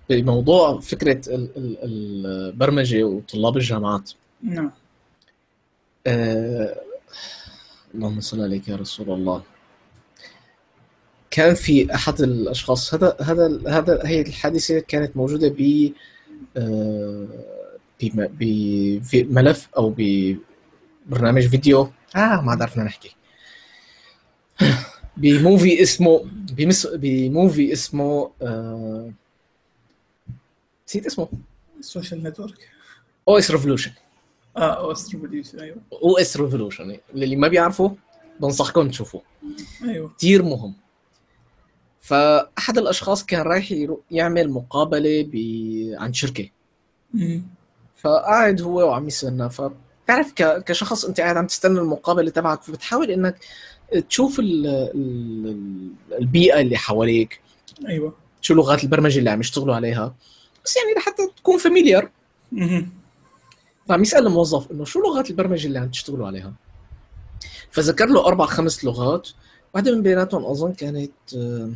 بموضوع 0.09 0.79
فكرة 0.79 1.21
ال- 1.35 1.49
ال- 1.57 1.77
البرمجة 1.83 3.03
وطلاب 3.03 3.57
الجامعات. 3.57 4.11
نعم. 4.43 4.71
آه، 6.07 6.75
اللهم 7.95 8.21
صل 8.21 8.41
عليك 8.41 8.67
يا 8.67 8.75
رسول 8.75 9.11
الله. 9.11 9.43
كان 11.31 11.53
في 11.55 11.93
أحد 11.95 12.21
الأشخاص 12.21 12.93
هذا 12.93 13.17
هذا 13.21 13.61
هذا 13.67 14.01
هي 14.05 14.21
الحادثة 14.21 14.79
كانت 14.79 15.17
موجودة 15.17 15.47
ب 15.59 15.91
آه، 16.57 17.27
بم- 18.03 18.29
بملف 19.11 19.67
أو 19.77 19.93
ببرنامج 19.97 21.47
فيديو. 21.47 21.81
آه 22.15 22.41
ما 22.41 22.51
عاد 22.51 22.61
عرفنا 22.61 22.83
نحكي. 22.83 23.15
ب 25.17 25.28
movie 25.28 25.81
اسمه 25.81 26.21
بمس 26.33 26.87
ب 26.87 27.02
movie 27.02 27.73
اسمه 27.73 28.31
آه، 28.41 29.11
نسيت 30.87 31.05
اسمه. 31.05 31.27
ال 31.79 31.86
Social 31.86 32.23
Network. 32.23 32.69
OS 33.27 33.51
Revolution. 33.51 33.91
آه 34.57 34.77
OS 34.77 35.15
Revolution 35.15 35.59
أيوه. 35.59 35.77
OS 35.93 36.37
Revolution. 36.37 36.97
اللي 37.13 37.35
ما 37.35 37.47
بيعرفوا 37.47 37.89
بنصحكم 38.39 38.89
تشوفوه. 38.89 39.21
أيوه. 39.83 40.11
كثير 40.17 40.43
مهم. 40.43 40.73
فأحد 42.01 42.77
الأشخاص 42.77 43.25
كان 43.25 43.41
رايح 43.41 43.73
يعمل 44.11 44.49
مقابلة 44.49 45.29
ب... 45.33 45.35
عن 45.93 46.13
شركة. 46.13 46.49
مم. 47.13 47.43
فقاعد 47.97 48.61
هو 48.61 48.89
وعم 48.89 49.07
يستنى. 49.07 49.49
فبتعرف 49.49 50.33
ك... 50.33 50.63
كشخص 50.63 51.05
أنت 51.05 51.21
قاعد 51.21 51.37
عم 51.37 51.47
تستنى 51.47 51.79
المقابلة 51.79 52.29
تبعك 52.29 52.63
فبتحاول 52.63 53.11
إنك 53.11 53.45
تشوف 54.09 54.39
ال... 54.39 54.67
ال... 54.67 55.91
البيئة 56.19 56.61
اللي 56.61 56.77
حواليك. 56.77 57.41
أيوه. 57.87 58.13
شو 58.41 58.53
لغات 58.53 58.83
البرمجة 58.83 59.19
اللي 59.19 59.29
عم 59.29 59.39
يشتغلوا 59.39 59.75
عليها. 59.75 60.15
بس 60.67 60.75
يعني 60.77 60.93
لحتى 60.97 61.27
تكون 61.37 61.57
فاميليار. 61.57 62.09
فعم 63.89 64.01
يسال 64.01 64.27
الموظف 64.27 64.71
إنه 64.71 64.85
شو 64.85 64.99
لغات 65.01 65.29
البرمجة 65.29 65.67
اللي 65.67 65.79
عم 65.79 65.89
تشتغلوا 65.89 66.27
عليها؟ 66.27 66.53
فذكر 67.71 68.05
له 68.05 68.25
أربع 68.25 68.45
خمس 68.45 68.85
لغات. 68.85 69.29
واحدة 69.73 69.95
من 69.95 70.01
بيناتهم 70.01 70.45
أظن 70.45 70.73
كانت 70.73 71.11
آه، 71.37 71.71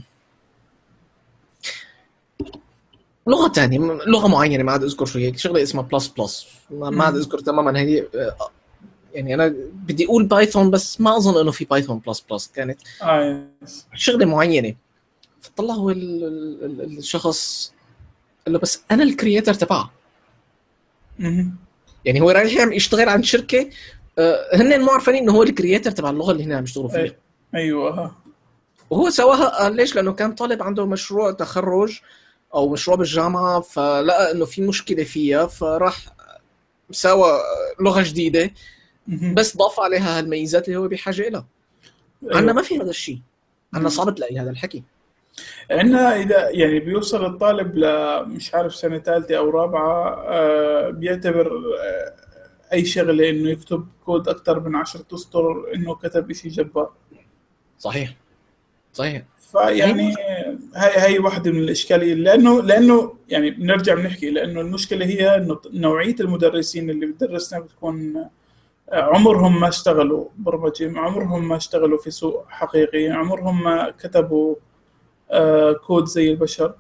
لغة 3.28 3.52
ثانية 3.52 3.80
لغة 4.08 4.28
معينة 4.28 4.64
ما 4.64 4.72
عاد 4.72 4.84
أذكر 4.84 5.06
شو 5.06 5.20
هي 5.20 5.38
شغلة 5.38 5.64
اسمها 5.64 5.84
plus 5.84 6.08
plus 6.08 6.48
ما 6.72 7.04
عاد 7.04 7.16
أذكر 7.16 7.40
تماما 7.40 7.80
هي 7.80 8.08
آه، 8.16 8.36
يعني 9.14 9.34
أنا 9.34 9.48
بدي 9.74 10.06
أقول 10.06 10.26
Python 10.26 10.72
بس 10.72 11.02
ما 11.02 11.18
أظن 11.18 11.42
إنه 11.42 11.52
في 11.52 11.66
Python 11.66 12.00
plus 12.00 12.24
plus 12.30 12.52
كانت 12.56 12.80
يس 13.64 13.86
شغلة 13.94 14.26
معينة. 14.26 14.76
فطلع 15.42 15.74
هو 15.74 15.90
ال- 15.90 16.24
ال- 16.24 16.82
ال- 16.82 16.98
الشخص 16.98 17.74
قال 18.46 18.54
له 18.54 18.60
بس 18.60 18.84
أنا 18.92 19.04
ال 19.04 19.10
creator 19.10 19.54
تبعها. 19.54 19.92
يعني 22.06 22.22
هو 22.22 22.30
رايح 22.30 22.68
يشتغل 22.68 23.10
عند 23.10 23.24
شركة 23.24 23.70
آه، 24.20 24.50
هن 24.54 24.82
مو 24.82 24.92
عارفين 24.92 25.16
إنه 25.16 25.32
هو 25.32 25.44
ال 25.44 25.50
creator 25.50 25.92
تبع 25.92 26.10
اللغة 26.10 26.32
اللي 26.32 26.44
هن 26.44 26.52
عم 26.52 26.64
يشتغلوا 26.64 26.90
فيها 26.90 27.16
أيوه 27.56 27.92
ها. 27.92 28.16
وهو 28.90 29.10
سواها 29.10 29.64
قال 29.64 29.76
ليش 29.76 29.96
لأنه 29.96 30.14
كان 30.14 30.36
طالب 30.36 30.64
عنده 30.64 30.86
مشروع 30.86 31.32
تخرج 31.32 32.00
أو 32.54 32.70
مشروع 32.70 32.98
بالجامعة 32.98 33.62
فلقى 33.62 34.32
إنه 34.32 34.46
في 34.46 34.62
مشكلة 34.62 35.04
فيها 35.04 35.46
فراح 35.46 36.06
سوى 36.92 37.40
لغة 37.80 38.02
جديدة. 38.02 38.54
بس 39.08 39.58
ضاف 39.58 39.80
عليها 39.80 40.20
هالميزات 40.20 40.68
اللي 40.68 40.80
هو 40.80 40.88
بحاجة 40.88 41.30
لها 41.30 41.46
أيوة. 42.24 42.38
عندنا 42.38 42.54
ما 42.54 42.62
في 42.62 42.78
هذا 42.78 42.90
الشيء 42.90 43.20
عندنا. 43.74 43.90
صعب 43.90 44.16
تلاقي 44.16 44.40
هذا 44.40 44.50
الحكي 44.50 44.84
عندنا 45.72 46.16
إذا 46.16 46.50
يعني 46.50 46.80
بيوصل 46.80 47.26
الطالب 47.26 47.76
ل 47.76 47.86
مش 48.28 48.56
عارف 48.56 48.76
سنة 48.76 48.98
ثالثة 49.00 49.38
أو 49.38 49.50
رابعة 49.50 50.24
آه، 50.28 50.90
بيعتبر 50.90 51.52
آه، 51.82 52.14
أي 52.74 52.86
شغلة 52.86 53.30
إنه 53.30 53.50
يكتب 53.50 53.88
كود 54.06 54.30
أكثر 54.30 54.60
من 54.60 54.76
عشرة 54.76 55.06
أسطر 55.14 55.74
إنه 55.76 55.96
كتب 55.96 56.32
شيء 56.34 56.52
جبار. 56.52 56.92
صحيح. 57.80 58.16
صحيح. 58.94 59.24
فيعني 59.52 60.14
هاي 60.76 61.00
هاي 61.00 61.20
واحدة 61.20 61.52
من 61.52 61.60
الإشكالية. 61.60 62.14
لأنه 62.14 62.62
لأنه 62.62 63.14
يعني 63.30 63.50
بنرجع 63.52 63.94
بنحكي 63.94 64.30
لأنه 64.30 64.62
المشكلة 64.62 65.06
هي 65.06 65.36
إنه 65.36 65.60
نوعية 65.74 66.16
المدرسين 66.20 66.90
اللي 66.90 67.06
بتدرسنا 67.06 67.60
بتكون 67.60 68.26
عمرهم 68.92 69.60
ما 69.60 69.68
اشتغلوا 69.68 70.26
برمجة 70.38 71.00
عمرهم 71.00 71.48
ما 71.48 71.58
اشتغلوا 71.58 71.98
في 71.98 72.12
سوق 72.12 72.46
حقيقي 72.50 73.10
عمرهم 73.10 73.64
ما 73.64 73.94
كتبوا 74.00 74.56
آه، 74.56 74.71
كود 75.86 76.06
زي 76.06 76.32
البشر. 76.32 76.74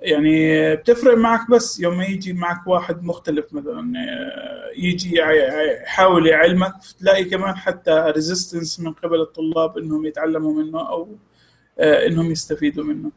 يعني 0.00 0.76
بتفرق 0.76 1.16
معك 1.16 1.50
بس 1.50 1.80
يوم 1.80 1.98
ما 1.98 2.04
يجي 2.04 2.32
معك 2.32 2.66
واحد 2.66 3.04
مختلف 3.04 3.52
مثلا 3.52 3.92
آه، 3.98 4.70
يجي 4.76 5.16
يحاول 5.16 6.26
يعلمك 6.26 6.74
تلاقي 7.00 7.24
كمان 7.24 7.56
حتى 7.56 8.04
resistance 8.06 8.80
من 8.80 8.92
قبل 8.92 9.20
الطلاب 9.20 9.78
إنهم 9.78 10.06
يتعلموا 10.06 10.62
منه 10.62 10.88
أو 10.88 11.08
آه، 11.78 12.06
إنهم 12.06 12.30
يستفيدوا 12.30 12.84
منه. 12.84 13.10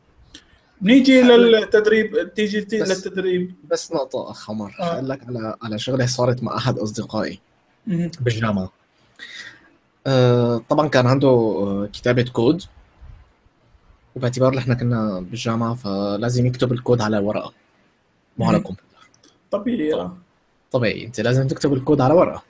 نيجي 0.81 1.21
للتدريب 1.21 2.33
تيجي 2.33 2.59
بس 2.61 2.73
للتدريب. 2.73 3.53
بس 3.71 3.91
نقطة 3.91 4.31
أخ 4.31 4.49
عمر 4.49 4.75
آه. 4.79 4.93
أقول 4.93 5.09
لك 5.09 5.19
على 5.27 5.55
على 5.61 5.79
شغلة 5.79 6.05
صارت 6.05 6.43
مع 6.43 6.57
أحد 6.57 6.77
أصدقائي 6.77 7.39
بالجامعة. 8.19 8.71
آه 10.07 10.61
طبعا 10.69 10.87
كان 10.87 11.07
عنده 11.07 11.27
آه، 11.27 11.89
كتابة 11.93 12.25
كود. 12.33 12.63
وباعتبار 14.15 14.57
إحنا 14.57 14.73
كنا 14.73 15.19
بالجامعة 15.19 15.75
فلازم 15.75 16.45
يكتب 16.45 16.71
الكود 16.73 17.01
على 17.01 17.17
ورقة. 17.17 17.53
مو 18.37 18.45
على 18.45 18.59
كمبيوتر. 18.59 18.83
طبيعي 19.51 19.93
آه. 19.93 20.17
طبيعي. 20.71 21.05
انت 21.05 21.19
لازم 21.19 21.47
تكتب 21.47 21.73
الكود 21.73 22.01
على 22.01 22.13
ورقة. 22.13 22.43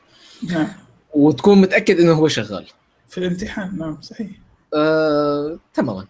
نعم. 0.44 0.68
وتكون 1.14 1.62
متأكد 1.62 2.00
إنه 2.00 2.14
هو 2.14 2.28
شغال. 2.28 2.68
في 3.10 3.18
الامتحان 3.18 3.78
نعم 3.78 4.02
صحيح. 4.02 4.30
آه، 4.74 5.60
تماما. 5.74 6.06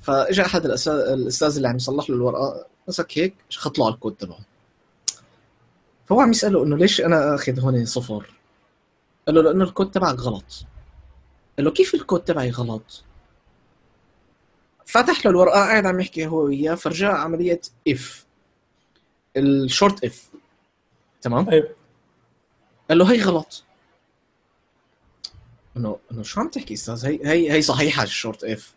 فاجى 0.00 0.42
أحد 0.42 0.64
الأستاذ 0.64 1.56
اللي 1.56 1.68
عم 1.68 1.76
يصلح 1.76 2.10
له 2.10 2.16
الورقة 2.16 2.66
مسك 2.88 3.18
هيك 3.18 3.34
شخط 3.48 3.78
له 3.78 3.84
على 3.84 3.94
الكود 3.94 4.14
تبعه. 4.14 4.38
فهو 6.06 6.20
عم 6.20 6.30
يسأله 6.30 6.64
إنه 6.64 6.76
ليش 6.76 7.00
أنا 7.00 7.34
أخذ 7.34 7.60
هون 7.60 7.84
صفر؟ 7.84 8.34
قال 9.26 9.34
له 9.34 9.42
لأنه 9.42 9.64
الكود 9.64 9.90
تبعك 9.90 10.18
غلط. 10.18 10.64
قال 11.56 11.64
له 11.64 11.70
كيف 11.70 11.94
الكود 11.94 12.20
تبعي 12.20 12.50
غلط؟ 12.50 13.04
فتح 14.90 15.26
له 15.26 15.30
الورقة 15.30 15.54
قاعد 15.54 15.86
عم 15.86 16.00
يحكي 16.00 16.26
هو 16.26 16.44
وياه 16.44 16.74
فرجاه 16.74 17.08
عملية 17.08 17.60
if 17.88 18.26
ال 19.36 19.47
short 19.47 20.04
if 20.04 20.28
تمام؟ 21.22 21.48
أيوه 21.48 21.74
قال 22.88 22.98
له 22.98 23.12
هي 23.12 23.22
غلط. 23.22 23.64
إنه 25.76 25.98
إنه 26.12 26.22
شو 26.22 26.40
عم 26.40 26.48
تحكي 26.48 26.74
أستاذ؟ 26.74 27.06
هي 27.06 27.20
هي 27.24 27.52
هي 27.52 27.62
صحيحة 27.62 28.02
ال 28.02 28.09
short 28.09 28.44
if 28.44 28.74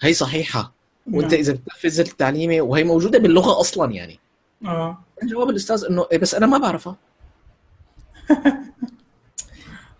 هي 0.00 0.14
صحيحة. 0.14 0.72
وأنت 1.12 1.32
نعم. 1.32 1.40
إذا 1.40 1.52
بتنفذ 1.52 2.00
التعليمة 2.00 2.60
وهي 2.60 2.84
موجودة 2.84 3.18
باللغة 3.18 3.60
أصلا 3.60 3.92
يعني. 3.92 4.20
آه. 4.64 5.04
جواب 5.22 5.50
الأستاذ 5.50 5.84
إنه 5.84 6.06
إيه 6.12 6.18
بس 6.18 6.34
أنا 6.34 6.46
ما 6.46 6.58
بعرفها. 6.58 6.96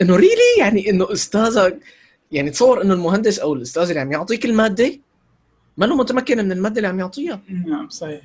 إنه 0.03 0.17
really 0.17 0.59
يعني 0.59 0.91
إنه 0.91 1.13
أستاذك 1.13 1.81
يعني 2.33 2.51
تصور 2.51 2.83
إنه 2.83 2.95
المهندس 2.95 3.39
أو 3.39 3.55
الأستاذ 3.55 3.89
اللي 3.89 4.01
عم 4.01 4.13
يعطيك 4.13 4.45
المادة 4.45 4.99
ما 5.77 5.87
له 5.87 5.97
متمكن 5.97 6.39
من 6.39 6.53
المادة 6.53 6.77
اللي 6.77 6.89
عم 6.89 6.99
يعطيها؟ 6.99 7.41
نعم 7.67 7.89
صحيح. 7.89 8.21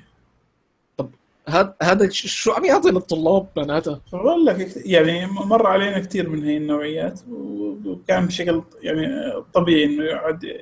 هذا 1.48 1.76
هذا 1.82 2.10
شو 2.10 2.52
عم 2.52 2.66
يعطي 2.66 2.90
للطلاب 2.92 3.48
معناتها؟ 3.58 4.02
بقول 4.14 4.46
لك 4.46 4.74
يعني 4.86 5.28
مر 5.28 5.68
علينا 5.68 6.00
كثير 6.00 6.30
من 6.30 6.44
هي 6.44 6.58
النوعيات 6.58 7.22
وكان 7.30 8.26
بشكل 8.26 8.64
يعني 8.82 9.08
طبيعي 9.54 9.84
إنه 9.84 10.04
يقعد 10.04 10.58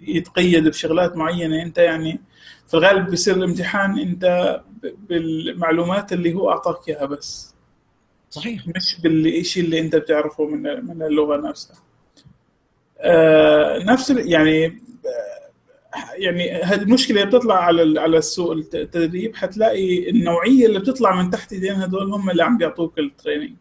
يتقيد 0.00 0.68
بشغلات 0.68 1.16
معينة. 1.16 1.62
أنت 1.62 1.78
يعني 1.78 2.20
في 2.68 2.74
الغالب 2.74 3.10
بيصير 3.10 3.36
الامتحان 3.36 3.98
أنت 3.98 4.60
بالمعلومات 5.08 6.12
اللي 6.12 6.34
هو 6.34 6.50
أعطاك 6.50 6.88
إياها 6.88 7.04
بس. 7.04 7.54
صحيح. 8.30 8.68
مش 8.76 9.00
بالشيء 9.00 9.64
اللي 9.64 9.80
أنت 9.80 9.96
بتعرفه 9.96 10.46
من 10.46 10.62
من 10.62 11.02
اللغة 11.02 11.48
نفسها. 11.48 11.76
نفس 13.84 14.10
يعني 14.10 14.80
يعني 16.14 16.52
هذه 16.52 16.82
المشكلة 16.82 17.24
بتطلع 17.24 17.54
على 17.64 18.00
على 18.00 18.18
السوق 18.18 18.52
التدريب 18.52 19.36
حتلاقي 19.36 20.10
النوعية 20.10 20.66
اللي 20.66 20.78
بتطلع 20.78 21.22
من 21.22 21.30
تحت 21.30 21.52
ايدين 21.52 21.72
هدول 21.72 22.12
هم 22.12 22.30
اللي 22.30 22.42
عم 22.44 22.58
بيعطوك 22.58 22.98
ال 22.98 23.04
training 23.04 23.56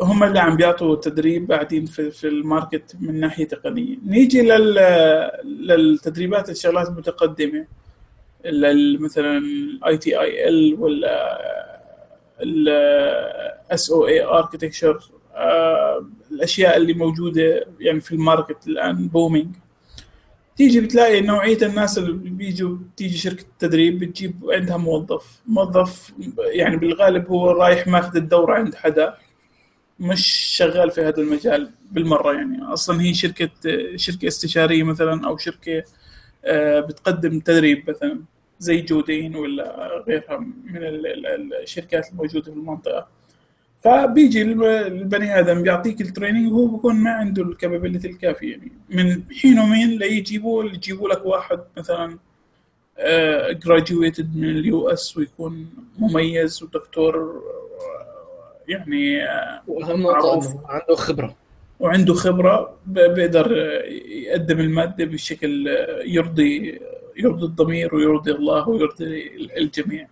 هم 0.00 0.24
اللي 0.24 0.38
عم 0.38 0.56
بيعطوا 0.56 0.94
التدريب 0.94 1.52
قاعدين 1.52 1.86
في, 1.86 2.10
في 2.10 2.28
ال 2.28 2.38
market 2.38 2.96
من 3.00 3.20
ناحية 3.20 3.48
تقنية. 3.48 3.96
نيجي 4.06 4.42
لل 4.42 4.74
للتدريبات 5.44 6.50
الشغلات 6.50 6.88
المتقدمة 6.88 7.66
مثلا 9.00 9.38
ال 9.38 9.98
ITIL 9.98 10.74
ولا 10.80 11.38
ال 12.40 12.77
SOA 12.77 13.90
architecture 13.90 15.00
الأشياء 16.32 16.76
اللي 16.76 16.94
موجودة 16.94 17.66
يعني 17.80 18.00
في 18.00 18.12
ال 18.12 18.20
market 18.20 18.66
الآن 18.66 19.08
booming 19.08 19.56
تيجي 20.56 20.80
بتلاقي 20.80 21.20
نوعية 21.20 21.58
الناس 21.62 21.98
اللي 21.98 22.12
بيجوا 22.12 22.78
تيجي 22.96 23.18
شركة 23.18 23.44
تدريب 23.58 23.98
بتجيب 23.98 24.50
عندها 24.50 24.76
موظف. 24.76 25.42
موظف 25.46 26.12
يعني 26.38 26.76
بالغالب 26.76 27.28
هو 27.28 27.50
رايح 27.50 27.86
ماخذ 27.86 28.16
الدورة 28.16 28.54
عند 28.54 28.74
حدا 28.74 29.14
مش 30.00 30.26
شغال 30.56 30.90
في 30.90 31.00
هذا 31.00 31.20
المجال 31.22 31.70
بالمرة 31.92 32.32
يعني. 32.32 32.72
أصلا 32.72 33.02
هي 33.02 33.14
شركة 33.14 33.50
شركة 33.96 34.28
استشارية 34.28 34.82
مثلا 34.82 35.26
أو 35.26 35.36
شركة 35.36 35.84
آه، 36.44 36.80
بتقدم 36.80 37.40
تدريب 37.40 37.90
مثلا 37.90 38.20
زي 38.58 38.80
جودين 38.80 39.36
ولا 39.36 39.88
غيرها 40.08 40.38
من 40.38 40.78
الشركات 41.62 42.10
الموجودة 42.10 42.44
في 42.52 42.58
المنطقة. 42.58 43.08
فبيجي 43.84 44.42
البني 44.42 45.38
آدم 45.38 45.62
بيعطيك 45.62 46.00
ال 46.00 46.06
training 46.06 46.52
وهو 46.52 46.66
بكون 46.66 46.94
ما 46.94 47.10
عنده 47.10 47.42
ال 47.42 47.48
capability 47.48 48.08
الكافية. 48.08 48.50
يعني 48.50 48.72
من 48.90 49.22
حين 49.40 49.58
ومين 49.58 49.98
ليجيبوا 49.98 50.64
يجيبوا 50.64 51.08
لك 51.08 51.26
واحد 51.26 51.60
مثلا 51.76 52.18
graduated 53.50 54.30
آه، 54.34 54.38
من 54.38 54.44
ال 54.44 54.88
US 54.88 55.16
ويكون 55.16 55.66
مميز 55.98 56.62
ودكتور 56.62 57.16
آه، 57.16 58.56
يعني 58.68 59.24
آه، 59.24 59.62
واهم 59.66 60.02
نقطه 60.02 60.60
عنده 60.68 60.94
خبرة؟ 60.94 61.36
وعنده 61.80 62.14
خبرة 62.14 62.76
بيقدر 62.86 63.52
يقدم 64.06 64.60
المادة 64.60 65.04
بشكل 65.04 65.66
يرضي 66.04 66.80
يرضي 67.16 67.46
الضمير 67.46 67.94
ويرضي 67.94 68.32
الله 68.32 68.68
ويرضي 68.68 69.30
الجميع. 69.56 70.08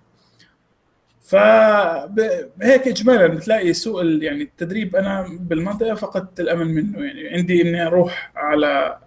فهيك 1.23 2.89
اجمالا 2.89 3.27
بتلاقي 3.27 3.73
سوق 3.73 4.03
يعني 4.05 4.43
التدريب. 4.43 4.97
أنا 4.97 5.27
بالمنطقة 5.41 5.95
فقدت 5.95 6.41
الأمل 6.41 6.69
منه. 6.69 7.05
يعني 7.05 7.29
عندي 7.29 7.63
إني 7.63 7.87
أروح 7.87 8.33
على 8.37 8.99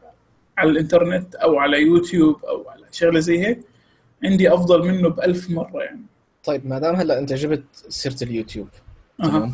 على 0.58 0.70
الإنترنت 0.70 1.36
أو 1.36 1.60
على 1.60 1.82
يوتيوب 1.82 2.46
أو 2.46 2.70
على 2.70 2.86
شغلة 2.92 3.20
زي 3.20 3.40
هيك 3.48 3.60
عندي 4.24 4.54
أفضل 4.54 4.88
منه 4.88 5.10
بألف 5.10 5.50
مرة 5.50 5.82
يعني. 5.84 6.02
طيب 6.44 6.68
ما 6.68 6.80
دام 6.80 6.96
هلأ 6.96 7.20
أنت 7.20 7.34
جبت 7.34 7.64
سيرة 7.90 8.18
اليوتيوب 8.22 8.68
تمام. 9.20 9.44
أه. 9.44 9.52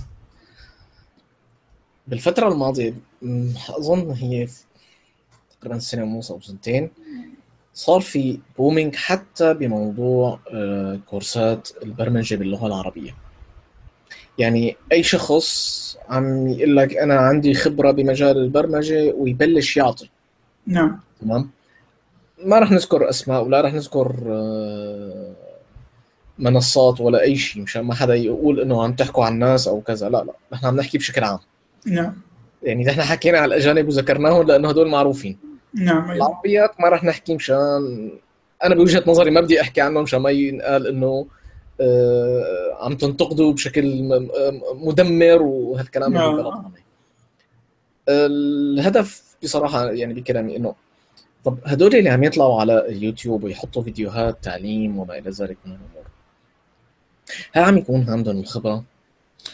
بالفترة 2.07 2.47
الماضية 2.47 2.93
أظن 3.69 4.11
هي 4.11 4.47
تقريبا 5.61 5.79
سنة 5.79 6.03
ونص 6.03 6.31
أو 6.31 6.41
سنتين 6.41 6.89
صار 7.73 8.01
في 8.01 8.39
بومينج 8.57 8.95
حتى 8.95 9.53
بموضوع 9.53 10.39
آه، 10.53 10.99
كورسات 11.05 11.69
البرمجة 11.83 12.35
باللغة 12.35 12.67
العربية. 12.67 13.15
يعني 14.37 14.75
أي 14.91 15.03
شخص 15.03 15.97
عم 16.09 16.47
يقول 16.47 16.77
لك 16.77 16.97
أنا 16.97 17.15
عندي 17.15 17.53
خبرة 17.53 17.91
بمجال 17.91 18.37
البرمجة 18.37 19.13
ويبلش 19.17 19.77
يعطي. 19.77 20.09
نعم. 20.67 20.99
تمام؟ 21.21 21.49
ما 22.45 22.59
راح 22.59 22.71
نذكر 22.71 23.09
أسماء 23.09 23.43
ولا 23.43 23.61
راح 23.61 23.73
نذكر 23.73 24.15
آه، 24.27 25.33
منصات 26.39 27.01
ولا 27.01 27.21
أي 27.21 27.35
شيء 27.35 27.61
مشان 27.61 27.81
ما 27.81 27.95
حدا 27.95 28.15
يقول 28.15 28.59
إنه 28.59 28.83
عم 28.83 28.93
تحكوا 28.93 29.25
عن 29.25 29.33
الناس 29.33 29.67
أو 29.67 29.81
كذا. 29.81 30.09
لا 30.09 30.23
لا 30.23 30.33
نحن 30.53 30.65
عم 30.65 30.75
نحكي 30.75 30.97
بشكل 30.97 31.23
عام. 31.23 31.39
نعم. 31.87 32.13
يعني 32.63 32.83
نحن 32.83 33.01
حكينا 33.01 33.37
على 33.37 33.55
الأجانب 33.55 33.87
وذكرناهم 33.87 34.47
لأنه 34.47 34.69
هدول 34.69 34.89
معروفين. 34.89 35.50
نعم. 35.73 36.11
العربيات 36.11 36.81
ما 36.81 36.89
راح 36.89 37.03
نحكي 37.03 37.35
مشان 37.35 38.11
أنا 38.63 38.75
بوجهة 38.75 39.03
نظري 39.07 39.31
ما 39.31 39.41
بدي 39.41 39.61
أحكي 39.61 39.81
عنهم 39.81 40.03
مشان 40.03 40.19
ما 40.19 40.29
ينقال 40.29 40.87
إنه 40.87 41.27
آه 41.81 42.77
عم 42.81 42.95
تنتقدوا 42.95 43.53
بشكل 43.53 44.09
مدمر 44.75 45.41
وهالكلام 45.41 46.17
اللي 46.17 46.25
غلط 46.25 46.53
نعم. 46.53 46.71
الهدف 48.09 49.35
بصراحة 49.43 49.91
يعني 49.91 50.13
بكلامي 50.13 50.57
إنه 50.57 50.75
طب 51.43 51.57
هدول 51.65 51.95
اللي 51.95 52.09
عم 52.09 52.23
يطلعوا 52.23 52.61
على 52.61 52.87
اليوتيوب 52.87 53.43
ويحطوا 53.43 53.83
فيديوهات 53.83 54.43
تعليم 54.43 54.99
وما 54.99 55.17
إلى 55.17 55.29
ذلك 55.29 55.57
من 55.65 55.71
الأمور 55.71 56.05
هل 57.51 57.63
عم 57.63 57.77
يكون 57.77 58.05
عندهم 58.09 58.39
الخبرة؟ 58.39 58.83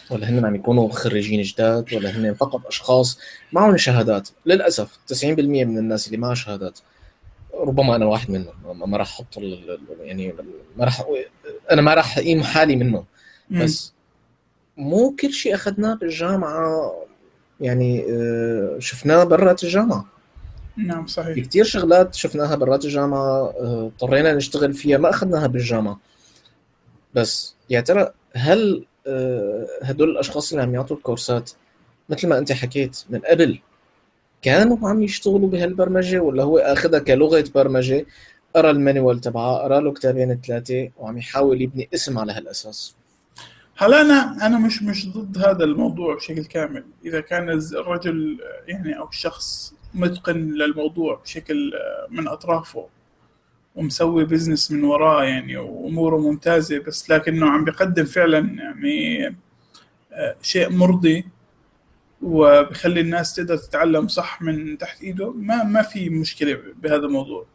ولا 0.09 0.29
هن 0.29 0.45
عم 0.45 0.55
يكونوا 0.55 0.89
خريجين 0.89 1.41
جداد 1.41 1.93
ولا 1.93 2.09
هن 2.09 2.33
فقط 2.33 2.67
أشخاص 2.67 3.19
معهم 3.51 3.77
شهادات. 3.77 4.29
للأسف 4.45 4.97
90% 5.13 5.23
من 5.25 5.77
الناس 5.77 6.07
اللي 6.07 6.17
معها 6.17 6.35
شهادات 6.35 6.79
ربما 7.53 7.95
أنا 7.95 8.05
واحد 8.05 8.31
منهم 8.31 8.89
ما 8.91 8.97
راح 8.97 9.07
أحط 9.07 9.37
يعني 10.01 10.33
ما 10.77 10.85
راح 10.85 11.05
أنا 11.71 11.81
ما 11.81 11.93
راح 11.93 12.17
أقيم 12.17 12.43
حالي 12.43 12.75
منه 12.75 13.03
بس 13.51 13.93
مو 14.77 15.15
كل 15.19 15.33
شيء 15.33 15.55
أخذناه 15.55 15.93
بالجامعة. 15.93 16.93
يعني 17.61 18.05
آه، 18.11 18.75
شفناه 18.79 19.23
برات 19.23 19.63
الجامعة. 19.63 20.05
نعم 20.77 21.07
صحيح. 21.07 21.33
في 21.33 21.41
كثير 21.41 21.63
شغلات 21.63 22.15
شفناها 22.15 22.55
برات 22.55 22.85
الجامعة 22.85 23.19
آه، 23.19 23.91
اضطرينا 23.95 24.33
نشتغل 24.33 24.73
فيها 24.73 24.97
ما 24.97 25.09
أخذناها 25.09 25.47
بالجامعة. 25.47 25.99
بس 27.13 27.55
يا 27.69 27.81
ترى 27.81 28.11
هل 28.33 28.85
هدول 29.83 30.09
الأشخاص 30.09 30.51
اللي 30.51 30.63
عم 30.63 30.73
يعطوا 30.73 30.97
الكورسات 30.97 31.51
مثل 32.09 32.27
ما 32.27 32.37
أنت 32.37 32.51
حكيت 32.51 33.03
من 33.09 33.19
قبل 33.19 33.59
كانوا 34.41 34.89
عم 34.89 35.03
يشتغلوا 35.03 35.49
بهالبرمجة 35.49 36.19
ولا 36.19 36.43
هو 36.43 36.57
آخذها 36.57 36.99
كلغة 36.99 37.43
برمجة 37.55 38.05
قرأ 38.55 38.71
المانيوال 38.71 39.21
تبعها 39.21 39.57
قرأ 39.57 39.79
له 39.79 39.93
كتابين 39.93 40.41
ثلاثة 40.47 40.89
وعم 40.97 41.17
يحاول 41.17 41.61
يبني 41.61 41.89
اسم 41.93 42.19
على 42.19 42.31
هالأساس. 42.33 42.95
هلا 43.77 44.01
أنا 44.01 44.45
أنا 44.45 44.59
مش 44.59 44.83
مش 44.83 45.09
ضد 45.09 45.37
هذا 45.37 45.63
الموضوع 45.63 46.15
بشكل 46.15 46.45
كامل. 46.45 46.83
إذا 47.05 47.21
كان 47.21 47.49
الرجل 47.49 48.39
يعني 48.67 48.99
أو 48.99 49.07
الشخص 49.07 49.73
متقن 49.93 50.37
للموضوع 50.37 51.15
بشكل 51.23 51.73
من 52.09 52.27
أطرافه 52.27 52.85
ومسوي 53.77 54.25
بزنس 54.25 54.71
من 54.71 54.83
وراه 54.83 55.23
يعني 55.23 55.57
وأموره 55.57 56.17
ممتازة 56.17 56.79
بس 56.79 57.09
لكنه 57.09 57.49
عم 57.49 57.65
بيقدم 57.65 58.05
فعلا 58.05 58.37
يعني 58.37 59.25
آه، 60.13 60.35
شيء 60.41 60.69
مرضي 60.69 61.25
وبخلي 62.21 63.01
الناس 63.01 63.35
تقدر 63.35 63.57
تتعلم 63.57 64.07
صح 64.07 64.41
من 64.41 64.77
تحت 64.77 65.01
إيده. 65.03 65.31
ما 65.31 65.63
ما 65.63 65.81
في 65.81 66.09
مشكلة 66.09 66.59
بهذا 66.75 67.05
الموضوع. 67.05 67.45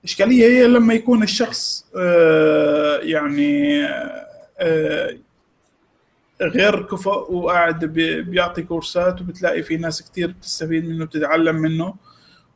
الاشكاليه 0.00 0.44
هي 0.44 0.66
لما 0.66 0.94
يكون 0.94 1.22
الشخص 1.22 1.86
آه، 1.96 2.98
يعني 2.98 3.84
آه، 4.58 5.18
غير 6.40 6.82
كفؤ 6.82 7.32
وقاعد 7.32 7.84
بيعطي 8.28 8.62
كورسات 8.62 9.20
وبتلاقي 9.20 9.62
في 9.62 9.76
ناس 9.76 10.02
كتير 10.02 10.30
بتستفيد 10.30 10.88
منه 10.88 11.04
بتتعلم 11.04 11.56
منه. 11.56 11.94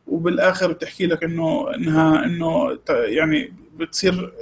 وبالآخر 0.07 0.72
بتحكي 0.72 1.07
لك 1.07 1.24
إنه 1.24 1.74
إنها 1.74 2.24
إنه 2.24 2.78
يعني 2.88 3.53
بتصير 3.76 4.32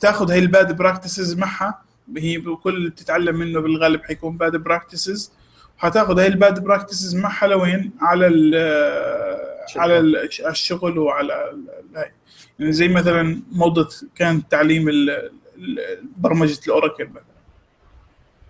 تاخذ 0.00 0.30
هاي 0.30 0.38
ال 0.38 0.48
bad 0.48 0.76
practices 0.76 1.34
معها 1.34 1.82
هي 2.16 2.40
كل 2.40 2.76
اللي 2.76 2.90
بتتعلم 2.90 3.36
منه 3.36 3.60
بالغالب 3.60 4.02
حيكون 4.04 4.36
bad 4.36 4.56
practices 4.56 5.32
حتاخذ 5.78 6.18
هاي 6.18 6.26
ال 6.26 6.35
bad 6.35 6.62
practices 6.64 7.16
معها 7.16 7.46
لوين؟ 7.46 7.90
على 8.00 8.26
ال 8.26 8.54
على 9.76 9.98
الشغل 10.50 10.98
وعلى 10.98 11.56
يعني 12.58 12.72
زي 12.72 12.88
مثلا 12.88 13.42
موضة 13.52 13.88
كان 14.14 14.48
تعليم 14.48 14.90
برمجة 16.16 16.58
ال 16.66 16.71
Oracle 16.71 17.04
مثلا. 17.04 17.22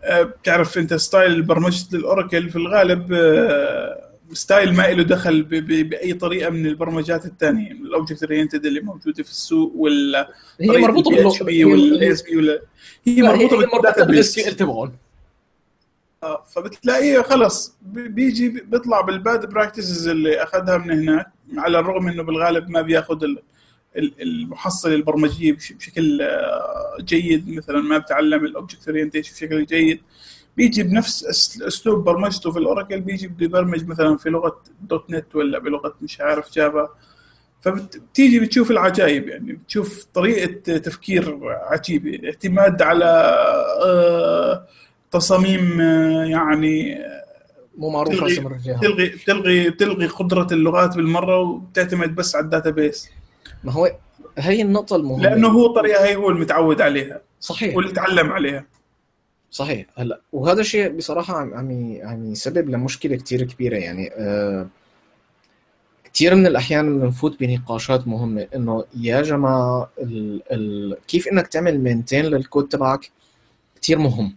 أه، 0.05 0.23
بتعرف 0.23 0.79
أنت 0.79 0.95
style 0.95 1.43
برمجة 1.43 1.97
ال 1.97 2.04
Oracle 2.04 2.51
في 2.51 2.57
الغالب 2.57 3.13
أه، 3.13 4.12
style 4.33 4.75
ما 4.75 4.83
له 4.83 5.03
دخل 5.03 5.43
بأي 5.43 6.15
طريقة 6.15 6.51
من 6.51 6.67
البرمجات 6.67 7.27
الثانية 7.27 7.73
ال 7.73 7.80
object 7.80 8.23
oriented 8.23 8.67
اللي 8.67 8.81
موجودة 8.81 9.23
في 9.23 9.31
السوق 9.31 9.73
ولا 9.77 10.33
هي 10.61 10.69
مربوطة 10.69 11.11
بال 11.11 11.43
PHP 11.43 11.65
ولا 11.65 12.13
ASP 12.13 12.37
ولا 12.37 12.63
هي 13.07 13.23
مربوطة 13.23 14.05
بال 14.05 14.39
SQL 14.39 14.57
تبعهم 14.57 14.93
آه 16.23 16.45
فبتلاقيه 16.51 17.23
خلص 17.23 17.75
بيجي 17.83 18.49
بيطلع 18.49 19.01
بال 19.01 19.19
bad 19.19 19.47
practices 19.51 20.09
اللي 20.09 20.43
أخذها 20.43 20.79
من 20.79 20.91
هناك 20.91 21.27
على 21.57 21.79
الرغم 21.79 22.09
إنه 22.09 22.23
بالغالب 22.23 22.71
ما 22.71 22.83
بياخذ 22.83 23.25
المحصله 23.97 24.95
البرمجية 24.95 25.53
بشكل 25.53 26.23
آه، 26.23 26.97
جيد 27.01 27.49
مثلا 27.51 27.81
ما 27.81 27.99
بتعلم 27.99 28.45
ال 28.45 28.51
object 28.51 28.89
orientation 28.89 29.33
بشكل 29.33 29.67
جيد. 29.67 30.01
بيجي 30.57 30.83
بنفس 30.83 31.25
أسلوب 31.63 32.05
برمجته 32.05 32.53
في 32.53 32.59
ال 32.59 32.65
Oracle 32.65 33.01
بيجي 33.01 33.29
بده 33.29 33.45
يبرمج 33.45 33.87
مثلا 33.87 34.17
في 34.17 34.31
لغة 34.31 34.63
.NET 34.81 35.37
ولا 35.37 35.59
بلغة 35.59 35.95
مش 36.03 36.21
عارف 36.21 36.53
Java. 36.53 36.89
فبتيجي 37.61 38.41
بتشوف 38.41 38.71
العجائب 38.71 39.29
يعني 39.29 39.53
بتشوف 39.53 40.07
طريقة 40.15 40.77
تفكير 40.79 41.39
عجيبة 41.45 42.29
اعتماد 42.29 42.83
على 42.83 43.35
آه، 43.85 44.67
تصاميم 45.11 45.81
آه، 45.81 46.25
يعني 46.25 46.99
مو 47.79 47.91
معروفة 47.91 48.17
تلغي 48.17 48.37
تلغي 48.81 49.09
بتلغي 49.09 49.71
بتلغي 49.71 50.07
قدرة 50.07 50.47
اللغات 50.53 50.97
بالمرة 50.97 51.39
وبتعتمد 51.39 52.15
بس 52.15 52.37
على 52.37 52.45
الداتابيس. 52.45 53.11
ما 53.65 53.73
هو 53.73 53.97
هي 54.39 54.63
النقطة 54.63 54.97
المهمة. 54.97 55.23
لأنه 55.23 55.49
هو 55.49 55.67
طريقة 55.67 56.05
هي 56.05 56.17
هو 56.17 56.31
المتعود 56.31 56.81
عليها 56.81 57.21
صحيح. 57.41 57.77
واللي 57.77 57.93
تعلم 57.93 58.33
عليها. 58.33 58.67
صحيح. 59.53 59.87
هلا 59.97 60.21
وهذا 60.33 60.61
الشيء 60.61 60.89
بصراحة 60.89 61.37
عم 61.37 61.55
عم 61.55 61.99
عم 62.03 62.33
يسبب 62.33 62.71
لمشكله 62.71 63.17
كثير 63.17 63.43
كبيرة 63.43 63.77
يعني 63.77 64.11
آه 64.13 64.69
كثير 66.15 66.35
من 66.35 66.47
الأحيان 66.47 67.01
بنفوت 67.01 67.41
بنقاشات 67.41 68.09
مهمة 68.09 68.49
إنه 68.55 68.85
يا 68.97 69.23
جماعة 69.23 69.91
ال 69.99 70.43
ال 70.53 70.97
كيف 71.09 71.29
إنك 71.29 71.47
تعمل 71.47 71.81
maintain 71.81 72.25
للكود 72.25 72.69
تبعك 72.69 73.11
كثير 73.83 73.99
مهم. 73.99 74.37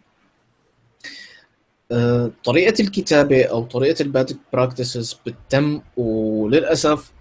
آه 1.91 2.31
طريقة 2.43 2.81
الكتابة 2.81 3.43
أو 3.43 3.63
طريقة 3.63 4.03
ال 4.03 4.12
bad 4.12 4.37
practices 4.53 5.19
بتتم 5.25 5.81
وللأسف 5.97 7.11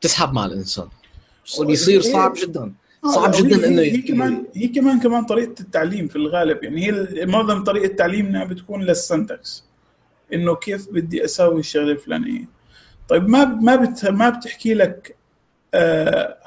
تسحب 0.00 0.32
مع 0.32 0.44
الإنسان. 0.46 0.88
بيصير 1.60 2.00
صعب 2.00 2.34
جدا. 2.36 2.72
صعب 3.14 3.32
جدا 3.36 3.68
إنه 3.68 3.82
هي 3.82 3.98
كمان 3.98 4.44
هي 4.54 4.68
كمان 4.68 5.00
كمان 5.00 5.24
طريقة 5.24 5.54
التعليم 5.60 6.08
في 6.08 6.16
الغالب. 6.16 6.64
يعني 6.64 6.86
هي 6.86 7.26
معظم 7.26 7.64
طريقة 7.64 7.94
تعليمنا 7.94 8.44
بتكون 8.44 8.82
لل 8.82 9.03
syntax 9.03 9.64
إنه 10.32 10.54
كيف 10.54 10.88
بدي 10.92 11.24
أسوي 11.24 11.60
الشغلة 11.60 11.92
الفلانية. 11.92 12.48
طيب 13.08 13.28
ما 13.28 13.44
ما 13.44 13.76
بت 13.76 14.06
ما 14.06 14.30
بتحكي 14.30 14.74
لك 14.74 15.16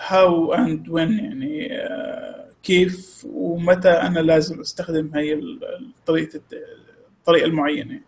how 0.07 0.53
and 0.53 0.89
when 0.89 1.19
يعني 1.19 1.69
uh, 1.69 2.53
كيف 2.63 3.25
ومتى 3.33 3.89
أنا 3.89 4.19
لازم 4.19 4.59
أستخدم 4.59 5.11
هاي 5.15 5.33
الطريقة 5.33 6.41
الطريقة 7.19 7.45
المعينة. 7.45 8.01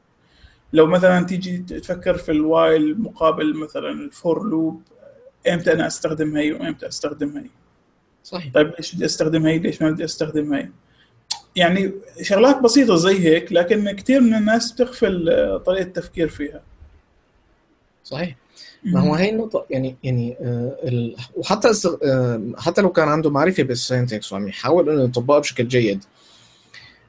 لو 0.73 0.85
مثلا 0.87 1.25
تيجي 1.25 1.57
تفكر 1.57 2.17
في 2.17 2.31
ال 2.31 2.43
while 2.43 3.01
مقابل 3.01 3.55
مثلا 3.55 3.91
ال 3.91 4.06
for 4.06 4.49
loop 4.49 4.81
إمتى 5.47 5.73
أنا 5.73 5.87
أستخدم 5.87 6.37
هي 6.37 6.53
وإمتى 6.53 6.87
أستخدم 6.87 7.37
هي 7.37 7.49
صحيح. 8.23 8.53
طيب 8.53 8.73
ليش 8.77 8.95
بدي 8.95 9.05
أستخدم 9.05 9.45
هي 9.45 9.59
ليش 9.59 9.81
ما 9.81 9.91
بدي 9.91 10.05
أستخدم 10.05 10.53
هي 10.53 10.69
يعني 11.55 11.91
شغلات 12.21 12.59
بسيطة 12.59 12.95
زي 12.95 13.19
هيك 13.19 13.51
لكن 13.51 13.91
كثير 13.91 14.21
من 14.21 14.33
الناس 14.33 14.71
بتغفل 14.71 15.29
آه، 15.29 15.57
طريقة 15.57 15.83
التفكير 15.83 16.27
فيها. 16.27 16.61
صحيح. 18.03 18.35
ما 18.83 18.99
هو 18.99 19.15
هي 19.15 19.29
النقطة 19.29 19.65
يعني 19.69 19.95
يعني 20.03 20.37
آه 20.41 20.77
ال... 20.83 21.15
وحتى 21.35 21.71
آه 22.03 22.51
حتى 22.57 22.81
لو 22.81 22.91
كان 22.91 23.07
عنده 23.07 23.29
معرفة 23.29 23.63
بال 23.63 23.81
syntax 23.81 24.33
وعم 24.33 24.47
يحاول 24.47 24.89
إنه 24.89 25.03
يطبقها 25.03 25.39
بشكل 25.39 25.67
جيد. 25.67 26.03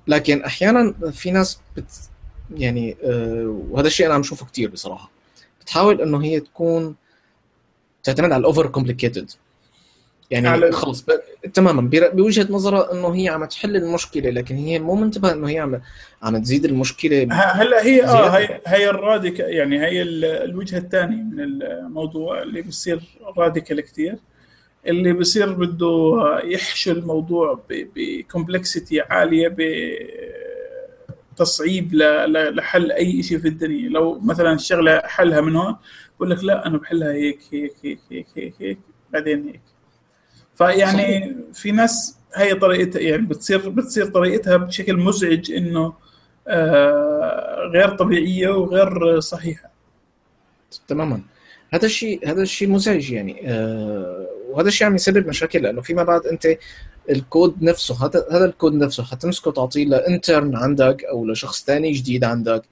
لكن 0.07 0.43
أحيانا 0.43 0.95
في 1.13 1.31
ناس 1.31 1.61
بت 1.77 1.85
يعني 2.57 2.97
آه 3.05 3.67
وهذا 3.71 3.87
الشيء 3.87 4.07
أنا 4.07 4.15
عم 4.15 4.23
شوفه 4.23 4.47
كثير 4.47 4.71
بصراحة. 4.71 5.11
بتحاول 5.61 6.01
إنه 6.01 6.25
هي 6.25 6.41
تكون 6.41 6.95
تعتمد 8.03 8.33
على 8.33 8.41
ال 8.41 8.46
over 8.46 8.67
complicated 8.67 9.31
يعني. 10.33 10.73
خلص 10.73 11.03
ب... 11.03 11.11
تماما. 11.53 11.91
بوجهة 11.93 12.47
نظرها 12.51 12.93
إنه 12.93 13.15
هي 13.15 13.29
عم 13.29 13.45
تحل 13.45 13.77
المشكلة 13.77 14.31
لكن 14.31 14.55
هي 14.55 14.79
مو 14.79 14.95
منتبهه 14.95 15.33
إنه 15.33 15.49
هي 15.49 15.59
عم 15.59 15.81
عم 16.23 16.39
تزيد 16.39 16.65
المشكلة 16.65 17.33
هلا 17.33 17.85
هي 17.85 18.05
آه 18.05 18.29
هي 18.29 18.61
هي 18.67 18.91
ال 18.91 18.99
radic 18.99 19.39
يعني 19.39 19.81
هي 19.81 20.03
الوجهة 20.03 20.79
الثانية 20.79 21.23
من 21.23 21.41
الموضوع 21.41 22.43
اللي 22.43 22.63
بصير 22.63 23.01
radical 23.37 23.81
كثير 23.81 24.17
اللي 24.87 25.13
بصير 25.13 25.53
بده 25.53 26.41
يحشي 26.45 26.91
الموضوع 26.91 27.61
ب 27.71 27.83
complexity 27.83 29.01
عالية 29.01 29.57
بتصعيب 31.33 31.95
لحل 31.95 32.93
أي 32.93 33.23
شيء 33.23 33.39
في 33.39 33.49
الدنيا. 33.49 33.89
لو 33.89 34.21
مثلا 34.21 34.53
الشغله 34.53 35.03
حلها 35.05 35.41
من 35.41 35.57
هون 35.57 35.77
بقول 36.17 36.31
لك 36.31 36.45
لا 36.45 36.67
أنا 36.67 36.79
بحلها 36.79 37.13
هيك 37.13 37.39
هيك 37.53 37.73
هيك 37.85 37.99
هيك 38.11 38.27
هيك, 38.37 38.55
هيك 38.61 38.79
بعدين 39.13 39.49
هيك. 39.49 39.72
فيعني. 40.67 41.37
في 41.55 41.73
ناس 41.73 42.17
هي 42.35 42.55
طريقتها 42.55 43.01
يعني 43.01 43.23
بتصير 43.23 43.69
بتصير 43.69 44.07
طريقتها 44.07 44.57
بشكل 44.57 44.97
مزعج 44.97 45.53
إنه 45.53 45.93
آه 46.49 47.71
غير 47.75 47.89
طبيعية 47.89 48.49
وغير 48.49 49.21
صحيحة. 49.21 49.71
تماما. 50.89 51.23
هذا 51.75 51.87
الشيء 51.87 52.31
هذا 52.31 52.43
الشيء 52.43 52.69
مزعج 52.69 53.11
يعني 53.11 53.51
آه 53.51 54.27
وهذا 54.51 54.69
الشيء 54.69 54.87
عم 54.87 54.95
يسبب 54.95 55.27
مشاكل 55.29 55.63
لأنه 55.63 55.81
فيما 55.81 56.03
بعد 56.03 56.27
أنت 56.27 56.49
الكود 57.11 57.63
نفسه 57.63 58.07
هذا 58.07 58.27
هذا 58.31 58.45
الكود 58.45 58.75
نفسه 58.75 59.03
حتمسكه 59.03 59.51
تعطيه 59.51 59.85
ل 59.85 59.95
intern 59.95 60.57
عندك 60.57 61.05
أو 61.05 61.27
لشخص 61.27 61.65
ثاني 61.65 61.93
جديد 61.93 62.25
عندك. 62.25 62.63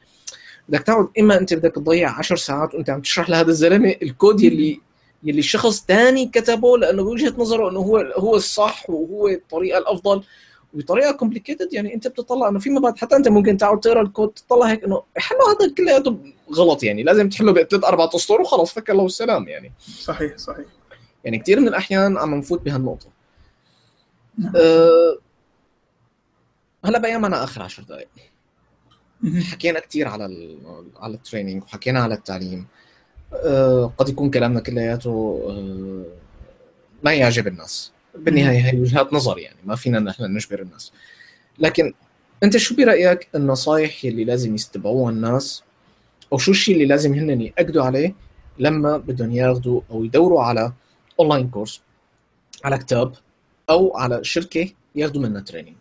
بدك 0.68 0.82
تقعد 0.82 1.08
إما 1.18 1.38
أنت 1.38 1.54
بدك 1.54 1.74
تضيع 1.74 2.18
10 2.18 2.36
ساعات 2.36 2.74
وأنت 2.74 2.90
عم 2.90 3.00
تشرح 3.00 3.30
لهذا 3.30 3.50
الزلمة 3.50 3.94
الكود 4.02 4.40
يلي 4.40 4.80
يلي 5.24 5.42
شخص 5.42 5.84
ثاني 5.86 6.26
كتبه 6.26 6.78
لأنه 6.78 7.02
بوجهة 7.02 7.34
نظره 7.38 7.70
إنه 7.70 7.80
هو 7.80 7.96
هو 8.16 8.36
الصح 8.36 8.90
وهو 8.90 9.28
الطريقة 9.28 9.78
الأفضل. 9.78 10.22
وبطريقة 10.74 11.12
complicated 11.12 11.72
يعني 11.72 11.94
أنت 11.94 12.08
بتطلع 12.08 12.48
إنه 12.48 12.58
فيما 12.58 12.80
بعد 12.80 12.98
حتى 12.98 13.16
أنت 13.16 13.28
ممكن 13.28 13.56
تقعد 13.56 13.80
تقرا 13.80 14.02
الكود 14.02 14.30
تطلع 14.30 14.66
هيك 14.66 14.84
إنه 14.84 15.02
حلو 15.16 15.38
هذا 15.38 15.74
كلياته 15.74 16.16
غلط 16.52 16.82
يعني. 16.82 17.02
لازم 17.02 17.28
تحله 17.28 17.52
بثلاث 17.52 17.84
أربع 17.84 18.10
أسطور 18.14 18.40
وخلص 18.40 18.72
فك 18.72 18.90
الله 18.90 19.02
والسلام 19.02 19.48
يعني. 19.48 19.72
صحيح 20.00 20.36
صحيح. 20.36 20.66
يعني 21.24 21.38
كثير 21.38 21.60
من 21.60 21.68
الأحيان 21.68 22.18
عم 22.18 22.34
نفوت 22.34 22.62
بهالنقطة. 22.62 23.06
أه 24.56 25.18
هلا 26.84 26.98
بقى 26.98 27.18
معنا 27.18 27.44
آخر 27.44 27.62
10 27.62 27.84
دقائق 27.84 28.08
حكينا 29.52 29.80
كثير 29.80 30.08
على 30.08 30.26
ال 30.26 30.58
على 30.96 31.14
ال 31.14 31.19
training 31.19 31.62
وحكينا 31.62 32.02
على 32.02 32.14
التعليم. 32.14 32.58
أه 32.58 32.89
قد 33.98 34.08
يكون 34.08 34.30
كلامنا 34.30 34.60
كلياته 34.60 35.42
أه 35.48 36.04
ما 37.02 37.12
يعجب 37.12 37.46
الناس. 37.46 37.92
بالنهاية 38.14 38.58
هي 38.58 38.80
وجهات 38.80 39.12
نظر 39.12 39.38
يعني 39.38 39.58
ما 39.64 39.76
فينا 39.76 39.98
نحن 39.98 40.24
نجبر 40.24 40.60
الناس. 40.62 40.92
لكن 41.58 41.94
أنت 42.42 42.56
شو 42.56 42.76
برأيك 42.76 43.28
النصائح 43.34 44.04
اللي 44.04 44.24
لازم 44.24 44.54
يتبعوها 44.54 45.12
الناس؟ 45.12 45.62
أو 46.32 46.38
شو 46.38 46.50
الشيء 46.50 46.74
اللي 46.74 46.86
لازم 46.86 47.14
هن 47.14 47.40
يأكدوا 47.40 47.82
عليه 47.82 48.14
لما 48.58 48.96
بدهم 48.96 49.32
ياخذوا 49.32 49.80
أو 49.90 50.04
يدوروا 50.04 50.42
على 50.42 50.72
online 51.20 51.50
course 51.50 51.80
على 52.64 52.78
كتاب 52.78 53.12
أو 53.70 53.96
على 53.96 54.24
شركة 54.24 54.70
ياخذوا 54.94 55.22
منها 55.22 55.40
تريننج 55.40 55.76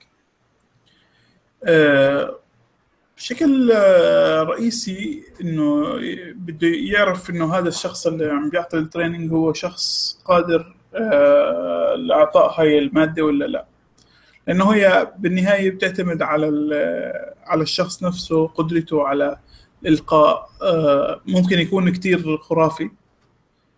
بشكل 3.19 3.71
آه، 3.71 4.43
رئيسي 4.43 5.23
إنه 5.41 5.95
بده 6.35 6.67
يعرف 6.67 7.29
إنه 7.29 7.55
هذا 7.55 7.67
الشخص 7.67 8.07
اللي 8.07 8.31
عم 8.31 8.49
بيعطي 8.49 8.77
ال 8.77 8.83
training 8.83 9.31
هو 9.31 9.53
شخص 9.53 10.17
قادر 10.25 10.75
آه، 10.95 11.95
لإعطاء 11.95 12.61
هاي 12.61 12.79
المادة 12.79 13.23
ولا 13.23 13.45
لا 13.45 13.65
لأنه 14.47 14.69
هي 14.69 15.13
بالنهاية 15.17 15.71
بتعتمد 15.71 16.21
على 16.21 16.47
على 17.45 17.63
الشخص 17.63 18.03
نفسه 18.03 18.47
قدرته 18.47 19.07
على 19.07 19.39
الالقاء 19.85 20.49
آه، 20.61 21.21
ممكن 21.25 21.59
يكون 21.59 21.91
كتير 21.91 22.37
خرافي 22.37 22.89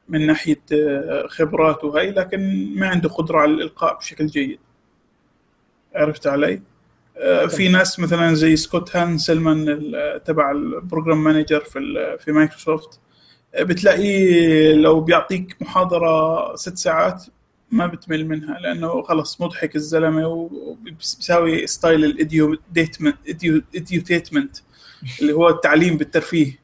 من 0.09 0.27
ناحية 0.27 0.61
آه، 0.73 1.27
خبراته 1.27 1.87
وهي 1.87 2.11
لكن 2.11 2.71
ما 2.75 2.87
عنده 2.87 3.09
قدرة 3.09 3.39
على 3.39 3.51
الإلقاء 3.51 3.97
بشكل 3.97 4.27
جيد 4.27 4.59
عرفت 5.95 6.27
علي؟ 6.27 6.61
في 7.49 7.69
ناس 7.69 7.99
مثلا 7.99 8.33
زي 8.33 8.55
سكوت 8.55 8.95
هانسلمان 8.95 9.81
تبع 10.25 10.51
ال 10.51 10.60
program 10.60 11.23
manager 11.23 11.59
في 11.59 11.79
في 12.19 12.31
مايكروسوفت. 12.31 12.99
بتلاقيه 13.59 14.73
لو 14.75 15.01
بيعطيك 15.01 15.55
محاضرة 15.61 16.55
ست 16.55 16.77
ساعات 16.77 17.23
ما 17.71 17.87
بتمل 17.87 18.27
منها 18.27 18.59
لأنه 18.59 19.01
خلص 19.01 19.41
مضحك 19.41 19.75
الزلمة 19.75 20.27
وبيساوي 20.27 21.67
style 21.67 22.05
ال 22.05 22.26
edutainment 22.26 24.57
اللي 25.21 25.33
هو 25.33 25.49
التعليم 25.49 25.97
بالترفيه. 25.97 26.59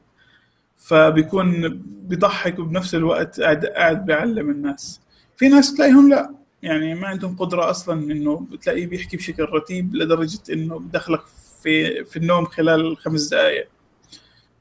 فبيكون 0.76 1.68
بيضحك 1.86 2.58
وبنفس 2.58 2.94
الوقت 2.94 3.40
قاعد 3.40 3.66
قاعد 3.66 4.06
بيعلم 4.06 4.50
الناس. 4.50 5.00
في 5.36 5.48
ناس 5.48 5.74
تلاقيهم 5.74 6.08
لا. 6.08 6.37
يعني 6.62 6.94
ما 6.94 7.06
عندهم 7.06 7.36
قدرة 7.36 7.70
أصلا 7.70 8.12
إنه 8.12 8.46
بتلاقيه 8.52 8.86
بيحكي 8.86 9.16
بشكل 9.16 9.42
رتيب 9.42 9.94
لدرجة 9.94 10.38
إنه 10.52 10.78
بدخلك 10.78 11.20
في 11.62 12.04
في 12.04 12.16
النوم 12.16 12.44
خلال 12.44 12.96
خمس 12.96 13.28
دقائق 13.28 13.68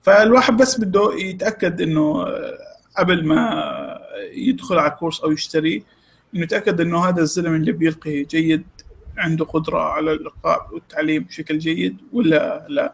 فالواحد 0.01 0.57
بس 0.57 0.79
بده 0.79 1.13
يتأكد 1.15 1.81
إنه 1.81 2.25
قبل 2.97 3.25
ما 3.25 3.99
يدخل 4.33 4.79
على 4.79 4.91
كورس 4.91 5.21
أو 5.21 5.31
يشتري 5.31 5.83
إنه 6.35 6.43
يتأكد 6.43 6.81
إنه 6.81 7.05
هذا 7.09 7.21
الزلمة 7.21 7.55
اللي 7.55 7.71
بيلقي 7.71 8.23
جيد 8.23 8.63
عنده 9.17 9.45
قدرة 9.45 9.79
على 9.79 10.11
الالقاء 10.11 10.69
والتعليم 10.73 11.23
بشكل 11.23 11.57
جيد 11.57 11.97
ولا 12.13 12.65
لا. 12.69 12.93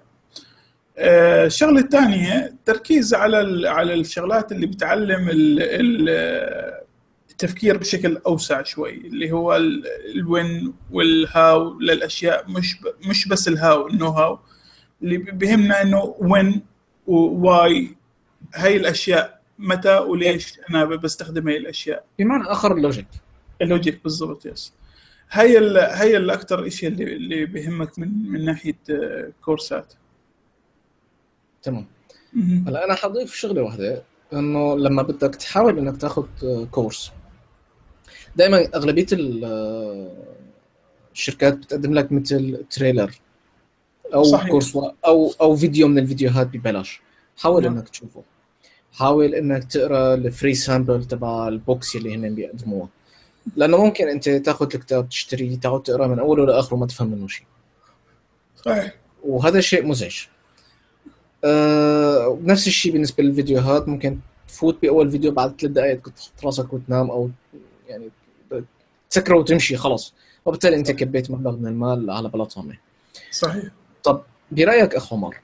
آه، 0.97 1.45
الشغلة 1.45 1.79
الثانية 1.79 2.45
التركيز 2.45 3.13
على 3.13 3.69
على 3.69 3.93
الشغلات 3.93 4.51
اللي 4.51 4.67
بتعلم 4.67 5.29
التفكير 7.33 7.77
بشكل 7.77 8.17
أوسع 8.27 8.63
شوي 8.63 8.93
اللي 8.93 9.31
هو 9.31 9.55
ال 10.15 10.27
when 10.27 10.73
وال 10.91 11.27
how 11.27 11.79
للأشياء 11.79 12.51
مش 12.51 12.77
مش 13.09 13.27
بس 13.27 13.47
ال 13.47 13.87
how 13.87 13.95
ال 13.95 13.97
know 13.97 14.07
how. 14.07 14.39
اللي 15.01 15.17
بيهمنا 15.17 15.81
إنه 15.81 16.15
when 16.19 16.61
و 17.07 17.29
why 17.29 17.95
هاي 18.55 18.75
الأشياء 18.77 19.41
متى 19.59 19.97
وليش 19.97 20.59
أنا 20.69 20.85
بستخدم 20.85 21.47
هاي 21.47 21.57
الأشياء. 21.57 22.05
بمعنى 22.19 22.43
آخر 22.43 22.77
ال 22.77 22.82
logic 22.82 23.07
ال 23.61 23.68
logic 23.68 24.03
بالضبط 24.03 24.45
yes 24.45 24.73
هي 25.31 25.57
ال 25.57 25.77
هي 25.77 26.17
الاكثر 26.17 26.69
شيء 26.69 26.89
اللي 26.89 27.15
اللي 27.15 27.45
بيهمك 27.45 27.99
من 27.99 28.31
من 28.31 28.45
ناحية 28.45 28.77
آه، 28.89 29.31
كورسات. 29.41 29.93
تمام. 31.63 31.85
هلا 32.67 32.85
أنا 32.85 32.93
حضيف 32.93 33.33
شغلة 33.33 33.61
واحدة 33.61 34.03
إنه 34.33 34.77
لما 34.77 35.01
بدك 35.01 35.35
تحاول 35.35 35.77
إنك 35.77 36.01
تاخذ 36.01 36.25
آه، 36.43 36.67
كورس 36.71 37.11
دائما 38.35 38.67
أغلبية 38.75 39.05
آه، 39.43 40.11
الشركات 41.13 41.53
بتقدم 41.53 41.93
لك 41.93 42.11
مثل 42.11 42.63
trailer 42.69 43.11
أو 44.13 44.23
صحيح. 44.23 44.49
كورس 44.49 44.77
أو 45.05 45.33
أو 45.41 45.55
فيديو 45.55 45.87
من 45.87 45.99
الفيديوهات 45.99 46.47
ببلاش. 46.47 47.01
حاول 47.37 47.63
نعم. 47.63 47.77
إنك 47.77 47.89
تشوفه. 47.89 48.23
حاول 48.93 49.35
إنك 49.35 49.63
تقرأ 49.63 50.13
ال 50.13 50.21
free 50.21 50.53
sample 50.53 51.05
تبع 51.05 51.47
ال 51.47 51.55
books 51.55 51.95
اللي 51.95 52.15
هن 52.15 52.35
بيقدموها 52.35 52.89
لأنه 53.55 53.77
ممكن 53.77 54.07
أنت 54.07 54.29
تاخذ 54.29 54.65
الكتاب 54.73 55.09
تشتريه 55.09 55.55
تقعد 55.55 55.83
تقرأ 55.83 56.07
من 56.07 56.19
أوله 56.19 56.45
لآخره 56.45 56.77
ما 56.77 56.85
تفهم 56.85 57.07
منه 57.07 57.27
شيء. 57.27 57.45
صحيح. 58.65 58.95
وهذا 59.23 59.59
شيء 59.59 59.85
مزعج. 59.85 60.25
أه 61.43 62.39
نفس 62.41 62.67
الشيء 62.67 62.91
بالنسبة 62.91 63.23
للفيديوهات. 63.23 63.87
ممكن 63.87 64.19
تفوت 64.47 64.81
بأول 64.81 65.11
فيديو 65.11 65.31
بعد 65.31 65.61
ثلاث 65.61 65.71
دقائق 65.71 66.09
تحط 66.09 66.45
راسك 66.45 66.73
وتنام 66.73 67.11
أو 67.11 67.29
يعني 67.89 68.09
تسكره 69.13 69.35
وتمشي 69.35 69.77
خلص 69.77 70.13
وبالتالي 70.45 70.75
أنت 70.75 70.91
كبيت 70.91 71.31
مبلغ 71.31 71.57
من 71.57 71.67
المال 71.67 72.11
على 72.11 72.29
بلا 72.29 72.43
طعمه 72.43 72.77
صحيح. 73.31 73.63
طب 74.03 74.21
برأيك 74.51 74.95
أخ 74.95 75.13
عمر 75.13 75.35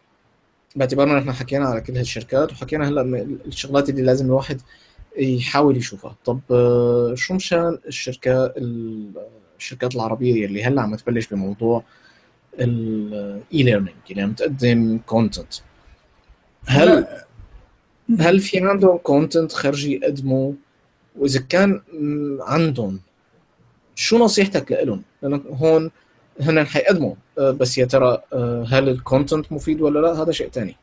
باعتبارنا 0.75 1.19
نحن 1.19 1.31
حكينا 1.31 1.65
على 1.65 1.81
كل 1.81 1.97
هالشركات 1.97 2.51
وحكينا 2.51 2.89
هلأ 2.89 3.01
الشغلات 3.45 3.89
اللي 3.89 4.01
لازم 4.01 4.25
الواحد 4.25 4.61
يحاول 5.17 5.77
يشوفها. 5.77 6.15
طب 6.25 6.39
آه، 6.51 7.13
شو 7.15 7.33
مشان 7.33 7.79
الشركات 7.87 8.53
الشركات 9.57 9.95
العربية 9.95 10.45
اللي 10.45 10.63
هلأ 10.63 10.81
عم 10.81 10.95
تبلش 10.95 11.27
بموضوع 11.27 11.83
ال 12.59 13.63
e-learning 13.63 13.95
اللي 14.11 14.21
عم 14.21 14.33
تقدم 14.33 14.99
content 15.05 15.53
هل 16.65 17.07
هل 18.19 18.39
في 18.39 18.67
عندهم 18.67 18.97
content 18.97 19.51
خارجي 19.51 19.93
يقدموا 19.93 20.53
وإذا 21.15 21.39
كان 21.49 21.81
عندهم 22.41 22.99
شو 23.99 24.17
نصيحتك 24.17 24.71
لهم؟ 24.71 25.03
لأنه 25.21 25.41
هون 25.49 25.91
هن 26.41 26.67
حيقدموا. 26.67 27.15
آه، 27.39 27.51
بس 27.51 27.77
يا 27.77 27.85
ترى 27.85 28.21
آه، 28.33 28.65
هل 28.69 28.89
ال 28.89 28.97
content 28.97 29.51
مفيد 29.51 29.81
ولا 29.81 29.99
لا؟ 29.99 30.21
هذا 30.21 30.31
شيء 30.31 30.49
ثاني 30.49 30.75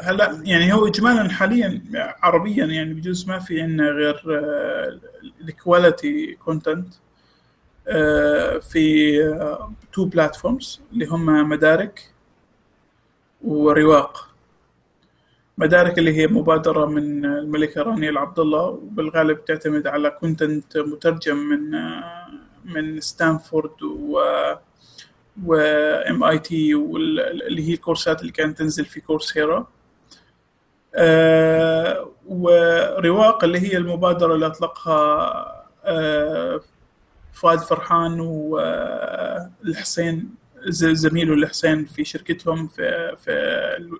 هلا 0.00 0.42
يعني 0.44 0.72
هو 0.72 0.86
اجمالا 0.86 1.28
حاليا 1.30 1.82
عربيا 2.22 2.64
يعني 2.64 2.94
بجوز 2.94 3.28
ما 3.28 3.38
في 3.38 3.62
عندنا 3.62 3.88
غير 3.88 4.22
ال 5.40 5.52
quality 5.52 6.34
content 6.44 6.94
في 8.60 9.18
two 9.92 10.04
platforms 10.04 10.80
اللي 10.92 11.06
هم 11.06 11.48
مدارك 11.48 12.10
ورواق. 13.44 14.29
مدارك 15.60 15.98
اللي 15.98 16.16
هي 16.16 16.26
مبادرة 16.26 16.86
من 16.86 17.24
الملكة 17.24 17.82
رانيا 17.82 18.10
العبد 18.10 18.38
الله 18.38 18.62
وبالغالب 18.62 19.44
تعتمد 19.44 19.86
على 19.86 20.10
content 20.10 20.78
مترجم 20.78 21.36
من 21.36 21.70
من 22.64 23.00
ستانفورد 23.00 23.82
و 23.82 24.20
و 25.46 25.54
MIT 26.10 26.74
واللي 26.74 27.68
هي 27.68 27.74
الكورسات 27.74 28.20
اللي 28.20 28.32
كانت 28.32 28.58
تنزل 28.58 28.84
في 28.84 29.00
Coursera 29.00 29.66
آه 30.94 32.10
ورواق 32.26 33.44
اللي 33.44 33.60
هي 33.60 33.76
المبادرة 33.76 34.34
اللي 34.34 34.46
أطلقها 34.46 34.96
آه 35.84 36.60
فؤاد 37.32 37.58
فرحان 37.58 38.20
والحسين 39.60 40.34
زميله 40.68 41.34
الحسين 41.34 41.84
في 41.84 42.04
شركتهم 42.04 42.68
في 42.68 43.16
في 43.24 43.30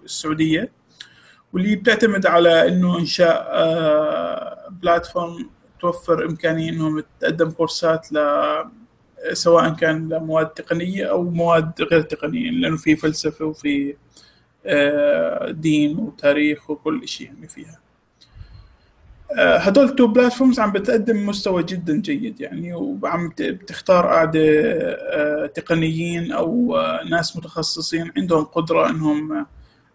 السعودية. 0.05 0.73
واللي 1.53 1.77
بتعتمد 1.77 2.27
على 2.27 2.69
إنه 2.69 2.99
إنشاء 2.99 3.51
platform 4.71 5.51
توفر 5.81 6.25
إمكانية 6.25 6.71
إنهم 6.71 7.03
تقدم 7.21 7.51
كورسات 7.51 8.13
ل 8.13 8.19
سواء 9.33 9.75
كان 9.75 10.09
لمواد 10.09 10.49
تقنية 10.49 11.05
أو 11.05 11.31
مواد 11.31 11.83
غير 11.83 12.03
تقنية 12.03 12.51
لأنه 12.51 12.77
في 12.77 12.97
فلسفة 12.97 13.45
وفي 13.45 13.97
آه، 14.67 15.51
دين 15.51 15.99
وتاريخ 15.99 16.71
وكل 16.71 17.09
شيء 17.09 17.27
يعني 17.27 17.49
فيها. 17.49 17.81
آه، 19.39 19.57
هدول 19.59 19.85
ال 19.85 19.90
two 19.90 20.07
platforms 20.07 20.61
عم 20.61 20.73
بتقدم 20.73 21.27
مستوى 21.27 21.63
جدا 21.63 22.01
جيد 22.01 22.41
يعني 22.41 22.75
وعم 22.75 23.33
بتختار 23.39 24.07
قاعدة 24.07 24.41
آه، 24.41 25.47
تقنيين 25.47 26.33
أو 26.33 26.79
ناس 27.11 27.37
متخصصين 27.37 28.13
عندهم 28.17 28.45
قدرة 28.45 28.91
إنهم 28.91 29.47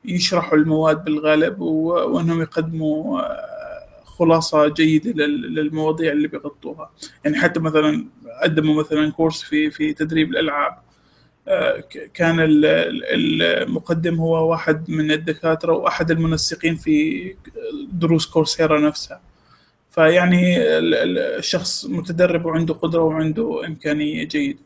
يشرحوا 0.07 0.57
المواد 0.57 1.03
بالغالب 1.03 1.61
وإنهم 1.61 2.41
يقدموا 2.41 3.21
خلاصة 4.03 4.67
جيدة 4.67 5.25
للمواضيع 5.25 6.11
اللي 6.11 6.27
بيغطوها. 6.27 6.91
يعني 7.23 7.37
حتى 7.37 7.59
مثلا 7.59 8.05
قدموا 8.43 8.75
مثلا 8.83 9.11
كورس 9.11 9.41
في 9.43 9.71
في 9.71 9.93
تدريب 9.93 10.29
الألعاب. 10.29 10.77
كان 12.13 12.37
المقدم 12.39 14.15
هو 14.19 14.51
واحد 14.51 14.89
من 14.89 15.11
الدكاترة 15.11 15.73
وأحد 15.73 16.11
المنسقين 16.11 16.75
في 16.75 17.35
دروس 17.91 18.25
كورسيرا 18.25 18.79
نفسها. 18.79 19.21
فيعني 19.89 20.57
الشخص 20.57 21.85
متدرب 21.85 22.45
وعنده 22.45 22.73
قدرة 22.73 23.01
وعنده 23.01 23.65
إمكانية 23.67 24.23
جيدة. 24.23 24.59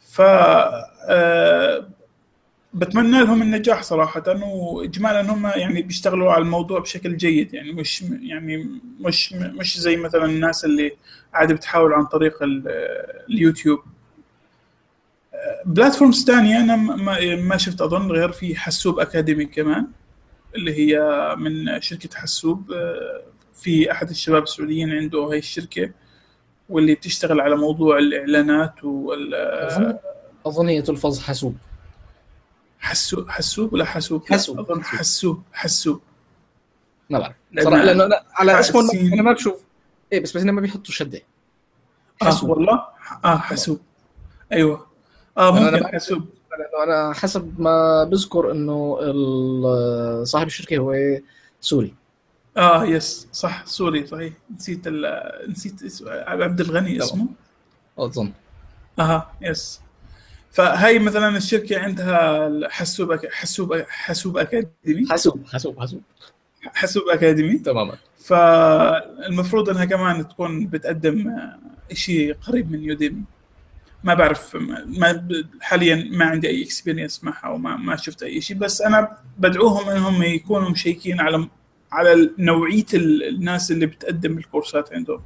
ف 0.00 0.20
آه، 0.20 1.88
بتمنى 2.74 3.20
لهم 3.20 3.42
النجاح 3.42 3.82
صراحة 3.82 4.22
وإجمالا 4.44 5.32
هم 5.32 5.46
يعني 5.46 5.82
بيشتغلوا 5.82 6.32
على 6.32 6.42
الموضوع 6.42 6.80
بشكل 6.80 7.16
جيد 7.16 7.54
يعني 7.54 7.72
مش 7.72 8.02
يعني 8.02 8.80
مش 9.00 9.32
مش 9.32 9.80
زي 9.80 9.96
مثلا 9.96 10.24
الناس 10.24 10.64
اللي 10.64 10.92
عادي 11.34 11.54
بتحاول 11.54 11.92
عن 11.92 12.06
طريق 12.06 12.38
اليوتيوب. 13.30 13.80
بلاتفورمز 15.66 16.24
ثانية 16.24 16.60
أنا 16.60 16.76
ما 16.76 17.36
ما 17.36 17.56
شفت 17.56 17.80
أظن 17.80 18.12
غير 18.12 18.32
في 18.32 18.56
حسوب 18.56 18.98
أكاديمي 18.98 19.44
كمان 19.44 19.86
اللي 20.54 20.74
هي 20.74 21.00
من 21.38 21.80
شركة 21.80 22.18
حسوب 22.18 22.72
في 23.54 23.92
أحد 23.92 24.10
الشباب 24.10 24.42
السعوديين 24.42 24.92
عنده 24.92 25.18
هاي 25.18 25.38
الشركة 25.38 25.90
واللي 26.68 26.94
بتشتغل 26.94 27.40
على 27.40 27.56
موضوع 27.56 27.98
الإعلانات 27.98 28.84
وال 28.84 29.34
اظن 29.34 29.98
أظن 30.46 30.68
هي 30.68 30.82
تلفظ 30.82 31.20
حسوب. 31.20 31.56
حسوب 32.82 33.30
حسوب 33.30 33.72
ولا 33.72 33.84
حسوب؟ 33.84 34.24
حسوب. 34.32 34.60
أظن 34.60 34.84
حسوب 34.84 35.42
حسوب. 35.52 36.00
ما 37.10 37.18
بعرف 37.18 37.34
صراحة 37.60 37.84
لأنه 37.84 38.20
على 38.32 38.60
اسمه 38.60 38.92
أنا 39.12 39.22
ما 39.22 39.32
بشوف 39.32 39.62
إيه 40.12 40.20
بس 40.20 40.36
بس 40.36 40.42
ما 40.42 40.60
بيحطوا 40.60 40.94
شدة. 40.94 41.22
حسوب. 42.22 42.50
آه 42.50 42.54
والله؟ 42.54 42.86
آه 43.24 43.36
حسوب. 43.36 43.80
أيوه. 44.52 44.86
آه 45.38 45.50
ممكن 45.50 45.86
حسب 45.86 46.24
أنا 46.82 47.12
حسب 47.12 47.60
ما 47.60 48.04
بذكر 48.04 48.50
إنه 48.50 50.24
صاحب 50.24 50.46
الشركة 50.46 50.78
هو 50.78 50.94
سوري. 51.60 51.94
آه 52.56 52.84
yes. 52.84 53.28
صح 53.32 53.66
sorry. 53.66 54.06
صحيح. 54.06 54.32
نسيت 54.54 54.88
نسيت 55.48 55.82
اسم 55.82 56.08
عبد 56.08 56.60
الغني 56.60 56.98
اسمه. 56.98 57.26
أظن. 57.98 58.32
أها 58.98 59.32
yes. 59.40 59.80
فهي 60.52 60.98
مثلا 60.98 61.36
الشركة 61.36 61.78
عندها 61.78 62.50
حسوب 62.68 63.26
حسوب 63.30 63.82
حسوب 63.88 64.38
academy. 64.38 65.06
حسوب 65.10 65.46
حسوب 65.52 65.80
حسوب 65.80 66.02
حسوب 66.64 67.02
academy. 67.08 67.58
تماما. 67.58 67.96
فالمفروض 68.18 69.68
إنها 69.70 69.84
كمان 69.84 70.28
تكون 70.28 70.66
بتقدم 70.66 71.36
شيء 71.92 72.34
قريب 72.34 72.72
من 72.72 72.84
Udemy. 72.84 73.22
ما 74.04 74.14
بعرف 74.14 74.56
ما 74.56 75.28
حاليا 75.60 76.08
ما 76.10 76.24
عندي 76.24 76.48
أي 76.48 76.62
experience 76.62 77.24
معها 77.24 77.48
وما 77.48 77.76
ما 77.76 77.96
شفت 77.96 78.22
أي 78.22 78.40
شيء 78.40 78.56
بس 78.56 78.82
أنا 78.82 79.16
بدعوهم 79.38 79.88
إنهم 79.88 80.22
يكونوا 80.22 80.70
مشيكين 80.70 81.20
على 81.20 81.48
على 81.92 82.30
نوعية 82.38 82.86
الناس 82.94 83.70
اللي 83.70 83.86
بتقدم 83.86 84.38
الكورسات 84.38 84.92
عندهم. 84.92 85.20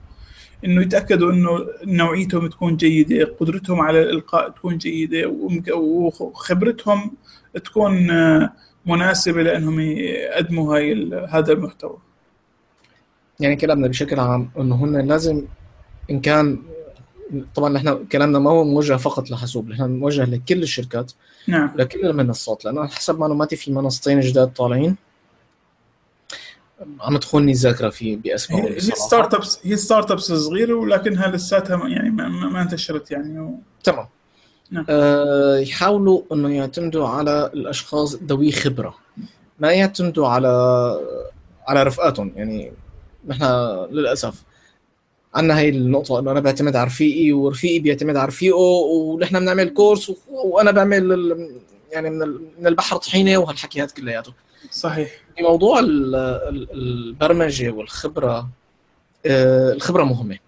إنه 0.65 0.83
يتأكدوا 0.83 1.33
إنه 1.33 1.67
نوعيتهم 1.85 2.47
تكون 2.47 2.77
جيدة 2.77 3.25
قدرتهم 3.41 3.81
على 3.81 4.03
الإلقاء 4.03 4.49
تكون 4.49 4.79
جيدة 4.79 5.29
وخبرتهم 6.21 7.13
تكون 7.65 8.11
مناسبة 8.87 9.43
لأنهم 9.43 9.81
يقدموا 9.81 10.77
هاي 10.77 11.11
هذا 11.29 11.53
المحتوى. 11.53 11.99
يعني 13.41 13.57
كلامنا 13.57 13.89
بشكل 13.89 14.21
عام 14.21 14.51
إنه 14.59 14.85
هن 14.85 15.09
لازم 15.09 15.45
إن 16.11 16.21
كان 16.21 16.59
طبعا 17.55 17.69
نحن 17.69 18.07
كلامنا 18.13 18.39
ما 18.39 18.51
هو 18.51 18.65
موجه 18.65 18.97
فقط 18.97 19.31
لحاسوب 19.31 19.69
نحن 19.69 19.91
موجه 19.91 20.25
لكل 20.25 20.63
الشركات 20.63 21.13
نعم. 21.49 21.71
لكل 21.77 22.07
المنصات 22.07 22.65
لأنه 22.65 22.87
حسب 22.87 23.19
معلوماتي 23.19 23.57
في 23.57 23.73
منصتين 23.73 24.21
جداد 24.21 24.53
طالعين. 24.53 24.97
عم 27.01 27.17
تخوني 27.17 27.53
الذاكرة 27.53 27.91
في 27.91 28.17
باسمائهم 28.17 28.73
هي 28.73 28.81
startups 28.81 29.59
هي 29.63 29.77
ستارت 29.77 30.11
ابس 30.11 30.33
صغيره 30.33 30.75
ولكنها 30.75 31.29
لساتها 31.29 31.89
يعني 31.89 32.11
ما, 32.11 32.29
ما 32.29 32.63
انتشرت 32.63 33.11
يعني 33.11 33.41
و... 33.41 33.59
تمام. 33.85 34.07
نعم. 34.71 34.87
آه 34.89 35.57
يحاولوا 35.57 36.23
إنه 36.33 36.55
يعتمدوا 36.55 37.09
على 37.09 37.51
الأشخاص 37.55 38.15
ذوي 38.15 38.53
خبرة 38.53 38.95
ما 39.59 39.73
يعتمدوا 39.73 40.29
على 40.29 40.49
على 41.69 41.83
رفقاتهم. 41.83 42.33
يعني 42.37 42.73
نحن 43.27 43.45
للأسف 43.91 44.43
عندنا 45.35 45.59
هي 45.59 45.69
النقطة 45.69 46.19
إنه 46.19 46.31
أنا 46.31 46.41
بعتمد 46.41 46.77
على 46.77 46.87
رفيقي 46.87 47.33
ورفيقي 47.33 47.79
بيعتمد 47.79 48.17
على 48.17 48.29
رفيقه 48.29 48.59
ونحن 48.59 49.41
بنعمل 49.41 49.69
كورس 49.69 50.13
وأنا 50.29 50.71
بعمل 50.71 51.37
يعني 51.93 52.11
من 52.59 52.67
البحر 52.67 52.97
طحينة 52.97 53.39
وهالحكي 53.39 53.83
هذا 53.83 53.95
كلياته. 53.95 54.33
صحيح. 54.71 55.26
في 55.37 55.43
موضوع 55.43 55.81
البرمجة 55.81 57.71
والخبرة 57.71 58.49
آه، 59.27 59.73
الخبرة 59.73 60.05
مهمة. 60.05 60.39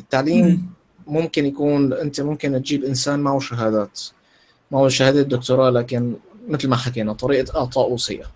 التعليم 0.00 0.72
ممكن 1.06 1.46
يكون 1.46 1.92
أنت 1.92 2.20
ممكن 2.20 2.62
تجيب 2.62 2.84
إنسان 2.84 3.20
معه 3.20 3.38
شهادات 3.38 4.00
معه 4.70 4.88
شهادة 4.88 5.22
دكتوراه 5.22 5.70
لكن 5.70 6.14
مثل 6.48 6.68
ما 6.68 6.76
حكينا 6.76 7.12
طريقة 7.12 7.58
اعطائه 7.58 7.96
سيئة 7.96 8.26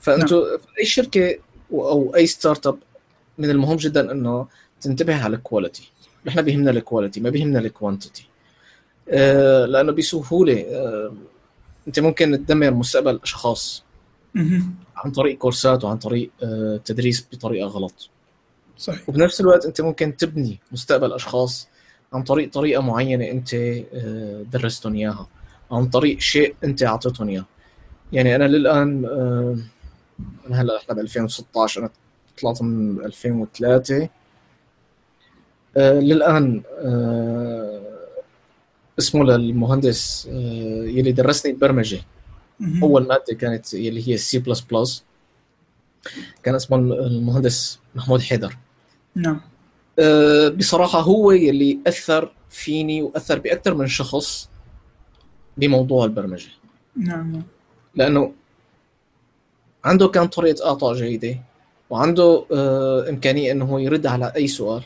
فانتوا 0.00 0.50
نعم. 0.50 0.58
أي 0.78 0.84
شركة 0.84 1.38
أو 1.72 2.14
أي 2.16 2.26
startup 2.26 2.78
من 3.38 3.50
المهم 3.50 3.76
جدا 3.76 4.12
إنه 4.12 4.46
تنتبه 4.80 5.22
على 5.24 5.36
ال 5.36 5.43
quality 5.43 5.90
نحن 6.26 6.42
بيهمنا 6.42 6.70
ال 6.70 6.76
quality 6.76 7.20
ما 7.20 7.30
بيهمنا 7.30 7.58
ال 7.58 7.66
quantity 7.66 8.26
آه 9.08 9.66
لأنه 9.66 9.92
بسهولة 9.92 10.60
آه 10.60 11.12
أنت 11.88 12.00
ممكن 12.00 12.46
تدمر 12.46 12.70
مستقبل 12.70 13.20
أشخاص. 13.22 13.82
عن 14.96 15.10
طريق 15.14 15.38
كورسات 15.38 15.84
وعن 15.84 15.96
طريق 15.98 16.30
آه 16.42 16.80
تدريس 16.84 17.26
بطريقة 17.32 17.66
غلط. 17.68 18.08
صحيح. 18.78 19.08
وبنفس 19.08 19.40
الوقت 19.40 19.66
أنت 19.66 19.80
ممكن 19.80 20.16
تبني 20.16 20.58
مستقبل 20.72 21.12
أشخاص 21.12 21.68
عن 22.12 22.22
طريق 22.22 22.52
طريقة 22.52 22.82
معينة 22.82 23.30
أنت 23.30 23.54
آه 23.54 24.42
درستهم 24.52 24.94
إياها 24.94 25.26
عن 25.72 25.86
طريق 25.88 26.18
شيء 26.18 26.54
أنت 26.64 26.82
أعطيتهم 26.82 27.28
إياه. 27.28 27.44
يعني 28.12 28.36
أنا 28.36 28.44
للآن 28.44 29.04
آه 29.04 29.56
هلأ 30.54 30.76
إحنا 30.76 30.94
ب 30.94 30.98
2016 30.98 31.80
أنا 31.80 31.90
طلعت 32.42 32.62
من 32.62 33.04
2003 33.04 34.08
آه 35.76 36.00
للآن 36.00 36.62
اسمه 38.98 39.24
للمهندس 39.24 40.26
يلي 40.86 41.12
درسني 41.12 41.52
البرمجة. 41.52 42.00
أول 42.82 43.06
مادة 43.06 43.34
كانت 43.40 43.74
يلي 43.74 44.08
هي 44.08 44.14
ال 44.14 44.26
C 44.26 44.38
plus 44.38 44.60
plus 44.60 45.04
كان 46.42 46.54
اسمه 46.54 46.76
المهندس 46.76 47.78
محمود 47.94 48.20
حيدر. 48.20 48.56
نعم. 49.14 49.40
آه 49.98 50.48
بصراحة 50.48 51.00
هو 51.00 51.32
يلي 51.32 51.78
أثر 51.86 52.32
فيني 52.50 53.02
وأثر 53.02 53.38
بأكثر 53.38 53.74
من 53.74 53.86
شخص 53.86 54.48
بموضوع 55.56 56.04
البرمجة. 56.04 56.48
نعم. 56.96 57.42
لأنه 57.94 58.32
عنده 59.84 60.08
كان 60.08 60.26
طريقة 60.26 60.68
إعطاء 60.68 60.94
جيدة 60.94 61.38
وعنده 61.90 62.44
آه 62.52 63.08
إمكانية 63.08 63.52
إنه 63.52 63.64
هو 63.64 63.78
يرد 63.78 64.06
على 64.06 64.32
أي 64.36 64.48
سؤال 64.48 64.82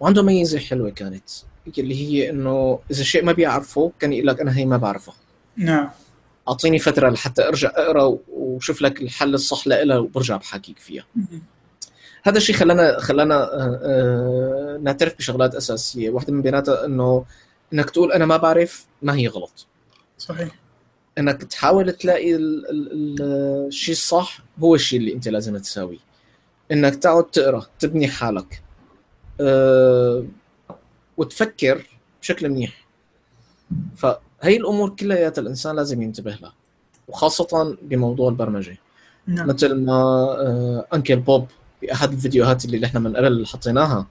وعنده 0.00 0.22
ميزة 0.22 0.58
حلوة 0.58 0.90
كانت 0.90 1.30
اللي 1.78 1.94
هي 1.94 2.30
إنه 2.30 2.78
إذا 2.90 3.02
شيء 3.02 3.24
ما 3.24 3.32
بيعرفه 3.32 3.92
كان 4.00 4.12
يقول 4.12 4.26
لك 4.26 4.40
أنا 4.40 4.56
هي 4.58 4.64
ما 4.64 4.76
بعرفه. 4.76 5.12
نعم. 5.56 5.90
أعطيني 6.48 6.78
فترة 6.78 7.10
لحتى 7.10 7.48
أرجع 7.48 7.68
أقرأ 7.74 8.18
وشوف 8.28 8.82
لك 8.82 9.02
الحل 9.02 9.34
الصح 9.34 9.66
لها 9.66 9.98
وبرجع 9.98 10.36
بحكيك 10.36 10.78
فيها. 10.78 11.04
هذا 12.22 12.36
الشيء 12.36 12.56
خلانا 12.56 13.00
خلانا 13.00 13.34
آه، 13.34 13.80
آه، 13.82 14.78
نعترف 14.82 15.18
بشغلات 15.18 15.54
أساسية. 15.54 16.10
واحدة 16.10 16.32
من 16.32 16.42
بيناتها 16.42 16.84
إنه 16.84 17.24
إنك 17.72 17.90
تقول 17.90 18.12
أنا 18.12 18.26
ما 18.26 18.36
بعرف 18.36 18.86
ما 19.02 19.14
هي 19.14 19.28
غلط. 19.28 19.66
صحيح. 20.18 20.48
إنك 21.18 21.42
تحاول 21.42 21.92
تلاقي 21.92 22.36
الشيء 22.36 23.94
الصح 23.94 24.40
هو 24.58 24.74
الشيء 24.74 24.98
اللي 24.98 25.14
أنت 25.14 25.28
لازم 25.28 25.56
تساويه. 25.56 25.98
إنك 26.72 26.96
تقعد 26.96 27.24
تقرأ 27.24 27.66
تبني 27.78 28.08
حالك 28.08 28.62
أه 29.40 30.24
وتفكر 31.16 31.86
بشكل 32.22 32.48
منيح. 32.48 32.86
فهي 34.42 34.56
الأمور 34.56 34.90
كلها 34.90 35.32
الإنسان 35.38 35.76
لازم 35.76 36.02
ينتبه 36.02 36.30
لها 36.30 36.54
وخاصة 37.08 37.76
بموضوع 37.82 38.28
البرمجة. 38.28 38.76
نعم. 39.26 39.48
مثل 39.48 39.74
ما 39.74 40.86
انكل 40.94 41.16
بوب 41.16 41.46
باحد 41.82 42.12
الفيديوهات 42.12 42.64
اللي 42.64 42.86
إحنا 42.86 43.00
من 43.00 43.16
قبل 43.16 43.46
حطيناها 43.46 44.06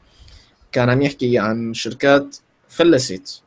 كان 0.72 0.90
عم 0.90 1.02
يحكي 1.02 1.40
عن 1.40 1.74
شركات 1.74 2.38
فلست. 2.70 3.42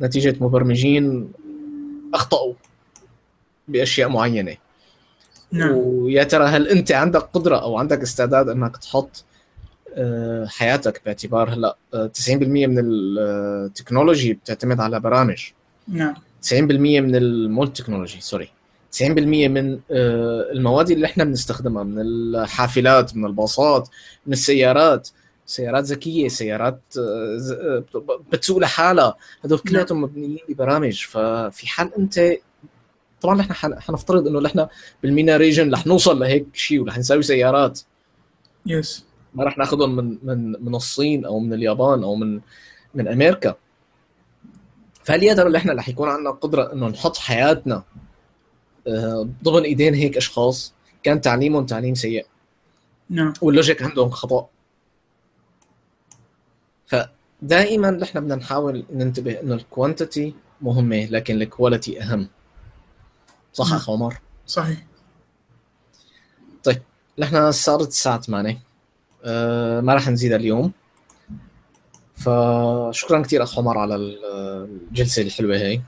نتيجة 0.00 0.36
مبرمجين 0.40 1.32
أخطأوا 2.14 2.54
بأشياء 3.68 4.08
معينة. 4.08 4.56
نعم. 5.52 5.72
ويا 5.76 6.24
ترى 6.24 6.44
هل 6.44 6.68
أنت 6.68 6.92
عندك 6.92 7.20
قدرة 7.20 7.56
أو 7.56 7.76
عندك 7.76 8.00
استعداد 8.00 8.48
إنك 8.48 8.76
تحط 8.76 9.24
حياتك 10.48 11.02
باعتبار 11.04 11.54
هلا 11.54 11.76
آه، 11.94 12.06
90% 12.06 12.30
من 12.66 12.78
ال 13.18 13.28
technology 13.28 14.32
بتعتمد 14.32 14.80
على 14.80 15.00
برامج. 15.00 15.44
نعم. 15.88 16.14
90% 16.42 16.54
من 17.00 17.16
المول 17.16 17.72
technology 17.72 18.20
sorry 18.20 18.50
90% 18.92 19.02
من 19.48 19.72
آه، 19.90 20.48
المواد 20.52 20.90
اللي 20.90 21.06
إحنا 21.06 21.24
بنستخدمها 21.24 21.82
من 21.82 22.00
الحافلات 22.00 23.16
من 23.16 23.24
الباصات 23.26 23.88
من 24.26 24.32
السيارات. 24.32 25.08
سيارات 25.46 25.84
ذكية 25.84 26.28
سيارات 26.28 26.80
آه، 26.98 27.84
آه، 27.94 28.20
بتسوق 28.32 28.58
لحالها. 28.58 29.16
هدول 29.44 29.58
كلياتهم 29.58 30.00
مبنيين 30.02 30.38
ببرامج. 30.48 31.04
ففي 31.04 31.68
حال 31.68 31.90
أنت 31.98 32.20
طبعا 33.20 33.36
نحن 33.36 33.52
حن- 33.52 33.80
حنفترض 33.80 34.26
إنه 34.26 34.40
نحن 34.40 34.66
بال 35.02 35.13
MENA 35.13 35.36
region 35.36 35.72
رح 35.74 35.86
نوصل 35.86 36.18
لهيك 36.20 36.46
شيء 36.54 36.80
ورح 36.80 36.98
نسوي 36.98 37.22
سيارات. 37.22 37.80
yes 38.66 39.04
ما 39.34 39.44
رح 39.44 39.58
ناخذهم 39.58 39.96
من 39.96 40.18
من 40.22 40.64
من 40.64 40.74
الصين 40.74 41.24
أو 41.24 41.40
من 41.40 41.52
اليابان 41.52 42.02
أو 42.02 42.14
من 42.14 42.40
من 42.94 43.08
أمريكا. 43.08 43.54
فهل 45.04 45.22
يا 45.22 45.34
ترى 45.34 45.56
إحنا 45.56 45.72
رح 45.72 45.88
يكون 45.88 46.08
عندنا 46.08 46.30
قدرة 46.30 46.72
إنه 46.72 46.88
نحط 46.88 47.16
حياتنا 47.16 47.82
آه، 48.86 49.28
ضمن 49.44 49.62
إيدين 49.62 49.94
هيك 49.94 50.16
أشخاص؟ 50.16 50.72
كان 51.02 51.20
تعليمهم 51.20 51.66
تعليم 51.66 51.94
سيء. 51.94 52.26
نعم. 53.10 53.32
وال 53.42 53.53
logic 53.53 53.82
عندهم 53.82 54.10
خطأ. 54.10 54.48
فدائما 56.86 57.90
نحن 57.90 58.20
بدنا 58.20 58.34
نحاول 58.34 58.84
ننتبه 58.92 59.40
إنه 59.40 59.54
ال 59.54 59.63
quantity 59.63 60.34
مهمة 60.60 61.04
لكن 61.04 61.42
ال 61.42 61.49
quality 61.49 62.02
أهم. 62.02 62.28
صح 63.52 63.68
نعم. 63.68 63.76
اخ 63.76 63.90
عمر؟ 63.90 64.18
صحيح. 64.46 64.84
نحن 67.18 67.52
صارت 67.52 67.88
الساعة 67.88 68.20
8 68.20 68.50
أه 68.50 68.71
ما 69.80 69.94
راح 69.94 70.08
نزيدها 70.08 70.36
اليوم. 70.36 70.72
فشكرا 72.14 73.22
كثير 73.22 73.42
أخ 73.42 73.58
عمر 73.58 73.78
على 73.78 73.94
الجلسة 73.96 75.22
الحلوة 75.22 75.56
هي 75.56 75.80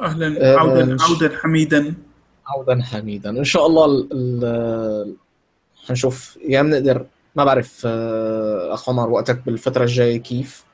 أهلا 0.00 0.54
آه، 0.54 0.56
عودا 0.56 0.96
عودا 1.02 1.36
حميدا. 1.38 1.94
عودا 2.46 2.82
حميدا. 2.82 3.30
إن 3.30 3.44
شاء 3.44 3.66
الله 3.66 3.84
ال 3.86 4.08
ال 4.12 5.16
حنشوف 5.86 6.38
يا 6.48 6.62
بنقدر 6.62 7.06
ما 7.36 7.44
بعرف 7.44 7.82
آه، 7.86 8.74
أخ 8.74 8.88
عمر 8.88 9.10
وقتك 9.10 9.42
بالفترة 9.46 9.82
الجاية 9.84 10.16
كيف؟ 10.16 10.64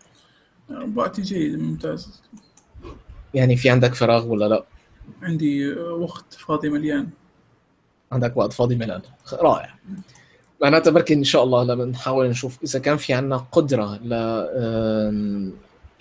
وقتي 0.97 1.23
جيد 1.23 1.59
ممتاز. 1.59 2.23
يعني 3.35 3.57
في 3.57 3.71
عندك 3.71 3.95
فراغ 3.95 4.27
ولا 4.27 4.45
لا؟ 4.49 4.65
عندي 5.23 5.73
وقت 5.75 6.35
فاضي 6.35 6.69
مليان. 6.69 7.09
عندك 8.13 8.37
وقت 8.37 8.53
فاضي 8.53 8.77
ملان 8.77 9.01
خ- 9.25 9.35
رائع. 9.35 9.75
معناتها 10.63 10.91
بركي 10.91 11.15
إن 11.15 11.25
شاء 11.25 11.45
الله 11.45 11.65
لما 11.65 11.85
نحاول 11.85 12.29
نشوف 12.29 12.59
إذا 12.65 12.79
كان 12.79 12.97
في 12.97 13.13
عنا 13.13 13.37
قدرة 13.37 13.97
ل 13.97 14.13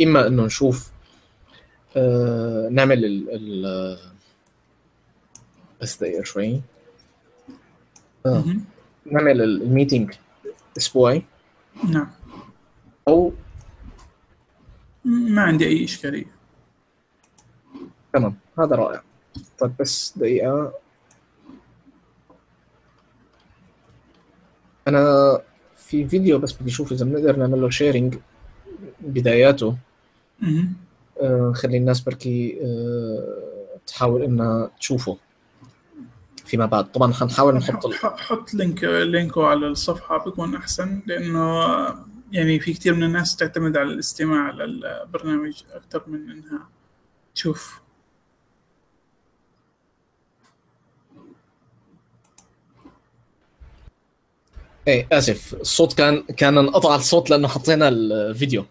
إما 0.02 0.28
إنه 0.28 0.46
نشوف 0.46 0.92
آه، 1.98 2.70
نعمل 2.72 3.06
ال 3.06 3.28
ال 3.30 3.98
بس 5.82 5.98
دقيقة 6.04 6.24
شوي. 6.24 6.62
آه. 8.26 8.44
نعمل 9.12 9.42
ال- 9.42 9.62
ال 9.62 9.68
meeting 9.68 10.14
أسبوعي. 10.78 11.24
نعم. 11.90 12.12
أو 13.08 13.34
ما 15.06 15.42
عندي 15.42 15.68
أي 15.68 15.84
إشكالية. 15.84 16.26
تمام 18.14 18.36
هذا 18.60 18.76
رائع. 18.76 19.02
طيب 19.60 19.74
بس 19.80 20.14
دقيقة. 20.18 20.74
أنا 24.88 25.42
في 25.76 26.08
فيديو 26.08 26.40
بس 26.40 26.54
بدي 26.54 26.70
أشوف 26.70 26.92
إذا 26.92 27.06
بنقدر 27.06 27.36
نعمل 27.36 27.62
له 27.62 27.70
sharing 27.70 28.18
بداياته. 29.02 29.78
آه، 31.22 31.54
خلي 31.56 31.78
الناس 31.78 32.02
بركي 32.02 32.60
آه، 32.64 33.80
تحاول 33.88 34.24
إنها 34.24 34.72
تشوفه 34.80 35.18
فيما 36.46 36.66
بعد. 36.66 36.92
طبعا 36.92 37.14
حنحاول 37.14 37.56
نحط 37.56 37.94
حط 37.94 38.54
link 38.54 38.84
لينكو 38.84 39.44
على 39.44 39.68
الصفحة 39.68 40.26
بيكون 40.26 40.56
أحسن 40.56 41.02
لأنه 41.06 41.66
يعني 42.32 42.60
في 42.60 42.74
كثير 42.74 42.94
من 42.94 43.04
الناس 43.04 43.36
تعتمد 43.36 43.78
على 43.78 43.94
الاستماع 43.94 44.52
للبرنامج 44.52 45.64
أكثر 45.74 46.04
من 46.08 46.32
إنها 46.32 46.70
تشوف. 47.36 47.82
إيه 54.88 55.08
آسف. 55.12 55.54
الصوت 55.54 55.94
كان 55.94 56.24
كان 56.24 56.58
انقطع 56.58 56.96
الصوت 56.96 57.30
لأنه 57.30 57.48
حطينا 57.48 57.88
الفيديو. 57.88 58.66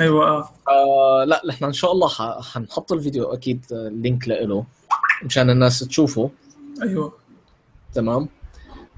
أيوه 0.00 0.28
آه. 0.28 0.50
آه 0.68 1.24
لا 1.24 1.42
نحن 1.46 1.64
إن 1.64 1.72
شاء 1.72 1.92
الله 1.92 2.08
حنحط 2.42 2.92
الفيديو 2.92 3.24
أكيد 3.24 3.64
آه، 3.72 3.88
link 3.88 4.28
له 4.28 4.64
مشان 5.22 5.50
الناس 5.50 5.78
تشوفه. 5.78 6.30
أيوه. 6.82 7.12
تمام. 7.94 8.28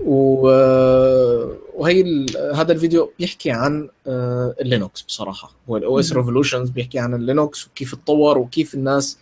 و... 0.01 0.49
آه، 0.51 1.57
وهي 1.75 2.01
ال... 2.01 2.27
هذا 2.55 2.73
الفيديو 2.73 3.13
بيحكي 3.19 3.51
عن 3.51 3.89
آه، 4.07 4.55
ال 4.61 4.68
Linux 4.68 5.03
بصراحة. 5.03 5.53
هو 5.69 5.77
ال 5.77 6.01
OS. 6.01 6.13
Revolutions 6.13 6.71
بيحكي 6.71 6.99
عن 6.99 7.15
ال 7.15 7.23
Linux 7.23 7.67
وكيف 7.67 7.95
اتطور 7.95 8.39
وكيف 8.39 8.75
الناس 8.75 9.19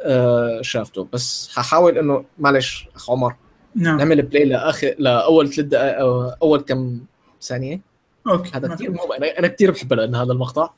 آه، 0.00 0.62
شافته. 0.62 1.08
بس 1.12 1.50
ححاول 1.54 1.98
إنه 1.98 2.24
معلش 2.38 2.88
أخ 2.94 3.10
عمر. 3.10 3.34
نعم. 3.74 3.98
نعمل 3.98 4.22
play 4.22 4.44
لآخر 4.44 4.94
لأول 4.98 5.48
ثلاث 5.48 5.66
دقائق 5.66 5.98
أو 5.98 6.28
أول 6.28 6.60
كم 6.60 7.00
ثانية. 7.42 7.80
okay 8.26 8.50
هذا 8.54 8.74
كثير 8.74 8.90
مهم 8.90 9.12
أنا 9.38 9.48
كثير 9.48 9.72
لأن 9.94 10.14
هذا 10.14 10.32
المقطع. 10.32 10.70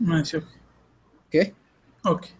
ماشي 0.00 0.36
okay؟ 0.36 1.52
okay. 2.06 2.34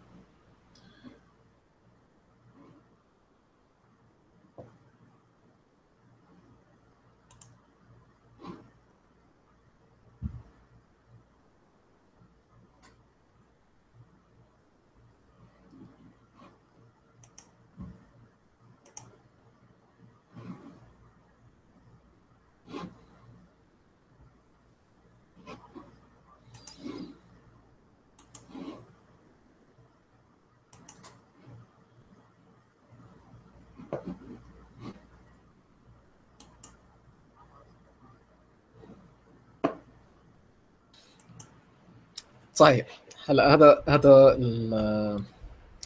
صحيح. 42.60 42.86
هلا 43.28 43.54
هذا 43.54 43.82
هذا 43.88 44.36
ال- 44.38 45.22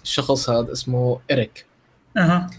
الشخص 0.02 0.50
هذا 0.50 0.72
اسمه 0.72 1.20
إريك. 1.30 1.66
أها. 2.16 2.50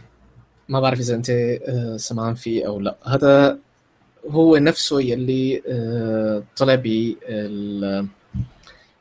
ما 0.70 0.80
بعرف 0.80 1.00
إذا 1.00 1.16
أنت 1.16 1.30
آه، 1.30 1.98
سمعان 1.98 2.36
فيه 2.36 2.68
أو 2.68 2.80
لا. 2.80 2.96
هذا 3.06 3.58
هو 4.30 4.58
نفسه 4.58 5.02
يلي 5.02 5.62
آه، 5.68 6.44
طلع 6.58 6.76
ب 6.76 7.16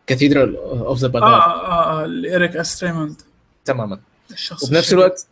Cathedral 0.07 0.57
of 0.57 0.99
the 0.99 1.07
آه 1.07 1.11
Bazaar 1.11 1.29
آه 1.33 2.03
آه 2.03 2.05
ايريك 2.05 2.57
أس 2.57 2.72
ريموند. 2.72 3.23
تماما. 3.65 4.01
الشخص 4.31 4.65
وبنفس. 4.65 4.93
الوقت 4.93 5.27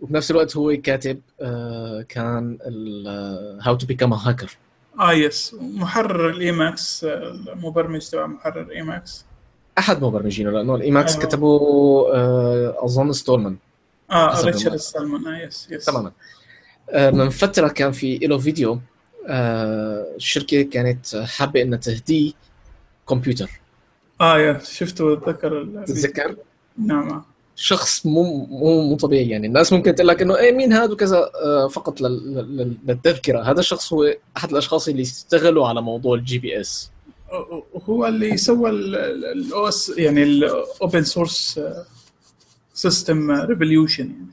وبنفس 0.00 0.30
الوقت 0.30 0.56
هو 0.56 0.76
كاتب 0.82 1.20
آه، 1.40 2.02
كان 2.08 2.58
How 3.62 3.74
to 3.76 3.86
Become 3.86 4.12
Hacker 4.12 4.56
آه 4.98 5.12
yes 5.12 5.56
محرر 5.60 6.30
ال 6.30 6.52
Emacs 6.52 7.04
المبرمج 7.04 8.08
تبع 8.08 8.26
محرر 8.26 8.70
Emacs 8.70 9.24
أحد 9.78 10.02
مبرمجينه 10.02 10.50
لأنه 10.50 10.74
ال 10.74 10.80
Emacs 10.80 11.12
أيوة. 11.16 11.26
كتبه 11.26 11.58
آه، 12.14 12.76
أظن 12.84 13.12
ستولمان 13.12 13.56
آه 14.10 14.40
ريتشارد 14.44 14.72
ما- 14.72 14.76
ستولمان 14.78 15.26
آه 15.28 15.38
yes 15.46 15.68
yes 15.70 15.84
تماما. 15.84 16.12
آه، 16.90 17.10
من 17.10 17.28
فتره 17.28 17.68
كان 17.68 17.92
في 17.92 18.18
له 18.18 18.38
فيديو. 18.38 18.80
آه، 19.28 20.06
الشركة 20.16 20.62
كانت 20.62 21.16
حابة 21.16 21.62
إنها 21.62 21.78
تهديه 21.78 22.32
كمبيوتر. 23.08 23.50
آه 24.20 24.38
يا 24.38 24.58
شفته 24.64 25.12
اتذكر 25.12 25.60
ال- 25.62 25.84
تتذكر؟ 25.84 26.36
نعم. 26.78 27.24
شخص 27.62 28.06
مو 28.06 28.22
مو 28.46 28.82
مو 28.82 28.96
طبيعي 28.96 29.28
يعني. 29.28 29.46
الناس 29.46 29.72
ممكن 29.72 29.94
تقول 29.94 30.08
لك 30.08 30.22
إنه 30.22 30.36
إيه 30.36 30.52
مين 30.52 30.72
هذا 30.72 30.92
وكذا. 30.92 31.30
آه، 31.44 31.68
فقط 31.68 32.00
لل- 32.00 32.34
لل- 32.56 32.76
للتذكرة. 32.86 33.42
هذا 33.42 33.60
الشخص 33.60 33.92
هو 33.92 34.14
أحد 34.36 34.50
الأشخاص 34.50 34.88
اللي 34.88 35.02
اشتغلوا 35.02 35.66
على 35.68 35.82
موضوع 35.82 36.14
ال 36.16 36.38
GPS 36.38 36.90
وهو 37.72 38.06
اللي 38.06 38.36
سوى 38.36 38.70
ال 38.70 39.68
OS 39.68 39.92
يعني 39.96 40.22
ال 40.22 40.38
open 40.38 41.04
source 41.04 41.60
system 42.74 43.30
revolution 43.30 44.04
يعني. 44.10 44.26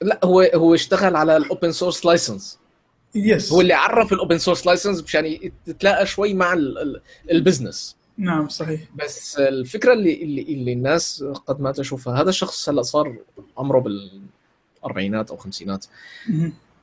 لا 0.00 0.20
هو 0.24 0.40
هو 0.54 0.74
اشتغل 0.74 1.16
على 1.16 1.36
ال 1.36 1.43
open 1.43 1.72
source 1.72 2.04
license 2.06 2.58
yes 3.14 3.52
هو 3.52 3.60
اللي 3.60 3.74
عرف 3.74 4.12
ال 4.12 4.17
open 4.17 4.38
source 4.38 4.66
license 4.66 5.02
مشان 5.02 5.50
تتلاقى 5.66 6.06
شوي 6.06 6.34
مع 6.34 6.52
ال- 6.52 6.78
ال- 6.78 7.00
ال 7.30 7.37
business 7.37 7.96
نعم 8.18 8.48
صحيح. 8.48 8.80
بس 8.94 9.38
الفكرة 9.38 9.92
اللي 9.92 10.22
اللي, 10.22 10.42
اللي 10.42 10.72
الناس 10.72 11.24
قد 11.46 11.60
ما 11.60 11.72
تشوفها 11.72 12.22
هذا 12.22 12.28
الشخص 12.28 12.68
هلا 12.68 12.82
صار 12.82 13.16
عمره 13.58 13.78
بالأربعينات 13.78 15.30
أو 15.30 15.36
خمسينات. 15.36 15.86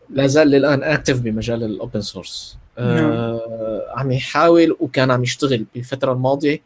لا 0.09 0.27
زال 0.27 0.47
للآن 0.47 0.83
active 0.83 1.19
بمجال 1.19 1.63
ال 1.63 1.71
open 1.71 2.01
source 2.01 2.57
آه 2.77 3.93
عم 3.95 4.11
يحاول 4.11 4.77
وكان 4.79 5.11
عم 5.11 5.23
يشتغل 5.23 5.65
بالفترة 5.75 6.13
الماضية 6.13 6.61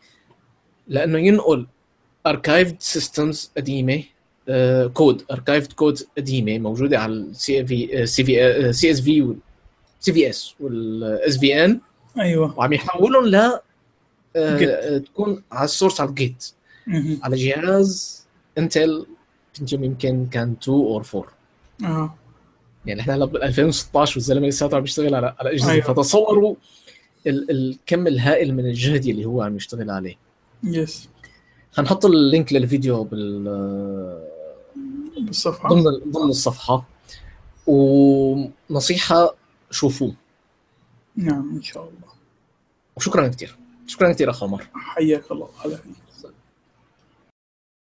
لأنه 0.87 1.19
ينقل 1.19 1.67
archived 2.27 2.75
systems 2.79 3.51
قديمة 3.57 4.03
آه 4.49 4.87
code 4.87 5.23
archived 5.31 5.73
code 5.73 5.99
قديمة 6.17 6.59
موجودة 6.59 6.99
على 6.99 7.13
السي 7.13 7.65
في 7.65 8.05
سي 8.05 8.23
في 8.23 8.73
سي 8.73 8.91
اس 8.91 9.01
في 9.01 9.35
سي 9.99 10.13
في 10.13 10.29
اس 10.29 10.55
والاس 10.59 11.37
في 11.37 11.65
ان 11.65 11.79
أيوه. 12.19 12.59
وعم 12.59 12.73
يحولهم. 12.73 13.35
آه 13.35 13.61
تكون 15.05 15.43
على 15.51 15.65
ال 15.65 15.70
source 15.70 16.01
على 16.01 16.09
ال 16.09 16.17
Git. 16.17 16.51
على 17.23 17.35
جهاز 17.35 18.23
Intel 18.57 19.05
Pentium 19.59 19.83
يمكن 19.83 20.27
كان 20.31 20.55
2 20.63 20.77
or 20.77 21.05
4 21.15 21.25
آه. 21.83 22.15
يعني 22.85 23.01
إحنا 23.01 23.15
هلا 23.15 23.25
بال 23.25 23.43
2016 23.43 24.17
والزلمة 24.17 24.47
لساته 24.47 24.77
عم 24.77 24.83
يشتغل 24.83 25.15
على 25.15 25.35
على 25.39 25.51
أجهزة. 25.53 25.71
أيوة. 25.71 25.83
فتصوروا 25.83 26.55
ال- 27.27 27.51
الكم 27.51 28.07
الهائل 28.07 28.53
من 28.55 28.65
الجهد 28.65 29.05
اللي 29.05 29.25
هو 29.25 29.41
عم 29.41 29.55
يشتغل 29.55 29.89
عليه. 29.91 30.15
yes 30.63 31.09
حنحط 31.77 32.05
ال 32.05 32.15
link 32.15 32.53
للفيديو 32.53 33.03
بال 33.03 33.43
بالصفحة. 35.21 35.69
ضمن 35.69 35.83
ضمن 36.11 36.29
الصفحة. 36.29 36.85
ونصيحة 37.67 39.35
شوفوه. 39.71 40.13
نعم 41.15 41.49
إن 41.55 41.61
شاء 41.61 41.83
الله. 41.83 42.13
وشكرا 42.97 43.27
كثير 43.27 43.57
شكرا 43.89 44.13
كثير 44.13 44.29
أخ 44.29 44.43
عمر. 44.43 44.63
حياك 44.73 45.31
الله. 45.31 45.49
هلا 45.65 45.75
فيك 45.75 46.08